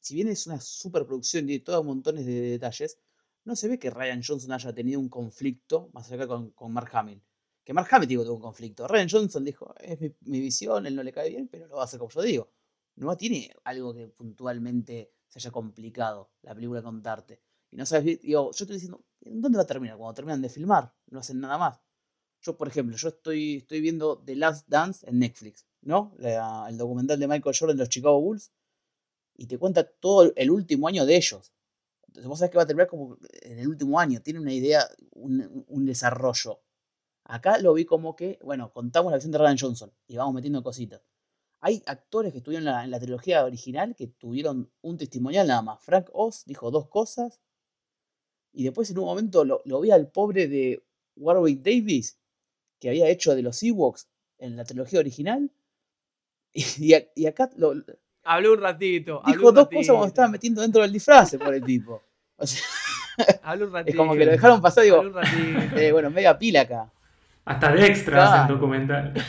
si 0.00 0.14
bien 0.14 0.28
es 0.28 0.46
una 0.46 0.60
superproducción 0.60 1.50
y 1.50 1.58
todo 1.60 1.82
montones 1.82 2.24
de 2.26 2.40
detalles, 2.40 2.98
no 3.44 3.56
se 3.56 3.68
ve 3.68 3.78
que 3.78 3.90
Ryan 3.90 4.22
Johnson 4.22 4.52
haya 4.52 4.72
tenido 4.74 5.00
un 5.00 5.08
conflicto, 5.08 5.90
más 5.92 6.10
allá 6.12 6.26
con, 6.28 6.50
con 6.52 6.72
Mark 6.72 6.90
Hamill. 6.92 7.22
Que 7.68 7.74
Mark 7.74 7.88
Hamill 7.90 8.08
tuvo 8.08 8.36
un 8.36 8.40
conflicto. 8.40 8.88
Ryan 8.88 9.10
Johnson 9.10 9.44
dijo, 9.44 9.74
es 9.78 10.00
mi, 10.00 10.10
mi, 10.22 10.40
visión, 10.40 10.86
él 10.86 10.96
no 10.96 11.02
le 11.02 11.12
cae 11.12 11.28
bien, 11.28 11.48
pero 11.48 11.66
lo 11.66 11.76
va 11.76 11.82
a 11.82 11.84
hacer 11.84 11.98
como 11.98 12.10
yo 12.10 12.22
digo. 12.22 12.50
No 12.96 13.14
tiene 13.14 13.52
algo 13.62 13.92
que 13.92 14.08
puntualmente 14.08 15.12
se 15.28 15.38
haya 15.38 15.50
complicado 15.50 16.30
la 16.40 16.54
película 16.54 16.80
contarte. 16.80 17.42
Y 17.70 17.76
no 17.76 17.84
sabes, 17.84 18.22
digo, 18.22 18.52
yo 18.52 18.64
estoy 18.64 18.76
diciendo, 18.76 19.04
¿dónde 19.20 19.58
va 19.58 19.64
a 19.64 19.66
terminar? 19.66 19.98
Cuando 19.98 20.14
terminan 20.14 20.40
de 20.40 20.48
filmar, 20.48 20.94
no 21.08 21.18
hacen 21.18 21.40
nada 21.40 21.58
más. 21.58 21.78
Yo, 22.40 22.56
por 22.56 22.68
ejemplo, 22.68 22.96
yo 22.96 23.08
estoy, 23.08 23.56
estoy 23.56 23.82
viendo 23.82 24.16
The 24.16 24.36
Last 24.36 24.66
Dance 24.66 25.06
en 25.06 25.18
Netflix, 25.18 25.66
¿no? 25.82 26.14
el 26.20 26.78
documental 26.78 27.20
de 27.20 27.28
Michael 27.28 27.54
Jordan 27.54 27.76
de 27.76 27.82
los 27.82 27.90
Chicago 27.90 28.18
Bulls. 28.18 28.50
Y 29.36 29.46
te 29.46 29.58
cuenta 29.58 29.84
todo 29.84 30.32
el 30.34 30.50
último 30.50 30.88
año 30.88 31.04
de 31.04 31.16
ellos. 31.16 31.52
Entonces 32.06 32.28
vos 32.28 32.38
sabés 32.38 32.50
que 32.50 32.56
va 32.56 32.62
a 32.62 32.66
terminar 32.66 32.88
como 32.88 33.18
en 33.42 33.58
el 33.58 33.68
último 33.68 34.00
año. 34.00 34.22
Tiene 34.22 34.40
una 34.40 34.54
idea, 34.54 34.88
un 35.12 35.84
desarrollo. 35.84 36.62
Acá 37.28 37.58
lo 37.58 37.74
vi 37.74 37.84
como 37.84 38.16
que, 38.16 38.38
bueno, 38.42 38.72
contamos 38.72 39.10
la 39.12 39.16
versión 39.16 39.32
de 39.32 39.38
Ryan 39.38 39.58
Johnson 39.58 39.92
y 40.06 40.16
vamos 40.16 40.34
metiendo 40.34 40.62
cositas. 40.62 41.02
Hay 41.60 41.82
actores 41.86 42.32
que 42.32 42.38
estuvieron 42.38 42.66
en 42.66 42.90
la, 42.90 42.98
trilogía 42.98 43.44
original 43.44 43.94
que 43.94 44.06
tuvieron 44.06 44.70
un 44.80 44.96
testimonial 44.96 45.46
nada 45.46 45.60
más. 45.60 45.82
Frank 45.82 46.08
Oz 46.14 46.44
dijo 46.46 46.70
dos 46.70 46.88
cosas. 46.88 47.38
Y 48.52 48.64
después 48.64 48.90
en 48.90 48.98
un 48.98 49.04
momento 49.04 49.44
lo, 49.44 49.80
vi 49.80 49.90
al 49.90 50.08
pobre 50.08 50.48
de 50.48 50.82
Warwick 51.16 51.60
Davis, 51.60 52.18
que 52.80 52.88
había 52.88 53.08
hecho 53.08 53.34
de 53.34 53.42
los 53.42 53.62
Ewoks 53.62 54.08
en 54.38 54.56
la 54.56 54.64
trilogía 54.64 55.00
original. 55.00 55.50
Y, 57.14 57.26
acá 57.26 57.50
lo, 57.56 57.74
Habló 58.24 58.54
un 58.54 58.60
ratito. 58.60 59.22
Dijo 59.26 59.52
dos 59.52 59.68
cosas 59.68 59.88
cuando 59.88 60.06
estaba 60.06 60.28
metiendo 60.28 60.62
dentro 60.62 60.80
del 60.80 60.92
disfraz 60.92 61.36
por 61.36 61.54
el 61.54 61.62
tipo. 61.62 62.02
Habló 63.42 63.66
un 63.66 63.72
ratito. 63.72 63.90
Es 63.92 63.96
como 63.96 64.14
que 64.14 64.24
lo 64.24 64.30
dejaron 64.32 64.62
pasar, 64.62 64.84
digo. 64.84 65.02
Eh, 65.76 65.92
bueno, 65.92 66.10
media 66.10 66.38
pila 66.38 66.62
acá. 66.62 66.90
Hasta 67.48 67.72
de 67.72 67.86
extras 67.86 68.42
en 68.42 68.54
documental. 68.54 69.14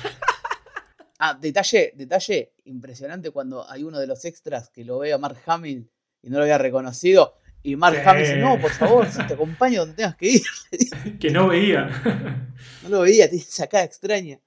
Ah, 1.22 1.34
detalle, 1.34 1.92
detalle 1.96 2.54
impresionante 2.64 3.30
cuando 3.32 3.70
hay 3.70 3.84
uno 3.84 4.00
de 4.00 4.08
los 4.08 4.24
extras 4.24 4.70
que 4.70 4.86
lo 4.86 5.00
ve 5.00 5.12
a 5.12 5.18
Mark 5.18 5.38
Hamill 5.48 5.92
y 6.22 6.30
no 6.30 6.38
lo 6.38 6.44
había 6.44 6.58
reconocido. 6.58 7.34
Y 7.62 7.76
Mark 7.76 7.98
Hamill 8.06 8.24
dice, 8.24 8.38
no, 8.38 8.58
por 8.58 8.72
favor, 8.72 9.06
si 9.06 9.22
te 9.28 9.34
acompaño 9.34 9.82
donde 9.82 9.96
tengas 9.96 10.16
que 10.16 10.30
ir. 10.30 10.42
que 11.20 11.30
no 11.30 11.50
veía. 11.50 11.90
no 12.84 12.90
lo 12.90 13.02
veía, 13.02 13.30
tiene 13.30 13.44
esa 13.44 13.68
cara 13.68 13.84
extraña. 13.84 14.40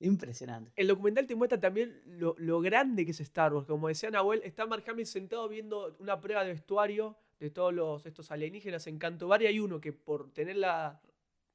Impresionante. 0.00 0.72
El 0.74 0.88
documental 0.88 1.26
te 1.26 1.34
muestra 1.34 1.60
también 1.60 2.00
lo, 2.06 2.60
grande 2.62 3.04
que 3.04 3.10
es 3.10 3.20
Star 3.20 3.52
Wars. 3.52 3.66
Como 3.66 3.88
decía 3.88 4.10
Nahuel, 4.10 4.40
está 4.42 4.64
Mark 4.64 4.84
Hamill 4.88 5.04
sentado 5.04 5.50
viendo 5.50 5.94
una 5.98 6.18
prueba 6.18 6.44
de 6.44 6.54
vestuario 6.54 7.18
de 7.38 7.50
todos 7.50 7.74
los, 7.74 8.06
estos 8.06 8.30
alienígenas 8.30 8.86
en 8.86 8.98
Canto 8.98 9.28
y 9.38 9.44
hay 9.44 9.60
uno 9.60 9.82
que 9.82 9.92
por 9.92 10.32
tener 10.32 10.56
la, 10.56 11.02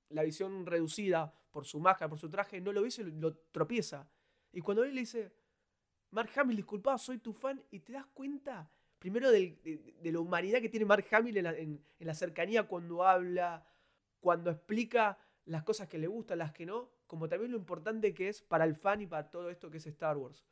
la 0.09 0.21
visión 0.21 0.67
reducida 0.67 1.33
por 1.51 1.65
su 1.65 1.79
máscara, 1.79 2.09
por 2.09 2.19
su 2.19 2.29
traje, 2.29 2.61
no 2.61 2.71
lo 2.71 2.81
ve 2.81 2.89
y 2.97 3.03
lo 3.03 3.35
tropieza. 3.51 4.07
Y 4.53 4.61
cuando 4.61 4.83
él 4.83 4.95
le 4.95 5.01
dice, 5.01 5.31
Mark 6.11 6.29
Hamill, 6.35 6.57
disculpa, 6.57 6.97
soy 6.97 7.19
tu 7.19 7.33
fan, 7.33 7.61
y 7.71 7.79
te 7.79 7.93
das 7.93 8.05
cuenta, 8.07 8.69
primero 8.99 9.31
de, 9.31 9.95
la 10.03 10.19
humanidad 10.19 10.59
que 10.61 10.69
tiene 10.69 10.85
Mark 10.85 11.05
Hamill 11.11 11.37
en 11.37 11.83
la, 11.99 12.13
cercanía 12.13 12.67
cuando 12.67 13.03
habla, 13.03 13.65
cuando 14.19 14.51
explica 14.51 15.17
las 15.45 15.63
cosas 15.63 15.87
que 15.87 15.97
le 15.97 16.07
gustan, 16.07 16.39
las 16.39 16.51
que 16.51 16.65
no, 16.65 16.89
como 17.07 17.27
también 17.27 17.51
lo 17.51 17.57
importante 17.57 18.13
que 18.13 18.29
es 18.29 18.41
para 18.41 18.65
el 18.65 18.75
fan 18.75 19.01
y 19.01 19.07
para 19.07 19.29
todo 19.29 19.49
esto 19.49 19.69
que 19.69 19.77
es 19.77 19.87
Star 19.87 20.17
Wars. 20.17 20.45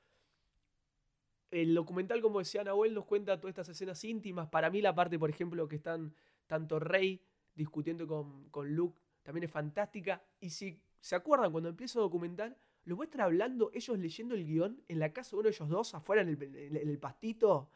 El 1.51 1.73
documental, 1.73 2.21
como 2.21 2.39
decía 2.39 2.63
Nahuel, 2.63 2.93
nos 2.93 3.05
cuenta 3.05 3.39
todas 3.39 3.51
estas 3.51 3.69
escenas 3.69 4.03
íntimas. 4.03 4.49
Para 4.49 4.69
mí 4.69 4.81
la 4.81 4.93
parte, 4.93 5.17
por 5.17 5.29
ejemplo, 5.29 5.67
que 5.67 5.77
están 5.77 6.13
tanto 6.47 6.79
Rey 6.79 7.23
discutiendo 7.55 8.05
con, 8.07 8.49
con 8.49 8.75
Luke, 8.75 8.99
también 9.23 9.45
es 9.45 9.51
fantástica. 9.51 10.23
Y 10.39 10.51
si 10.51 10.79
se 11.01 11.15
acuerdan, 11.15 11.51
cuando 11.51 11.69
empieza 11.69 11.99
el 11.99 12.03
documental, 12.03 12.57
los 12.85 12.97
muestra 12.97 13.25
hablando, 13.25 13.71
ellos 13.73 13.97
leyendo 13.97 14.35
el 14.35 14.45
guion 14.45 14.83
en 14.87 14.99
la 14.99 15.13
casa 15.13 15.31
de 15.31 15.35
uno 15.37 15.43
de 15.49 15.55
ellos 15.55 15.69
dos, 15.69 15.93
afuera 15.95 16.21
en 16.21 16.29
el, 16.29 16.99
pastito. 16.99 17.69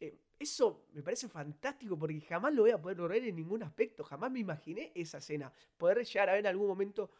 Eh, 0.00 0.18
eso 0.38 0.86
me 0.92 1.02
parece 1.02 1.28
fantástico 1.28 1.98
porque 1.98 2.20
jamás 2.20 2.52
lo 2.52 2.62
voy 2.62 2.72
a 2.72 2.80
poder 2.80 2.96
ver 3.08 3.24
en 3.24 3.36
ningún 3.36 3.62
aspecto. 3.62 4.02
Jamás 4.02 4.30
me 4.30 4.40
imaginé 4.40 4.90
esa 4.94 5.18
escena. 5.18 5.52
Poder 5.76 6.04
llegar 6.04 6.28
a 6.28 6.32
ver 6.32 6.40
en 6.40 6.46
algún 6.46 6.66
momento 6.66 7.10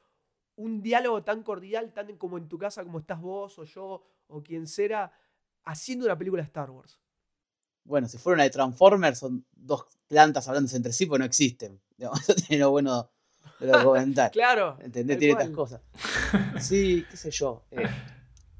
un 0.56 0.82
diálogo 0.82 1.22
tan 1.22 1.42
cordial, 1.42 1.92
tan 1.92 2.16
como 2.16 2.38
en 2.38 2.48
tu 2.48 2.58
casa 2.58 2.82
como 2.82 2.98
estás 2.98 3.20
vos 3.20 3.58
o 3.58 3.64
yo 3.64 4.02
o 4.28 4.42
quien 4.42 4.66
sea, 4.66 5.12
haciendo 5.64 6.06
una 6.06 6.18
película 6.18 6.42
de 6.42 6.46
Star 6.46 6.70
Wars. 6.70 6.98
Bueno, 7.84 8.08
si 8.08 8.18
fuera 8.18 8.36
una 8.36 8.44
de 8.44 8.50
Transformers, 8.50 9.18
son 9.18 9.44
dos 9.52 9.86
plantas 10.08 10.48
hablándose 10.48 10.76
entre 10.76 10.92
sí, 10.92 11.06
pues 11.06 11.18
no 11.18 11.24
existen. 11.24 11.80
Lo 12.50 12.70
bueno 12.70 13.11
documental. 13.66 14.30
claro. 14.32 14.78
¿Entendés? 14.80 15.18
Tiene 15.18 15.32
estas 15.32 15.54
cosas. 15.54 15.80
Sí, 16.60 17.04
qué 17.10 17.16
sé 17.16 17.30
yo. 17.30 17.64
Eh, 17.70 17.84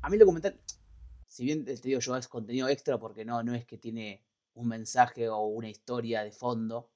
a 0.00 0.08
mí 0.08 0.14
el 0.14 0.20
documental, 0.20 0.58
si 1.26 1.44
bien 1.44 1.64
te 1.64 1.74
digo 1.76 2.00
yo, 2.00 2.16
es 2.16 2.28
contenido 2.28 2.68
extra 2.68 2.98
porque 2.98 3.24
no, 3.24 3.42
no 3.42 3.54
es 3.54 3.64
que 3.64 3.78
tiene 3.78 4.24
un 4.54 4.68
mensaje 4.68 5.28
o 5.28 5.46
una 5.46 5.68
historia 5.68 6.22
de 6.24 6.32
fondo, 6.32 6.90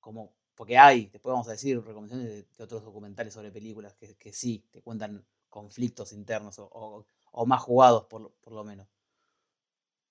como 0.00 0.34
porque 0.54 0.76
hay, 0.76 1.06
después 1.06 1.32
vamos 1.32 1.46
a 1.46 1.52
decir, 1.52 1.80
recomendaciones 1.80 2.44
de, 2.56 2.64
otros 2.64 2.84
documentales 2.84 3.32
sobre 3.32 3.52
películas 3.52 3.94
que, 3.94 4.16
que, 4.16 4.32
sí 4.32 4.66
te 4.72 4.82
cuentan 4.82 5.24
conflictos 5.48 6.12
internos 6.12 6.58
o, 6.58 7.06
o, 7.30 7.46
más 7.46 7.62
jugados 7.62 8.06
por, 8.06 8.32
por, 8.40 8.52
lo 8.52 8.64
menos. 8.64 8.88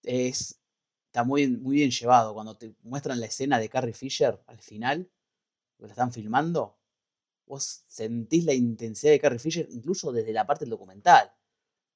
Es, 0.04 0.58
está 1.08 1.26
muy, 1.26 1.48
muy 1.48 1.76
bien 1.76 1.92
llevado. 1.92 2.34
Cuando 2.34 2.56
te 2.56 2.74
muestran 2.84 3.20
la 3.20 3.26
escena 3.26 3.60
de 3.60 3.68
Carrie 3.68 3.94
Fisher 3.94 4.42
al 4.48 4.60
final, 4.62 5.12
lo 5.80 5.88
están 5.88 6.14
filmando, 6.14 6.78
vos 7.48 7.84
sentís 7.88 8.46
la 8.46 8.54
intensidad 8.54 9.12
de 9.12 9.20
Carrie 9.20 9.40
Fisher 9.40 9.68
incluso 9.72 10.12
desde 10.12 10.34
la 10.34 10.46
parte 10.46 10.66
del 10.66 10.72
documental. 10.72 11.32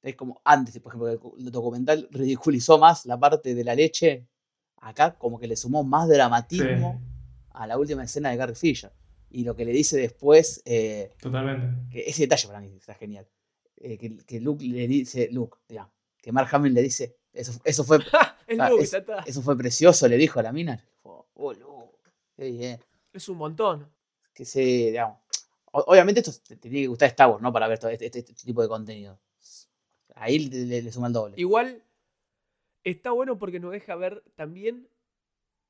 Es 0.02 0.16
como 0.16 0.42
antes, 0.44 0.80
por 0.80 0.92
ejemplo, 0.92 1.36
el 1.38 1.52
documental 1.52 2.08
ridiculizó 2.12 2.80
más 2.80 3.06
la 3.06 3.20
parte 3.20 3.54
de 3.54 3.64
la 3.64 3.76
leche. 3.76 4.28
Acá 4.78 5.16
como 5.16 5.40
que 5.40 5.48
le 5.48 5.56
sumó 5.56 5.84
más 5.84 6.10
dramatismo 6.10 7.00
a 7.52 7.68
la 7.68 7.78
última 7.78 8.04
escena 8.04 8.32
de 8.32 8.38
Carrie 8.38 8.56
Fisher. 8.56 8.92
Y 9.30 9.44
lo 9.44 9.56
que 9.56 9.64
le 9.64 9.72
dice 9.72 9.98
después... 9.98 10.62
Eh, 10.66 11.12
Totalmente. 11.22 11.92
Que 11.92 12.10
ese 12.10 12.24
detalle 12.24 12.48
para 12.48 12.62
mí 12.62 12.74
está 12.76 12.96
genial. 12.96 13.28
Eh, 13.78 13.98
que, 14.26 14.40
Luke 14.40 14.66
le 14.66 14.88
dice, 14.88 15.30
Luke, 15.32 15.58
que 16.18 16.32
Mark 16.32 16.50
Hamill 16.52 16.74
le 16.74 16.82
dice, 16.82 17.18
eso, 17.32 17.54
eso 17.64 17.84
fue... 17.84 18.00
eso 19.26 19.42
fue 19.42 19.58
precioso, 19.58 20.08
le 20.08 20.18
dijo 20.18 20.40
a 20.40 20.44
la 20.44 20.52
mina. 20.52 20.84
Oh, 21.04 21.54
Luke, 21.54 21.98
qué 22.36 22.52
bien. 22.52 22.80
Es 23.14 23.30
un 23.30 23.38
montón. 23.38 23.88
Que 24.34 24.46
se, 24.46 24.60
digamos, 24.60 25.18
Obviamente 25.72 26.20
esto 26.20 26.34
te, 26.48 26.58
tiene 26.58 26.82
que 26.82 26.88
gustar 26.88 27.10
Star 27.10 27.30
Wars, 27.30 27.42
¿no? 27.42 27.52
Para 27.54 27.68
ver 27.68 27.80
este, 27.82 28.06
este, 28.06 28.20
este, 28.20 28.34
tipo 28.34 28.62
de 28.62 28.68
contenido. 28.68 29.20
Ahí 30.16 30.40
le, 30.40 30.92
suma 30.92 31.08
el 31.08 31.14
doble. 31.14 31.36
Igual 31.38 31.84
está 32.84 33.12
bueno 33.12 33.38
porque 33.38 33.60
nos 33.60 33.72
deja 33.72 33.96
ver 33.96 34.24
también 34.36 34.90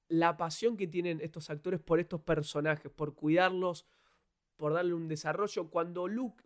la 0.07 0.37
pasión 0.37 0.75
que 0.75 0.87
tienen 0.87 1.21
estos 1.21 1.49
actores 1.49 1.79
por 1.79 1.99
estos 1.99 2.21
personajes, 2.21 2.91
por 2.91 3.13
cuidarlos, 3.13 3.85
por 4.57 4.73
darle 4.73 4.93
un 4.93 5.07
desarrollo. 5.07 5.69
Cuando 5.69 6.07
Luke 6.07 6.43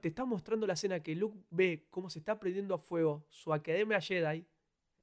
te 0.00 0.08
está 0.08 0.24
mostrando 0.24 0.66
la 0.66 0.74
escena 0.74 1.00
que 1.00 1.14
Luke 1.14 1.38
ve 1.50 1.86
cómo 1.90 2.10
se 2.10 2.18
está 2.18 2.38
prendiendo 2.38 2.74
a 2.74 2.78
fuego 2.78 3.24
su 3.30 3.52
academia 3.52 4.00
Jedi, 4.00 4.44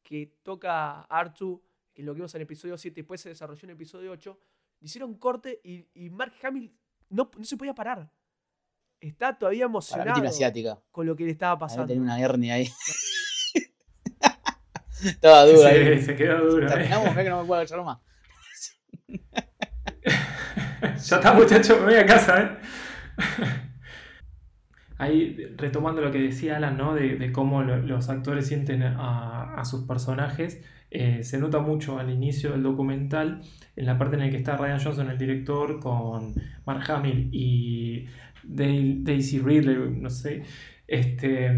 que 0.04 0.38
toca 0.44 1.00
a 1.00 1.02
Artu, 1.04 1.62
que 1.94 2.04
lo 2.04 2.14
vimos 2.14 2.36
en 2.36 2.42
el 2.42 2.44
episodio 2.44 2.78
7 2.78 3.00
y 3.00 3.04
después 3.04 3.22
se 3.22 3.30
desarrolló 3.30 3.64
en 3.64 3.70
el 3.70 3.76
episodio 3.76 4.12
8, 4.12 4.38
hicieron 4.82 5.16
corte 5.16 5.62
y, 5.64 5.88
y 5.94 6.10
Mark 6.10 6.34
Hamill 6.44 6.72
no, 7.16 7.32
se 7.44 7.58
podía 7.58 7.74
parar. 7.74 8.10
Está 9.00 9.38
todavía 9.38 9.66
emocionado 9.66 10.28
asiática. 10.28 10.80
con 10.92 11.06
lo 11.06 11.16
que 11.16 11.26
le 11.26 11.32
estaba 11.32 11.58
pasando. 11.58 11.88
Tenía 11.88 12.02
una 12.04 12.20
hernia 12.20 12.56
ahí. 12.56 12.70
Estaba 15.04 15.46
dura. 15.46 15.70
Sí, 15.70 15.76
ahí. 15.76 16.02
se 16.02 16.16
quedó 16.16 16.50
dura. 16.50 16.68
Terminamos, 16.68 17.16
que 17.16 17.30
no 17.30 17.42
me 17.42 17.48
puedo 17.48 17.62
echar 17.62 17.84
más. 17.84 18.00
ya 20.82 21.16
está, 21.18 21.34
muchachos, 21.34 21.80
me 21.80 21.86
voy 21.86 21.96
a 21.96 22.06
casa, 22.06 22.42
¿eh? 22.42 22.58
Ahí, 24.98 25.54
retomando 25.58 26.02
lo 26.02 26.12
que 26.12 26.20
decía 26.20 26.56
Alan, 26.56 26.78
¿no? 26.78 26.96
De, 26.96 27.32
cómo 27.34 27.62
los 27.62 28.10
actores 28.10 28.48
sienten 28.48 28.82
a, 28.82 29.56
a 29.56 29.66
sus 29.66 29.84
personajes. 29.84 30.64
Eh, 30.98 31.26
se 31.26 31.38
nota 31.40 31.60
mucho 31.60 32.00
al 32.00 32.10
inicio 32.10 32.52
del 32.54 32.64
documental, 32.64 33.42
en 33.76 33.86
la 33.86 33.98
parte 33.98 34.16
en 34.16 34.22
la 34.22 34.30
que 34.30 34.38
está 34.38 34.56
Ryan 34.56 34.80
Johnson, 34.82 35.10
el 35.10 35.18
director, 35.18 35.82
con 35.82 36.34
Mark 36.66 36.90
Hamill 36.90 37.28
y 37.34 38.06
Daisy 38.44 39.40
Ridley, 39.40 39.76
no 40.00 40.10
sé, 40.10 40.44
este, 40.88 41.52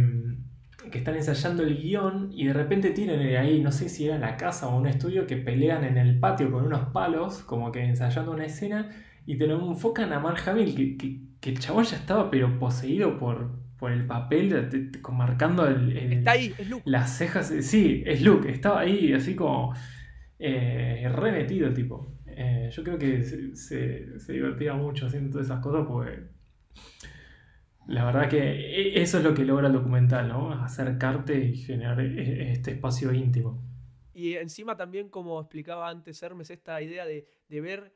que 0.92 0.98
están 0.98 1.16
ensayando 1.18 1.62
el 1.62 1.78
guion 1.78 2.32
y 2.34 2.48
de 2.48 2.54
repente 2.54 2.90
tienen 2.90 3.36
ahí, 3.36 3.62
no 3.62 3.72
sé 3.72 3.90
si 3.90 4.08
era 4.08 4.18
la 4.18 4.38
casa 4.38 4.70
o 4.70 4.76
un 4.76 4.88
estudio, 4.88 5.28
que 5.28 5.38
pelean 5.38 5.84
en 5.84 5.98
el 5.98 6.20
patio 6.20 6.50
con 6.52 6.66
unos 6.66 6.90
palos, 6.92 7.44
como 7.44 7.72
que 7.72 7.84
ensayando 7.84 8.32
una 8.32 8.46
escena, 8.46 8.90
y 9.28 9.38
te 9.38 9.46
lo 9.46 9.64
enfocan 9.70 10.14
a 10.14 10.20
Mark 10.20 10.42
Hamill, 10.50 10.98
que, 10.98 10.98
que, 11.40 11.50
el 11.52 11.60
chabón 11.60 11.84
ya 11.84 11.98
estaba 11.98 12.32
pero 12.32 12.58
poseído 12.58 13.20
por, 13.20 13.52
por 13.78 13.92
el 13.92 14.06
papel, 14.06 14.90
marcando 15.12 15.68
el, 15.68 15.96
Está 16.14 16.32
ahí, 16.32 16.54
es 16.58 16.70
Luke. 16.70 16.84
las 16.86 17.18
cejas. 17.18 17.54
Sí, 17.62 18.04
es 18.06 18.22
Luke, 18.22 18.50
estaba 18.50 18.82
ahí 18.82 19.14
así 19.14 19.36
como 19.36 19.74
eh, 20.40 21.10
remetido 21.14 21.72
tipo. 21.74 22.18
Eh, 22.26 22.70
yo 22.72 22.84
creo 22.84 22.98
que 22.98 23.24
se, 23.24 23.56
se, 23.56 24.34
divertía 24.34 24.74
mucho 24.74 25.08
haciendo 25.08 25.32
todas 25.32 25.48
esas 25.48 25.60
cosas 25.60 25.88
porque 25.88 26.22
la 27.88 28.06
verdad 28.06 28.30
que 28.30 28.38
e, 28.38 29.02
eso 29.02 29.18
es 29.18 29.24
lo 29.24 29.34
que 29.34 29.46
logra 29.46 29.68
el 29.68 29.74
documental, 29.74 30.28
¿no? 30.28 30.52
Acercarte 30.52 31.40
y 31.40 31.58
generar 31.58 32.00
e, 32.00 32.52
este 32.52 32.72
espacio 32.72 33.12
íntimo. 33.14 33.64
Y 34.14 34.34
encima 34.34 34.76
también, 34.76 35.10
como 35.10 35.40
explicaba 35.40 35.90
antes 35.90 36.22
Hermes, 36.22 36.50
esta 36.50 36.82
idea 36.82 37.06
de, 37.06 37.28
de 37.48 37.62
ver 37.62 37.94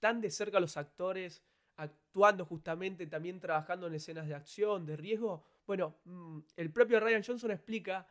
tan 0.00 0.20
de 0.20 0.30
cerca 0.30 0.58
a 0.58 0.60
los 0.60 0.76
actores 0.76 1.42
actuando 1.78 2.44
justamente, 2.44 3.06
también 3.06 3.40
trabajando 3.40 3.86
en 3.86 3.94
escenas 3.94 4.26
de 4.26 4.34
acción, 4.34 4.84
de 4.84 4.96
riesgo. 4.96 5.42
Bueno, 5.66 5.96
mm, 6.04 6.38
el 6.56 6.70
propio 6.70 7.00
Ryan 7.00 7.22
Johnson 7.24 7.50
explica 7.52 8.06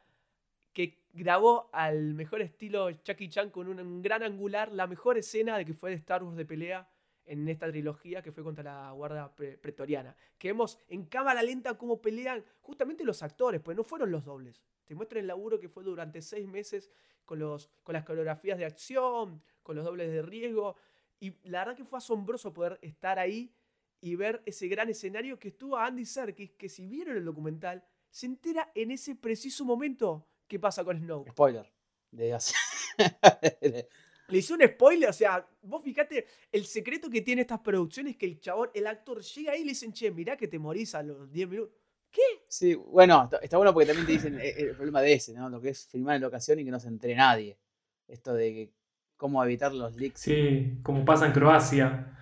que 0.74 1.05
grabó 1.11 1.70
al 1.74 2.13
mejor 2.13 2.41
estilo 2.41 2.91
Chucky 2.91 3.30
Chan 3.30 3.49
con 3.49 3.68
un, 3.68 4.01
gran 4.01 4.24
angular 4.24 4.72
la 4.72 4.88
mejor 4.88 5.18
escena 5.18 5.57
de 5.57 5.65
que 5.65 5.74
fue 5.74 5.89
de 5.89 5.95
Star 5.97 6.24
Wars 6.24 6.38
de 6.38 6.45
pelea 6.45 6.88
en 7.26 7.47
esta 7.49 7.68
trilogía 7.70 8.22
que 8.22 8.32
fue 8.32 8.43
contra 8.43 8.63
la 8.63 8.91
Guardia 8.91 9.30
Pretoriana. 9.36 10.15
Que 10.38 10.49
vemos 10.49 10.80
en 10.88 11.05
cámara 11.05 11.43
lenta 11.43 11.78
cómo 11.78 12.01
pelean 12.01 12.43
justamente 12.61 13.03
los 13.03 13.22
actores, 13.22 13.59
pues 13.59 13.76
no 13.76 13.84
fueron 13.84 14.11
los 14.11 14.24
dobles. 14.24 14.61
Te 14.86 14.95
muestran 14.95 15.22
el 15.22 15.28
laburo 15.28 15.59
que 15.59 15.68
fue 15.68 15.84
durante 15.84 16.22
seis 16.22 16.47
meses 16.47 16.89
con, 17.26 17.39
los, 17.39 17.70
con 17.84 17.93
las 17.93 18.05
coreografías 18.05 18.57
de 18.57 18.65
acción, 18.65 19.41
con 19.61 19.76
los 19.76 19.84
dobles 19.84 20.09
de 20.09 20.22
riesgo. 20.22 20.78
Y 21.20 21.34
la 21.43 21.59
verdad 21.59 21.76
que 21.76 21.86
fue 21.86 21.97
asombroso 21.97 22.53
poder 22.53 22.78
estar 22.82 23.20
ahí 23.20 23.53
y 24.01 24.15
ver 24.15 24.41
ese 24.45 24.68
gran 24.68 24.89
escenario 24.89 25.39
que 25.39 25.47
estuvo 25.49 25.78
Andy 25.78 26.05
Serkis, 26.05 26.51
que 26.51 26.70
si 26.70 26.88
vieron 26.88 27.18
el 27.18 27.26
documental, 27.26 27.84
se 28.09 28.28
entera 28.28 28.72
en 28.76 28.91
ese 28.91 29.15
preciso 29.15 29.65
momento 29.65 30.28
qué 30.47 30.59
pasa 30.59 30.84
con 30.84 30.97
Snow. 30.99 31.26
Spoiler. 31.30 31.72
Le 34.30 34.39
hizo 34.39 34.55
un 34.55 34.61
spoiler, 34.61 35.09
o 35.09 35.13
sea, 35.13 35.47
vos 35.61 35.82
fíjate, 35.84 36.28
el 36.51 36.65
secreto 36.65 37.09
que 37.09 37.22
tiene 37.22 37.41
estas 37.41 37.59
producciones 37.59 38.11
es 38.11 38.18
que 38.18 38.26
el 38.26 38.39
chabón, 38.41 38.70
el 38.74 38.86
actor 38.86 39.22
llega 39.22 39.53
ahí 39.53 39.61
y 39.61 39.63
le 39.63 39.70
dicen, 39.70 39.93
che, 39.93 40.11
mirá 40.11 40.36
que 40.36 40.49
te 40.49 40.59
morís 40.59 40.95
a 40.95 41.03
los 41.03 41.32
10 41.32 41.47
minutos. 41.47 41.76
¿Qué? 42.11 42.22
Sí, 42.47 42.76
bueno, 42.76 43.30
está, 43.41 43.57
bueno 43.57 43.74
porque 43.74 43.88
también 43.88 44.05
te 44.05 44.11
dicen 44.13 44.39
eh, 44.39 44.53
el, 44.57 44.76
problema 44.76 45.01
de 45.01 45.13
ese, 45.13 45.34
¿no? 45.34 45.49
Lo 45.49 45.61
que 45.61 45.70
es 45.70 45.88
filmar 45.88 46.18
en 46.18 46.24
locación 46.24 46.59
y 46.59 46.65
que 46.65 46.72
no 46.72 46.80
se 46.80 46.89
entere 46.89 47.15
nadie. 47.15 47.57
Esto 48.07 48.34
de 48.34 48.74
cómo 49.18 49.43
evitar 49.43 49.74
los 49.74 49.95
leaks. 49.95 50.22
Sí, 50.22 50.80
como 50.84 51.03
pasa 51.03 51.26
en 51.26 51.34
Croacia. 51.34 52.13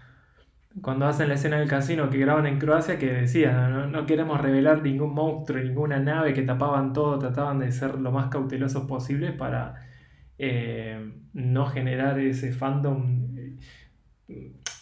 Cuando 0.82 1.06
hacen 1.06 1.30
la 1.30 1.36
escena 1.36 1.58
del 1.58 1.70
casino 1.70 2.10
que 2.10 2.18
graban 2.18 2.48
en 2.48 2.60
Croacia, 2.60 2.98
que 2.98 3.12
decían, 3.12 3.91
no, 3.91 4.06
queremos 4.06 4.41
revelar 4.41 4.82
ningún 4.82 5.14
monstruo, 5.14 5.62
ninguna 5.62 6.00
nave, 6.00 6.34
que 6.34 6.41
tapaban 6.41 6.91
todo, 6.91 7.18
trataban 7.18 7.60
de 7.60 7.72
ser 7.72 7.96
lo 8.00 8.12
más 8.12 8.28
cautelosos 8.28 8.86
posible 8.86 9.32
para 9.32 9.76
eh, 10.38 11.14
no 11.34 11.66
generar 11.68 12.20
ese 12.20 12.52
fandom. 12.52 13.26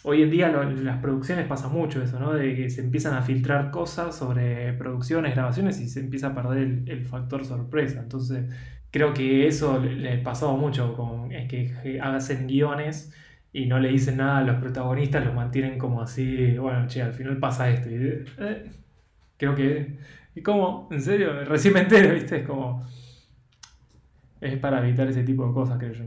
Hoy 0.02 0.22
en 0.22 0.30
día 0.30 0.48
en 0.48 0.84
las 0.84 0.98
producciones 0.98 1.46
pasa 1.46 1.68
mucho 1.68 2.02
eso, 2.02 2.18
¿no? 2.18 2.32
De 2.32 2.54
que 2.54 2.70
se 2.70 2.82
empiezan 2.82 3.14
a 3.14 3.22
filtrar 3.22 3.70
cosas 3.70 4.16
sobre 4.16 4.72
producciones, 4.74 5.34
grabaciones 5.34 5.80
y 5.80 5.88
se 5.88 6.00
empieza 6.00 6.28
a 6.28 6.34
perder 6.34 6.82
el, 6.86 7.06
factor 7.06 7.44
sorpresa. 7.44 8.00
Entonces, 8.00 8.52
creo 8.94 9.12
que 9.12 9.48
eso 9.48 9.80
le 9.80 10.18
pasó 10.18 10.56
mucho, 10.56 10.94
con, 10.94 11.32
es 11.32 11.50
que 11.50 11.98
hacen 12.00 12.46
guiones 12.46 13.12
y 13.52 13.66
no 13.66 13.80
le 13.80 13.88
dicen 13.88 14.18
nada 14.18 14.38
a 14.38 14.42
los 14.42 14.60
protagonistas, 14.60 15.24
los 15.24 15.34
mantienen 15.34 15.80
como 15.80 16.00
así, 16.00 16.56
bueno, 16.58 16.86
che, 16.86 17.02
al 17.02 17.12
final 17.12 17.40
pasa 17.40 17.68
esto. 17.68 17.88
Eh, 17.90 18.70
creo 19.36 19.56
que... 19.56 19.98
¿Y 20.36 20.42
cómo? 20.42 20.86
¿En 20.92 21.00
serio? 21.00 21.44
Recién 21.44 21.74
me 21.74 21.80
entero, 21.80 22.14
¿viste? 22.14 22.36
Es 22.36 22.46
como 22.46 22.86
es 24.40 24.58
para 24.58 24.78
evitar 24.78 25.08
ese 25.08 25.24
tipo 25.24 25.44
de 25.44 25.52
cosas, 25.52 25.76
creo 25.76 25.92
yo. 25.92 26.04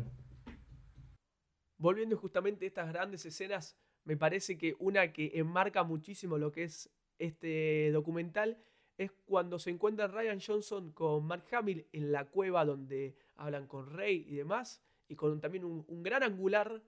Volviendo 1.77 2.15
justamente 2.15 2.63
a 2.63 2.69
estas 2.69 2.87
grandes 2.87 3.25
escenas, 3.25 3.77
me 4.05 4.15
parece 4.15 4.57
que 4.57 4.77
una 4.79 5.11
que 5.11 5.31
enmarca 5.33 5.83
muchísimo 5.83 6.37
lo 6.37 6.53
que 6.53 6.63
es 6.63 6.89
este 7.19 7.91
documental 7.91 8.57
es 8.97 9.11
cuando 9.25 9.59
se 9.59 9.69
encuentra 9.69 10.07
Ryan 10.07 10.39
Johnson 10.39 10.91
con 10.91 11.25
Mark 11.25 11.43
Hamill 11.51 11.85
en 11.91 12.11
la 12.11 12.25
cueva 12.25 12.65
donde 12.65 13.15
hablan 13.35 13.67
con 13.67 13.87
Rey 13.87 14.25
y 14.27 14.35
demás, 14.35 14.81
y 15.07 15.15
con 15.15 15.39
también 15.39 15.63
un, 15.63 16.03
gran 16.03 16.23
angular, 16.23 16.81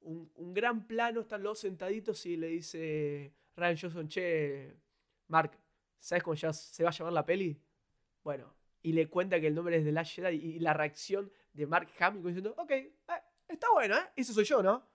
un, 0.00 0.54
gran 0.54 0.86
plano, 0.86 1.20
están 1.20 1.42
los 1.42 1.58
sentaditos 1.58 2.24
y 2.26 2.36
le 2.36 2.48
dice 2.48 3.32
Ryan 3.56 3.76
Johnson, 3.76 4.08
che, 4.08 4.76
Mark, 5.26 5.58
¿sabes 5.98 6.22
cómo 6.22 6.34
ya 6.34 6.52
se 6.52 6.82
va 6.84 6.90
a 6.90 6.92
llamar 6.92 7.12
la 7.12 7.26
peli? 7.26 7.60
Bueno, 8.22 8.54
y 8.82 8.92
le 8.92 9.08
cuenta 9.08 9.40
que 9.40 9.48
el 9.48 9.54
nombre 9.54 9.76
es 9.76 9.84
de 9.84 9.92
Last 9.92 10.14
Jedi 10.14 10.36
y 10.36 10.58
la 10.60 10.72
reacción 10.72 11.30
de 11.52 11.66
Mark 11.66 11.88
Hamill 11.98 12.22
diciendo, 12.22 12.54
ok, 12.56 12.70
eh, 12.70 12.92
está 13.48 13.66
bueno, 13.72 13.96
¿eh? 13.96 14.10
Ese 14.14 14.32
soy 14.32 14.44
yo, 14.44 14.62
¿no? 14.62 14.86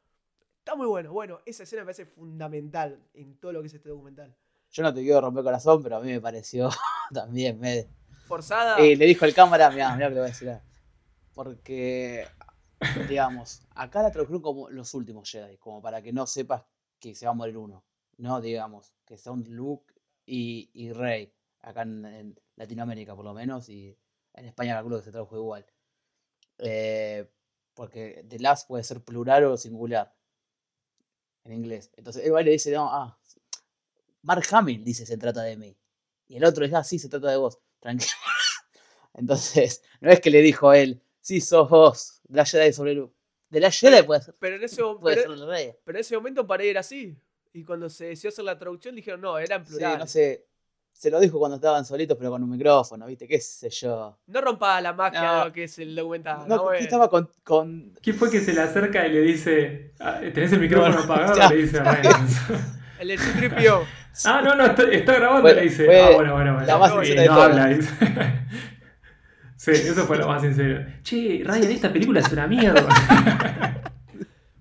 Está 0.59 0.75
muy 0.75 0.87
bueno. 0.87 1.11
Bueno, 1.11 1.41
esa 1.45 1.63
escena 1.63 1.81
me 1.81 1.87
parece 1.87 2.05
fundamental 2.05 3.05
en 3.13 3.35
todo 3.35 3.51
lo 3.51 3.59
que 3.61 3.67
es 3.67 3.73
este 3.73 3.89
documental. 3.89 4.33
Yo 4.73 4.81
no 4.81 4.93
te 4.93 5.01
quiero 5.01 5.21
romper 5.21 5.43
corazón, 5.43 5.83
pero 5.83 5.97
a 5.97 5.99
mí 6.01 6.11
me 6.11 6.19
pareció 6.19 6.69
también 7.13 7.59
me... 7.59 7.87
Forzada. 8.25 8.81
Y 8.81 8.95
le 8.95 9.05
dijo 9.05 9.23
el 9.25 9.33
cámara, 9.33 9.69
mira, 9.69 9.93
mira 9.93 10.09
lo 10.09 10.09
que 10.09 10.15
le 10.15 10.21
voy 10.21 10.29
a 10.29 10.33
decir. 10.33 10.59
Porque, 11.35 12.27
digamos, 13.07 13.61
acá 13.75 14.01
la 14.01 14.11
tradujeron 14.11 14.41
como 14.41 14.69
los 14.71 14.93
últimos 14.95 15.29
Jedi, 15.29 15.57
como 15.57 15.81
para 15.81 16.01
que 16.01 16.11
no 16.11 16.25
sepas 16.25 16.63
que 16.99 17.13
se 17.13 17.25
va 17.27 17.33
a 17.33 17.35
morir 17.35 17.55
uno. 17.57 17.83
No, 18.17 18.41
digamos, 18.41 18.93
que 19.05 19.17
son 19.17 19.45
Luke 19.47 19.93
y, 20.25 20.71
y 20.73 20.91
Rey 20.91 21.31
acá 21.61 21.83
en, 21.83 22.39
Latinoamérica 22.55 23.15
por 23.15 23.25
lo 23.25 23.33
menos, 23.33 23.69
y 23.69 23.97
en 24.33 24.45
España 24.45 24.75
calculo 24.75 24.97
que 24.97 25.03
se 25.03 25.11
tradujo 25.11 25.37
igual. 25.37 25.65
Eh, 26.59 27.29
porque 27.73 28.25
The 28.27 28.39
Last 28.39 28.67
puede 28.67 28.83
ser 28.83 29.03
plural 29.03 29.45
o 29.45 29.57
singular 29.57 30.13
en 31.43 31.53
inglés. 31.53 31.91
Entonces 31.95 32.25
él 32.25 32.33
le 32.33 32.51
dice, 32.51 32.71
no, 32.71 32.89
ah, 32.91 33.17
Mark 34.23 34.43
Hamill 34.51 34.83
dice 34.83 35.05
se 35.05 35.17
trata 35.17 35.43
de 35.43 35.57
mí. 35.57 35.77
Y 36.27 36.37
el 36.37 36.45
otro 36.45 36.63
dice, 36.63 36.75
ah, 36.75 36.83
sí, 36.83 36.97
se 36.97 37.09
trata 37.09 37.29
de 37.29 37.37
vos, 37.37 37.59
tranquilo. 37.79 38.11
Entonces, 39.13 39.83
no 40.01 40.09
es 40.09 40.19
que 40.19 40.31
le 40.31 40.41
dijo 40.41 40.69
a 40.69 40.79
él, 40.79 41.01
sí, 41.21 41.39
sos 41.41 41.69
vos, 41.69 42.21
la 42.29 42.45
Jedi 42.45 42.73
sobre 42.73 42.95
Luke. 42.95 43.13
De 43.49 43.59
la 43.59 43.69
Jedi 43.69 44.01
puede 44.01 44.21
ser. 44.21 44.35
Pero 44.39 44.55
en 44.55 44.63
ese, 44.63 44.81
puede 44.99 45.21
ser 45.21 45.31
el 45.31 45.47
rey. 45.47 45.75
Pero 45.85 45.97
en 45.97 46.01
ese 46.01 46.15
momento 46.15 46.47
para 46.47 46.63
ir 46.63 46.77
así. 46.77 47.15
Y 47.53 47.63
cuando 47.63 47.87
se 47.87 48.05
decidió 48.05 48.29
hacer 48.29 48.45
la 48.45 48.57
traducción 48.57 48.95
dijeron, 48.95 49.21
no, 49.21 49.37
era 49.37 49.57
en 49.57 49.63
plural. 49.63 49.93
Sí, 49.93 49.99
no 49.99 50.07
sé. 50.07 50.45
Se 50.91 51.11
lo 51.11 51.19
dijo 51.19 51.37
cuando 51.37 51.55
estaban 51.55 51.85
solitos, 51.85 52.17
pero 52.17 52.31
con 52.31 52.41
un 52.41 52.49
micrófono, 52.49 53.05
¿viste? 53.05 53.27
¿Qué 53.27 53.39
sé 53.39 53.69
yo? 53.69 54.17
No 54.27 54.41
rompa 54.41 54.79
la 54.79 54.93
magia 54.93 55.39
de 55.39 55.45
lo 55.45 55.53
que 55.53 55.63
es 55.65 55.77
el 55.79 55.95
documental. 55.95 56.47
No, 56.47 56.69
¿qué 56.69 56.79
estaba 56.79 57.09
con, 57.09 57.29
con, 57.43 57.93
¿Quién 58.01 58.15
fue 58.15 58.31
que 58.31 58.41
se 58.41 58.53
le 58.53 58.61
acerca 58.61 59.05
y 59.05 59.11
le 59.11 59.21
dice. 59.21 59.93
Ah, 59.99 60.19
¿Tenés 60.19 60.53
el 60.53 60.59
micrófono 60.59 60.99
apagado? 60.99 61.49
le 61.53 61.61
dice 61.63 61.79
a 61.79 62.01
El 62.99 63.19
Citripio. 63.19 63.83
Ah, 64.25 64.41
no, 64.43 64.55
no, 64.55 64.65
está, 64.65 65.13
grabando 65.15 65.49
y 65.49 65.55
le 65.55 65.61
dice. 65.61 66.01
ah, 66.01 66.11
bueno, 66.13 66.33
bueno, 66.33 66.53
bueno. 66.53 66.67
La 66.67 66.77
más 66.77 66.91
sincera 66.91 67.21
de 67.21 67.27
no 67.27 67.41
habla. 67.41 67.81
sí, 69.57 69.71
eso 69.71 70.05
fue 70.05 70.17
lo 70.17 70.27
más 70.27 70.41
sincero. 70.41 70.85
Che, 71.01 71.41
Ryan, 71.43 71.71
esta 71.71 71.91
película 71.91 72.19
es 72.19 72.31
una 72.31 72.45
mierda. 72.45 72.81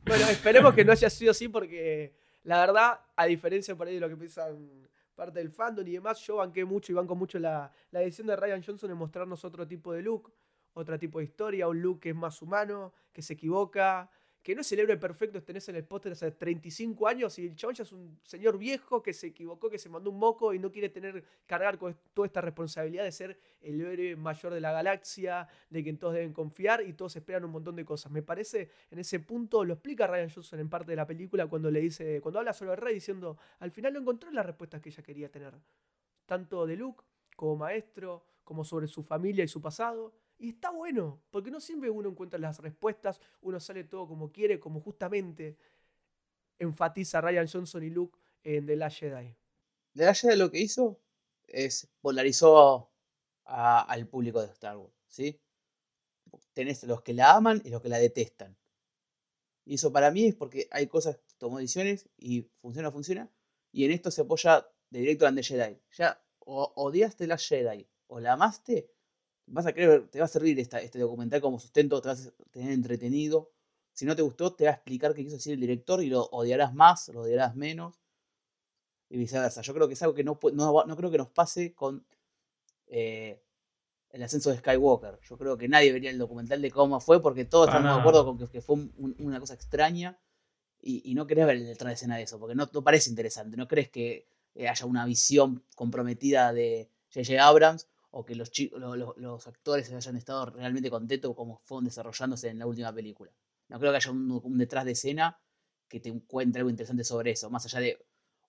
bueno, 0.07 0.27
esperemos 0.29 0.75
que 0.75 0.85
no 0.85 0.93
haya 0.93 1.11
sido 1.11 1.33
así 1.33 1.49
porque 1.49 2.15
la 2.45 2.61
verdad, 2.61 3.01
a 3.15 3.27
diferencia 3.27 3.77
por 3.77 3.87
ahí 3.87 3.95
de 3.95 4.01
lo 4.01 4.09
que 4.09 4.17
piensan 4.17 4.89
parte 5.15 5.39
del 5.39 5.51
fandom 5.51 5.87
y 5.87 5.93
demás, 5.93 6.19
yo 6.21 6.37
banqué 6.37 6.65
mucho 6.65 6.91
y 6.91 6.95
banco 6.95 7.15
mucho 7.15 7.39
la, 7.39 7.71
la 7.91 8.01
decisión 8.01 8.27
de 8.27 8.37
Ryan 8.37 8.63
Johnson 8.65 8.91
en 8.91 8.97
mostrarnos 8.97 9.45
otro 9.45 9.67
tipo 9.69 9.93
de 9.93 10.03
look, 10.03 10.33
otro 10.73 10.99
tipo 10.99 11.19
de 11.19 11.25
historia, 11.25 11.69
un 11.69 11.81
look 11.81 12.01
que 12.01 12.11
es 12.11 12.17
más 12.17 12.41
humano, 12.41 12.93
que 13.13 13.23
se 13.23 13.35
equivoca, 13.35 14.11
que 14.43 14.57
no 14.57 14.63
es 14.63 14.73
el 14.73 14.81
héroe 14.81 14.97
perfecto, 14.97 15.41
tenés 15.43 15.69
en 15.69 15.77
el 15.77 15.85
póster 15.85 16.13
hace 16.13 16.33
35 16.33 17.07
años 17.07 17.39
y 17.39 17.47
el 17.47 17.55
chabón 17.55 17.77
ya 17.77 17.85
es 17.85 17.93
un 17.93 18.19
señor 18.25 18.59
viejo 18.59 19.01
que 19.01 19.13
se 19.13 19.29
equivocó, 19.29 19.71
que 19.71 19.79
se 19.79 19.89
mandó 19.89 20.11
un 20.11 20.19
moco 20.19 20.53
y 20.53 20.59
no 20.59 20.73
quiere 20.73 20.89
tener, 20.89 21.25
cargar 21.47 21.79
con 21.79 21.97
toda 22.13 22.27
esta 22.27 22.41
responsabilidad 22.41 23.05
de 23.05 23.13
ser 23.13 23.39
el 23.61 23.81
héroe 23.81 24.17
mayor 24.17 24.53
de 24.53 24.61
la 24.61 24.73
galaxia, 24.73 25.47
de 25.71 25.83
quien 25.85 25.97
todos 25.97 26.15
deben 26.15 26.33
confiar 26.33 26.83
y 26.83 26.93
todos 26.93 27.15
esperan 27.15 27.45
un 27.45 27.53
montón 27.53 27.77
de 27.77 27.85
cosas. 27.85 28.11
Me 28.11 28.23
parece, 28.23 28.69
en 28.91 28.99
ese 28.99 29.21
punto 29.21 29.65
lo 29.65 29.75
explica 29.75 30.09
Ryan 30.09 30.31
Johnson 30.31 30.59
en 30.59 30.69
parte 30.69 30.91
de 30.91 30.97
la 30.97 31.07
película 31.07 31.47
cuando 31.47 31.71
le 31.71 31.81
dice, 31.81 32.21
cuando 32.21 32.41
habla 32.41 32.53
sobre 32.53 32.73
el 32.73 32.79
rey 32.79 32.95
diciendo, 32.95 33.39
al 33.61 33.71
final 33.71 33.93
no 33.93 34.01
encontró 34.01 34.31
las 34.33 34.45
respuestas 34.45 34.81
que 34.81 34.89
ella 34.89 35.05
quería 35.05 35.31
tener, 35.31 35.55
tanto 36.27 36.67
de 36.67 36.77
Luke 36.77 37.05
como 37.37 37.57
maestro, 37.57 38.25
como 38.43 38.65
sobre 38.65 38.89
su 38.89 39.05
familia 39.05 39.45
y 39.45 39.49
su 39.49 39.61
pasado 39.61 40.13
y 40.43 40.49
está 40.49 40.71
bueno, 40.71 41.23
porque 41.31 41.53
no 41.53 41.61
siempre 41.61 41.89
uno 41.89 42.09
encuentra 42.09 42.37
las 42.37 42.59
respuestas, 42.59 43.21
uno 43.43 43.61
sale 43.61 43.85
todo 43.85 44.09
como 44.09 44.33
quiere, 44.33 44.59
como 44.59 44.81
justamente 44.81 45.57
enfatiza 46.59 47.21
Ryan 47.21 47.47
Johnson 47.47 47.85
y 47.85 47.91
Luke 47.91 48.19
en 48.43 48.67
The 48.67 48.75
Last 48.75 48.99
Jedi. 48.99 49.37
The 49.95 50.05
Last 50.05 50.23
Jedi 50.23 50.37
lo 50.37 50.51
que 50.51 50.59
hizo 50.59 51.01
es 51.47 51.89
polarizó 52.01 52.91
al 53.45 54.09
público 54.09 54.43
de 54.43 54.49
Star 54.49 54.77
Wars, 54.77 54.93
¿sí? 55.07 55.41
Tenés 56.55 56.83
los 56.83 57.03
que 57.03 57.15
la 57.15 57.37
aman 57.37 57.63
y 57.65 57.71
los 57.71 57.81
que 57.81 57.89
la 57.89 57.99
detestan. 57.99 58.59
Y 59.65 59.75
eso 59.75 59.93
para 59.93 60.11
mí 60.11 60.27
es 60.27 60.35
porque 60.35 60.67
hay 60.73 60.89
cosas 60.89 61.21
tomó 61.39 61.59
decisiones 61.59 62.09
y 62.17 62.43
funciona 62.61 62.91
funciona. 62.91 63.31
Y 63.71 63.85
en 63.85 63.93
esto 63.93 64.11
se 64.11 64.23
apoya 64.23 64.67
de 64.91 64.99
directo 64.99 65.25
a 65.25 65.33
The 65.33 65.43
Jedi. 65.45 65.81
Ya 65.93 66.21
o 66.41 66.73
odiaste 66.75 67.29
la 67.29 67.39
Jedi 67.39 67.89
o 68.09 68.19
la 68.19 68.33
amaste, 68.33 68.91
vas 69.47 69.67
a 69.67 69.73
creer, 69.73 70.09
te 70.09 70.19
va 70.19 70.27
a 70.27 70.29
servir 70.29 70.59
esta, 70.59 70.81
este 70.81 70.99
documental 70.99 71.41
como 71.41 71.59
sustento, 71.59 72.01
te 72.01 72.09
vas 72.09 72.27
a 72.27 72.51
tener 72.51 72.73
entretenido. 72.73 73.51
Si 73.93 74.07
no 74.07 74.17
te 74.17 74.23
gustó, 74.23 74.55
te 74.55 74.65
va 74.65 74.71
a 74.71 74.75
explicar 74.75 75.15
qué 75.15 75.23
quiso 75.25 75.37
decir 75.37 75.53
el 75.53 75.61
director 75.61 76.03
y 76.03 76.09
lo 76.09 76.25
odiarás 76.27 76.75
más, 76.75 77.09
lo 77.09 77.23
odiarás 77.23 77.55
menos. 77.55 78.01
Y 79.11 79.19
viceversa. 79.19 79.61
Yo 79.61 79.75
creo 79.75 79.89
que 79.89 79.95
es 79.95 80.03
algo 80.03 80.15
que 80.15 80.25
no, 80.25 80.39
no, 80.55 80.97
creo 80.97 81.11
que 81.11 81.19
nos 81.19 81.29
pase 81.29 81.75
con 81.75 82.07
eh, 82.87 83.43
el 84.09 84.23
ascenso 84.23 84.51
de 84.51 84.59
Skywalker. 84.59 85.19
Yo 85.29 85.37
creo 85.37 85.59
que 85.59 85.69
nadie 85.69 85.93
vería 85.93 86.11
el 86.11 86.19
documental 86.19 86.63
de 86.63 86.71
cómo 86.71 86.99
fue 86.99 87.21
porque 87.21 87.45
todos 87.45 87.69
estamos 87.69 87.95
de 87.95 88.01
acuerdo 88.01 88.25
con 88.25 88.39
que, 88.49 88.61
fue 88.63 88.77
una 88.97 89.39
cosa 89.39 89.53
extraña 89.53 90.19
y, 90.81 91.15
no 91.15 91.27
querés 91.27 91.47
ver 91.47 91.57
el 91.57 91.67
detrás 91.67 91.91
de 91.91 91.95
escena 91.95 92.17
de 92.17 92.23
eso 92.23 92.41
porque 92.41 92.55
no, 92.55 92.71
no 92.73 92.83
parece 92.83 93.11
interesante. 93.11 93.59
No 93.59 93.69
crees 93.69 93.91
que 93.91 94.27
eh, 94.55 94.69
haya 94.69 94.87
una 94.87 95.05
visión 95.05 95.63
comprometida 95.77 96.55
de 96.55 96.89
J.J. 97.13 97.47
Abrams 97.47 97.89
o 98.13 98.25
que 98.25 98.35
los, 98.35 98.53
los, 99.17 99.47
actores 99.47 99.91
hayan 99.91 100.17
estado 100.17 100.47
realmente 100.47 100.91
contentos 100.91 101.35
como 101.35 101.61
fueron 101.65 101.85
desarrollándose 101.85 102.49
en 102.49 102.59
la 102.59 102.67
última 102.67 102.93
película. 102.93 103.33
No 103.69 103.79
creo 103.79 103.91
que 103.91 103.97
haya 103.97 104.11
un, 104.11 104.59
detrás 104.59 104.85
de 104.85 104.93
escena 104.93 105.39
que 105.89 105.99
te 105.99 106.11
encuentre 106.11 106.61
algo 106.61 106.71
interesante 106.71 107.05
sobre 107.05 107.31
eso, 107.31 107.49
más 107.51 107.65
allá 107.65 107.81
de 107.81 107.99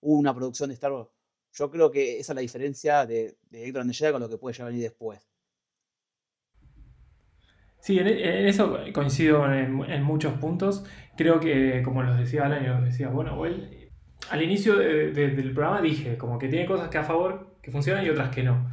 una 0.02 0.34
producción 0.34 0.68
de 0.68 0.74
Star 0.74 0.92
Wars. 0.92 1.08
Yo 1.52 1.70
creo 1.70 1.90
que 1.90 2.18
esa 2.18 2.32
es 2.32 2.36
la 2.36 2.42
diferencia 2.42 3.06
de, 3.06 3.38
de 3.48 3.66
Héctor 3.66 3.90
Jedi 3.90 4.12
con 4.12 4.20
lo 4.20 4.28
que 4.28 4.36
puede 4.36 4.54
ya 4.54 4.64
venir 4.66 4.82
después. 4.82 5.26
Sí, 7.80 7.98
en, 7.98 8.06
eso 8.06 8.76
coincido 8.92 9.50
en, 9.50 10.02
muchos 10.02 10.34
puntos. 10.34 10.84
Creo 11.16 11.40
que, 11.40 11.82
como 11.82 12.02
los 12.02 12.18
decía 12.18 12.44
Alan 12.44 12.64
y 12.64 12.66
los 12.66 12.84
decía, 12.84 13.08
bueno, 13.08 13.42
al 14.30 14.42
inicio 14.42 14.76
del 14.76 15.54
programa 15.54 15.80
dije, 15.80 16.18
como 16.18 16.38
que 16.38 16.48
tiene 16.48 16.66
cosas 16.66 16.90
que 16.90 16.98
a 16.98 17.04
favor, 17.04 17.56
que 17.62 17.70
funcionan 17.70 18.04
y 18.04 18.10
otras 18.10 18.34
que 18.34 18.42
no 18.42 18.70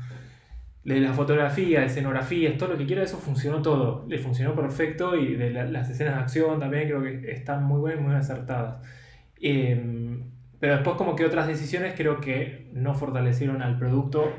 la 0.84 1.14
fotografía, 1.14 1.82
de 1.82 1.86
escenografía, 1.86 2.58
todo 2.58 2.70
lo 2.70 2.78
que 2.78 2.86
quiera, 2.86 3.04
eso 3.04 3.18
funcionó 3.18 3.62
todo. 3.62 4.06
Le 4.08 4.18
funcionó 4.18 4.56
perfecto 4.56 5.16
y 5.16 5.36
de 5.36 5.52
las 5.52 5.90
escenas 5.90 6.16
de 6.16 6.22
acción 6.22 6.60
también 6.60 6.88
creo 6.88 7.04
que 7.04 7.32
están 7.32 7.64
muy 7.64 7.80
buenas 7.80 8.02
muy 8.02 8.16
acertadas. 8.16 8.82
Em, 9.40 10.24
pero 10.60 10.76
después 10.76 10.96
como 10.96 11.16
que 11.16 11.26
otras 11.26 11.48
decisiones 11.48 11.94
creo 11.96 12.20
que 12.20 12.70
no 12.74 12.96
fortalecieron 12.96 13.62
al 13.62 13.78
producto 13.78 14.32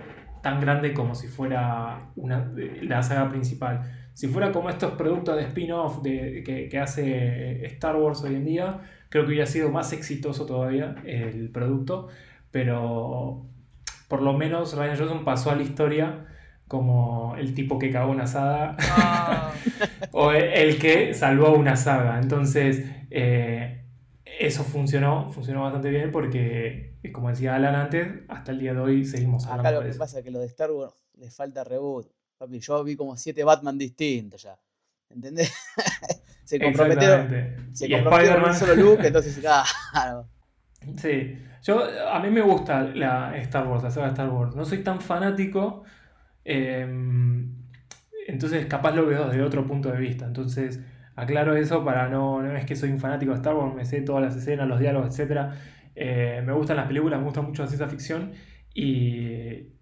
tan 0.42 0.60
grande 0.60 0.94
como 0.94 1.14
si 1.14 1.28
fuera 1.28 2.10
una, 2.16 2.52
la 2.82 3.02
saga 3.02 3.30
principal. 3.30 3.82
Si 4.14 4.26
fuera 4.28 4.52
como 4.52 4.68
estos 4.68 4.92
productos 4.92 5.36
de 5.36 5.42
spin-off 5.42 6.02
que, 6.02 6.68
que 6.70 6.78
hace 6.78 7.64
Star 7.66 7.96
Wars 7.96 8.22
hoy 8.24 8.34
en 8.34 8.44
día, 8.44 8.80
creo 9.08 9.24
que 9.24 9.28
hubiera 9.28 9.46
sido 9.46 9.70
más 9.70 9.92
exitoso 9.92 10.44
todavía 10.44 10.96
el 11.04 11.50
producto, 11.50 12.08
pero 12.50 13.46
por 14.08 14.22
lo 14.22 14.32
menos 14.34 14.76
Ryan 14.76 14.98
Johnson 14.98 15.24
pasó 15.24 15.50
a 15.50 15.56
la 15.56 15.62
historia 15.62 16.26
como 16.72 17.36
el 17.36 17.54
tipo 17.54 17.78
que 17.78 17.90
cagó 17.90 18.10
una 18.10 18.22
asada 18.22 18.78
ah. 18.80 19.52
o 20.12 20.32
el 20.32 20.78
que 20.78 21.12
salvó 21.12 21.52
una 21.52 21.76
saga. 21.76 22.18
Entonces, 22.18 22.86
eh, 23.10 23.84
eso 24.24 24.64
funcionó, 24.64 25.30
funcionó 25.30 25.64
bastante 25.64 25.90
bien 25.90 26.10
porque, 26.10 26.96
como 27.12 27.28
decía 27.28 27.56
Alan 27.56 27.74
antes, 27.74 28.08
hasta 28.26 28.52
el 28.52 28.60
día 28.60 28.72
de 28.72 28.80
hoy 28.80 29.04
seguimos 29.04 29.44
hablando 29.44 29.68
Acá 29.68 29.80
lo 29.80 29.92
que 29.92 29.98
pasa 29.98 30.20
es 30.20 30.24
que 30.24 30.30
lo 30.30 30.38
de 30.38 30.46
Star 30.46 30.70
Wars 30.70 30.94
le 31.18 31.30
falta 31.30 31.62
reboot. 31.62 32.10
Papi, 32.38 32.58
yo 32.58 32.82
vi 32.84 32.96
como 32.96 33.18
siete 33.18 33.44
Batman 33.44 33.76
distintos 33.76 34.44
ya. 34.44 34.58
¿Entendés? 35.10 35.52
se 36.44 36.58
comprometieron, 36.58 37.28
se 37.74 37.90
comprometieron 37.90 38.54
solo 38.54 38.74
Luke, 38.76 39.06
entonces 39.08 39.38
claro. 39.38 40.26
Sí, 40.96 41.36
yo 41.62 41.84
a 42.10 42.18
mí 42.18 42.30
me 42.30 42.40
gusta 42.40 42.82
la 42.82 43.36
Star 43.36 43.66
Wars, 43.66 43.82
la 43.82 43.90
saga 43.90 44.08
Star 44.08 44.30
Wars. 44.30 44.56
No 44.56 44.64
soy 44.64 44.82
tan 44.82 45.02
fanático, 45.02 45.84
Em, 46.44 47.54
entonces, 48.26 48.66
capaz 48.66 48.94
lo 48.94 49.06
veo 49.06 49.26
desde 49.28 49.42
otro 49.42 49.66
punto 49.66 49.90
de 49.90 49.98
vista. 49.98 50.26
Entonces, 50.26 50.80
aclaro 51.16 51.56
eso 51.56 51.84
para 51.84 52.08
no. 52.08 52.42
No 52.42 52.56
es 52.56 52.64
que 52.64 52.76
soy 52.76 52.90
un 52.90 53.00
fanático 53.00 53.32
de 53.32 53.36
Star 53.38 53.54
Wars, 53.54 53.74
me 53.74 53.84
sé 53.84 54.02
todas 54.02 54.22
las 54.22 54.36
escenas, 54.36 54.68
los 54.68 54.80
diálogos, 54.80 55.18
etc. 55.18 55.52
Eh, 55.94 56.42
me 56.44 56.52
gustan 56.52 56.76
las 56.76 56.86
películas, 56.86 57.18
me 57.18 57.24
gusta 57.24 57.42
mucho 57.42 57.62
la 57.62 57.68
ciencia 57.68 57.88
ficción. 57.88 58.32
Y, 58.74 59.72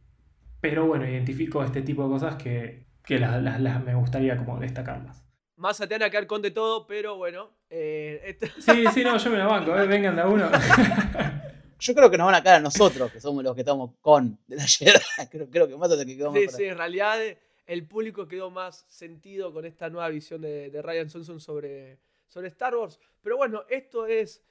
pero 0.61 0.87
bueno, 0.87 1.09
identifico 1.09 1.63
este 1.63 1.83
tipo 1.83 2.05
de 2.05 2.09
cosas 2.11 2.37
que, 2.37 2.87
que 3.05 3.19
las, 3.19 3.61
me 3.85 3.95
gustaría 3.95 4.37
como 4.37 4.59
destacarlas. 4.59 5.27
Más 5.57 5.77
te 5.77 5.87
van 5.87 6.03
a 6.03 6.11
quedar 6.11 6.27
con 6.27 6.41
de 6.41 6.51
todo, 6.51 6.87
pero 6.87 7.17
bueno. 7.17 7.51
Eh, 7.69 8.39
sí, 8.59 8.85
sí, 8.93 9.05
no, 9.05 9.17
yo 9.19 9.31
me 9.31 9.39
la 9.39 9.47
banco, 9.47 9.77
eh, 9.77 9.87
vengan 9.87 10.17
de 10.17 10.23
a 10.23 10.27
uno. 10.27 10.49
Yo 11.81 11.95
creo 11.95 12.11
que 12.11 12.19
nos 12.19 12.27
van 12.27 12.35
a 12.35 12.43
caer 12.43 12.57
a 12.57 12.61
nosotros, 12.61 13.11
que 13.11 13.21
somos 13.21 13.43
los 13.43 13.55
que 13.55 13.63
estamos 13.63 13.93
con 14.01 14.39
de 14.47 14.57
la 14.57 14.65
creo, 15.31 15.51
creo 15.51 15.69
que 15.69 15.77
más 15.77 15.91
de 15.91 16.07
que 16.07 16.17
quedó 16.17 16.33
Sí, 16.33 16.49
sí, 16.49 16.65
en 16.65 16.77
realidad 16.77 17.19
el 17.67 17.87
público 17.87 18.29
quedó 18.29 18.51
más 18.51 18.85
sentido 18.89 19.53
con 19.53 19.65
esta 19.65 19.89
nueva 19.89 20.09
visión 20.09 20.41
de, 20.41 20.83
Ryan 20.83 21.09
Johnson 21.09 21.41
sobre, 21.41 21.99
sobre 22.29 22.49
Star 22.49 22.77
Wars. 22.77 22.99
Pero 23.23 23.37
bueno, 23.37 23.65
esto 23.69 24.07
es 24.07 24.43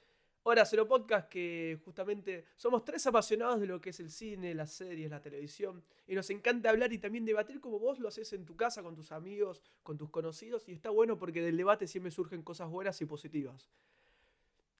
Hora 0.42 0.64
Cero 0.64 0.88
Podcast, 0.88 1.28
que 1.28 1.78
justamente 1.84 2.46
somos 2.56 2.82
tres 2.82 3.06
apasionados 3.06 3.60
de 3.60 3.66
lo 3.66 3.78
que 3.78 3.90
es 3.90 4.00
el 4.00 4.10
cine, 4.10 4.54
las 4.54 4.72
series, 4.72 5.10
la 5.10 5.20
televisión. 5.20 5.84
Y 6.06 6.14
nos 6.14 6.30
encanta 6.30 6.70
hablar 6.70 6.94
y 6.94 6.98
también 6.98 7.26
debatir 7.26 7.60
como 7.60 7.78
vos 7.78 7.98
lo 7.98 8.08
haces 8.08 8.32
en 8.32 8.46
tu 8.46 8.56
casa, 8.56 8.82
con 8.82 8.94
tus 8.94 9.12
amigos, 9.12 9.62
con 9.82 9.98
tus 9.98 10.08
conocidos. 10.08 10.66
Y 10.66 10.72
está 10.72 10.88
bueno 10.88 11.18
porque 11.18 11.42
del 11.42 11.58
debate 11.58 11.86
siempre 11.86 12.10
surgen 12.10 12.42
cosas 12.42 12.70
buenas 12.70 13.00
y 13.02 13.04
positivas. 13.04 13.68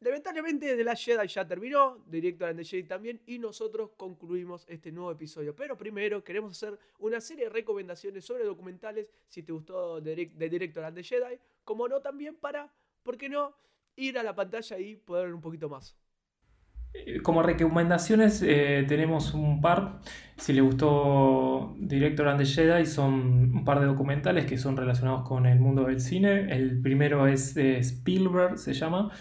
Lamentablemente 0.03 0.76
The 0.76 0.82
Last 0.82 1.05
Jedi 1.05 1.28
ya 1.28 1.46
terminó, 1.46 1.98
Director 2.07 2.48
and 2.48 2.59
the 2.59 2.64
Jedi 2.64 2.84
también, 2.84 3.20
y 3.26 3.38
nosotros 3.38 3.90
concluimos 3.98 4.64
este 4.66 4.90
nuevo 4.90 5.11
episodio. 5.11 5.55
Pero 5.55 5.76
primero 5.76 6.24
queremos 6.24 6.53
hacer 6.53 6.78
una 7.01 7.20
serie 7.20 7.44
de 7.44 7.51
recomendaciones 7.51 8.24
sobre 8.24 8.44
documentales, 8.44 9.09
si 9.28 9.42
te 9.42 9.53
gustó 9.53 10.03
The 10.03 10.14
Director 10.48 10.84
and 10.84 10.96
the 10.96 11.03
Jedi, 11.03 11.38
como 11.64 11.86
no 11.86 12.01
también 12.01 12.34
para, 12.36 12.72
¿por 13.03 13.18
qué 13.18 13.28
no?, 13.28 13.55
ir 13.96 14.18
a 14.18 14.22
la 14.22 14.34
pantalla 14.34 14.78
y 14.78 14.96
poder 14.96 15.26
ver 15.26 15.34
un 15.34 15.42
poquito 15.42 15.68
más. 15.68 15.94
Eh, 16.94 17.20
como 17.20 17.42
recomendaciones 17.42 18.42
eh, 18.42 18.84
tenemos 18.88 19.34
un 19.34 19.61
par. 19.61 20.01
Si 20.36 20.55
le 20.55 20.62
gustó 20.62 21.76
Director 21.78 22.26
and 22.28 22.40
the 22.40 22.46
Jedi, 22.46 22.86
son 22.86 23.55
un 23.55 23.64
par 23.64 23.80
de 23.80 23.86
documentales 23.86 24.46
que 24.46 24.57
son 24.57 24.76
relacionados 24.76 25.28
con 25.28 25.44
el 25.46 25.61
mundo 25.61 25.84
del 25.84 26.01
cine. 26.01 26.53
El 26.53 26.80
primero 26.80 27.26
es 27.26 27.57
Spielberg, 27.57 28.59
se 28.59 28.72
llama 28.72 29.12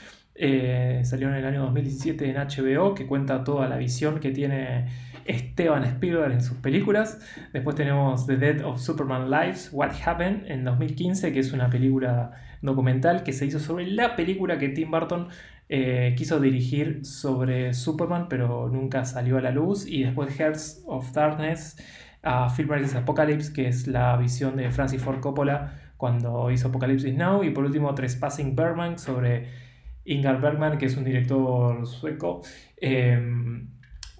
eh, 0.41 1.01
salió 1.03 1.27
en 1.27 1.35
el 1.35 1.45
año 1.45 1.63
2017 1.63 2.29
en 2.29 2.37
HBO, 2.37 2.95
que 2.95 3.05
cuenta 3.05 3.43
toda 3.43 3.67
la 3.67 3.75
visión 3.75 4.21
que 4.21 4.31
tiene 4.31 4.87
Esteban 5.25 5.83
Spielberg 5.83 6.31
en 6.31 6.41
sus 6.41 6.57
películas. 6.59 7.19
Después 7.51 7.75
tenemos 7.75 8.25
The 8.25 8.37
Death 8.37 8.63
of 8.63 8.79
Superman 8.79 9.29
Lives, 9.29 9.69
What 9.73 9.91
Happened, 10.05 10.49
en 10.49 10.63
2015, 10.63 11.33
que 11.33 11.39
es 11.39 11.51
una 11.51 11.69
película 11.69 12.31
documental 12.61 13.23
que 13.23 13.33
se 13.33 13.47
hizo 13.47 13.59
sobre 13.59 13.85
la 13.87 14.15
película 14.15 14.57
que 14.57 14.69
Tim 14.69 14.91
Burton 14.91 15.27
eh, 15.67 16.15
quiso 16.17 16.39
dirigir 16.39 17.05
sobre 17.05 17.73
Superman, 17.73 18.27
pero 18.29 18.69
nunca 18.69 19.03
salió 19.03 19.39
a 19.39 19.41
la 19.41 19.51
luz. 19.51 19.85
Y 19.85 20.03
después 20.03 20.33
Hearts 20.39 20.83
of 20.87 21.11
Darkness, 21.11 21.75
a 22.23 22.49
Film 22.49 22.71
Apocalypse, 22.95 23.51
que 23.51 23.67
es 23.67 23.87
la 23.87 24.15
visión 24.15 24.55
de 24.55 24.71
Francis 24.71 25.01
Ford 25.01 25.19
Coppola 25.19 25.73
cuando 25.97 26.49
hizo 26.49 26.69
Apocalypse 26.69 27.11
Now. 27.11 27.43
Y 27.43 27.49
por 27.49 27.65
último, 27.65 27.93
Trespassing 27.93 28.55
Bergman 28.55 28.97
sobre 28.97 29.68
Ingar 30.09 30.41
Bergman, 30.41 30.77
que 30.77 30.87
es 30.87 30.97
un 30.97 31.03
director 31.03 31.85
sueco, 31.85 32.41
em, 32.77 33.69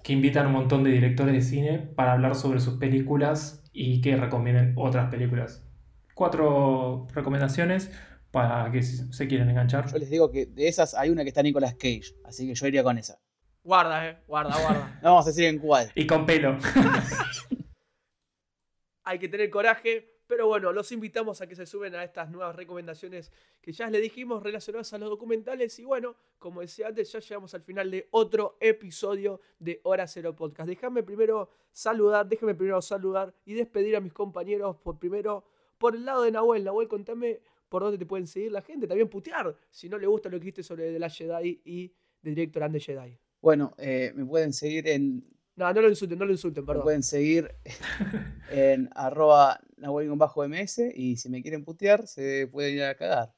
que 0.04 0.12
invita 0.12 0.42
a 0.42 0.46
un 0.46 0.52
montón 0.52 0.84
de 0.84 0.90
directores 0.90 1.34
de 1.34 1.42
cine 1.42 1.78
para 1.78 2.12
hablar 2.12 2.36
sobre 2.36 2.60
sus 2.60 2.78
películas 2.78 3.64
y 3.72 4.00
que 4.00 4.16
recomienden 4.16 4.74
otras 4.76 5.10
películas. 5.10 5.66
Cuatro 6.14 7.08
recomendaciones 7.12 7.90
para 8.30 8.70
que 8.70 8.82
se 8.82 9.26
quieran 9.26 9.50
enganchar. 9.50 9.90
Yo 9.90 9.98
les 9.98 10.10
digo 10.10 10.30
que 10.30 10.46
de 10.46 10.68
esas 10.68 10.94
hay 10.94 11.10
una 11.10 11.24
que 11.24 11.30
está 11.30 11.42
Nicolas 11.42 11.74
Cage, 11.74 12.14
así 12.24 12.46
que 12.46 12.54
yo 12.54 12.66
iría 12.68 12.84
con 12.84 12.96
esa. 12.96 13.18
Guarda, 13.64 14.08
eh, 14.08 14.18
guarda, 14.28 14.56
guarda. 14.60 14.98
no 15.02 15.10
vamos 15.10 15.26
a 15.26 15.30
decir 15.30 15.46
en 15.46 15.58
cuál. 15.58 15.90
Y 15.96 16.06
con 16.06 16.24
pelo. 16.24 16.56
hay 19.04 19.18
que 19.18 19.28
tener 19.28 19.50
coraje 19.50 20.19
pero 20.30 20.46
bueno, 20.46 20.72
los 20.72 20.92
invitamos 20.92 21.40
a 21.40 21.48
que 21.48 21.56
se 21.56 21.66
suben 21.66 21.92
a 21.96 22.04
estas 22.04 22.30
nuevas 22.30 22.54
recomendaciones 22.54 23.32
que 23.60 23.72
ya 23.72 23.90
les 23.90 24.00
dijimos 24.00 24.44
relacionadas 24.44 24.92
a 24.92 24.98
los 24.98 25.10
documentales. 25.10 25.76
Y 25.80 25.84
bueno, 25.84 26.14
como 26.38 26.60
decía 26.60 26.86
antes, 26.86 27.10
ya 27.10 27.18
llegamos 27.18 27.52
al 27.52 27.62
final 27.62 27.90
de 27.90 28.06
otro 28.12 28.56
episodio 28.60 29.40
de 29.58 29.80
Hora 29.82 30.06
Cero 30.06 30.36
Podcast. 30.36 30.68
Déjame 30.68 31.02
primero 31.02 31.50
saludar, 31.72 32.28
déjame 32.28 32.54
primero 32.54 32.80
saludar 32.80 33.34
y 33.44 33.54
despedir 33.54 33.96
a 33.96 34.00
mis 34.00 34.12
compañeros 34.12 34.76
por 34.76 35.00
primero 35.00 35.42
por 35.78 35.96
el 35.96 36.04
lado 36.04 36.22
de 36.22 36.30
Nahuel. 36.30 36.62
Nahuel, 36.62 36.86
contame 36.86 37.40
por 37.68 37.82
dónde 37.82 37.98
te 37.98 38.06
pueden 38.06 38.28
seguir 38.28 38.52
la 38.52 38.62
gente. 38.62 38.86
También 38.86 39.08
putear 39.08 39.56
si 39.68 39.88
no 39.88 39.98
le 39.98 40.06
gusta 40.06 40.28
lo 40.28 40.36
que 40.36 40.44
dijiste 40.44 40.62
sobre 40.62 40.92
The 40.92 40.98
Last 41.00 41.16
Jedi 41.16 41.60
y 41.64 41.88
The 42.22 42.30
Director 42.30 42.62
and 42.62 42.74
the 42.74 42.78
Jedi. 42.78 43.18
Bueno, 43.40 43.74
eh, 43.78 44.12
me 44.14 44.24
pueden 44.24 44.52
seguir 44.52 44.86
en 44.86 45.24
no, 45.56 45.70
no 45.74 45.82
lo 45.82 45.88
insulten, 45.90 46.18
no 46.18 46.24
lo 46.24 46.32
insulten, 46.32 46.64
perdón. 46.64 46.80
Me 46.80 46.84
pueden 46.84 47.02
seguir 47.02 47.54
en 48.50 48.88
arroba 48.94 49.60
ms 49.80 50.82
y 50.94 51.16
si 51.16 51.28
me 51.28 51.42
quieren 51.42 51.64
putear, 51.64 52.06
se 52.06 52.48
pueden 52.48 52.76
ir 52.76 52.84
a 52.84 52.94
cagar. 52.94 53.32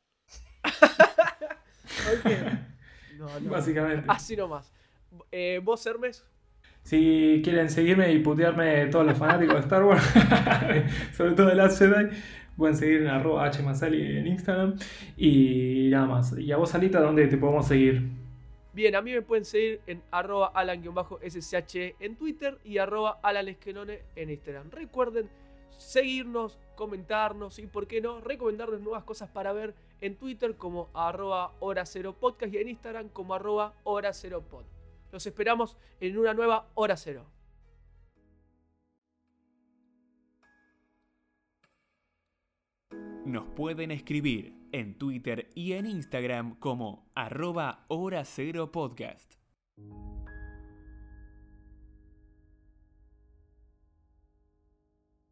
Básicamente. 3.50 4.04
Así 4.08 4.36
nomás. 4.36 4.72
Eh, 5.30 5.60
¿Vos, 5.62 5.84
Hermes? 5.86 6.24
Si 6.82 7.40
quieren 7.44 7.70
seguirme 7.70 8.12
y 8.12 8.18
putearme 8.18 8.86
todos 8.86 9.06
los 9.06 9.16
fanáticos 9.16 9.54
de 9.54 9.60
Star 9.60 9.84
Wars, 9.84 10.02
sobre 11.16 11.32
todo 11.34 11.46
de 11.46 11.54
Last 11.54 11.78
Jedi, 11.78 12.08
pueden 12.56 12.76
seguir 12.76 13.02
en 13.02 13.08
arroba 13.08 13.50
hmasali 13.52 14.18
en 14.18 14.26
Instagram. 14.26 14.76
Y 15.16 15.88
nada 15.90 16.06
más. 16.06 16.36
¿Y 16.36 16.50
a 16.50 16.56
vos, 16.56 16.74
Alita, 16.74 17.00
dónde 17.00 17.28
te 17.28 17.36
podemos 17.36 17.68
seguir? 17.68 18.10
Bien, 18.72 18.96
a 18.96 19.02
mí 19.02 19.12
me 19.12 19.22
pueden 19.22 19.44
seguir 19.44 19.80
en 19.86 20.02
arroba 20.10 20.50
alan-ssh 20.54 21.94
en 22.00 22.16
Twitter 22.16 22.58
y 22.64 22.78
arroba 22.78 23.20
alanesquenone 23.22 24.00
en 24.16 24.30
Instagram. 24.30 24.70
Recuerden 24.70 25.28
seguirnos, 25.76 26.58
comentarnos 26.76 27.58
y, 27.58 27.66
por 27.66 27.86
qué 27.86 28.00
no, 28.00 28.20
recomendarnos 28.20 28.80
nuevas 28.80 29.04
cosas 29.04 29.30
para 29.30 29.52
ver 29.52 29.74
en 30.00 30.16
Twitter 30.16 30.56
como 30.56 30.88
arroba 30.94 31.52
hora 31.60 31.86
cero 31.86 32.16
podcast 32.18 32.52
y 32.52 32.58
en 32.58 32.68
Instagram 32.68 33.08
como 33.08 33.34
arroba 33.34 33.74
hora 33.84 34.12
cero 34.12 34.42
pod. 34.48 34.64
Los 35.12 35.26
esperamos 35.26 35.76
en 36.00 36.18
una 36.18 36.34
nueva 36.34 36.68
hora 36.74 36.96
cero. 36.96 37.26
Nos 43.24 43.46
pueden 43.54 43.92
escribir 43.92 44.52
en 44.72 44.98
Twitter 44.98 45.48
y 45.54 45.74
en 45.74 45.86
Instagram 45.86 46.56
como 46.58 47.06
arroba 47.14 47.84
hora 47.88 48.24
cero 48.24 48.72
podcast. 48.72 49.34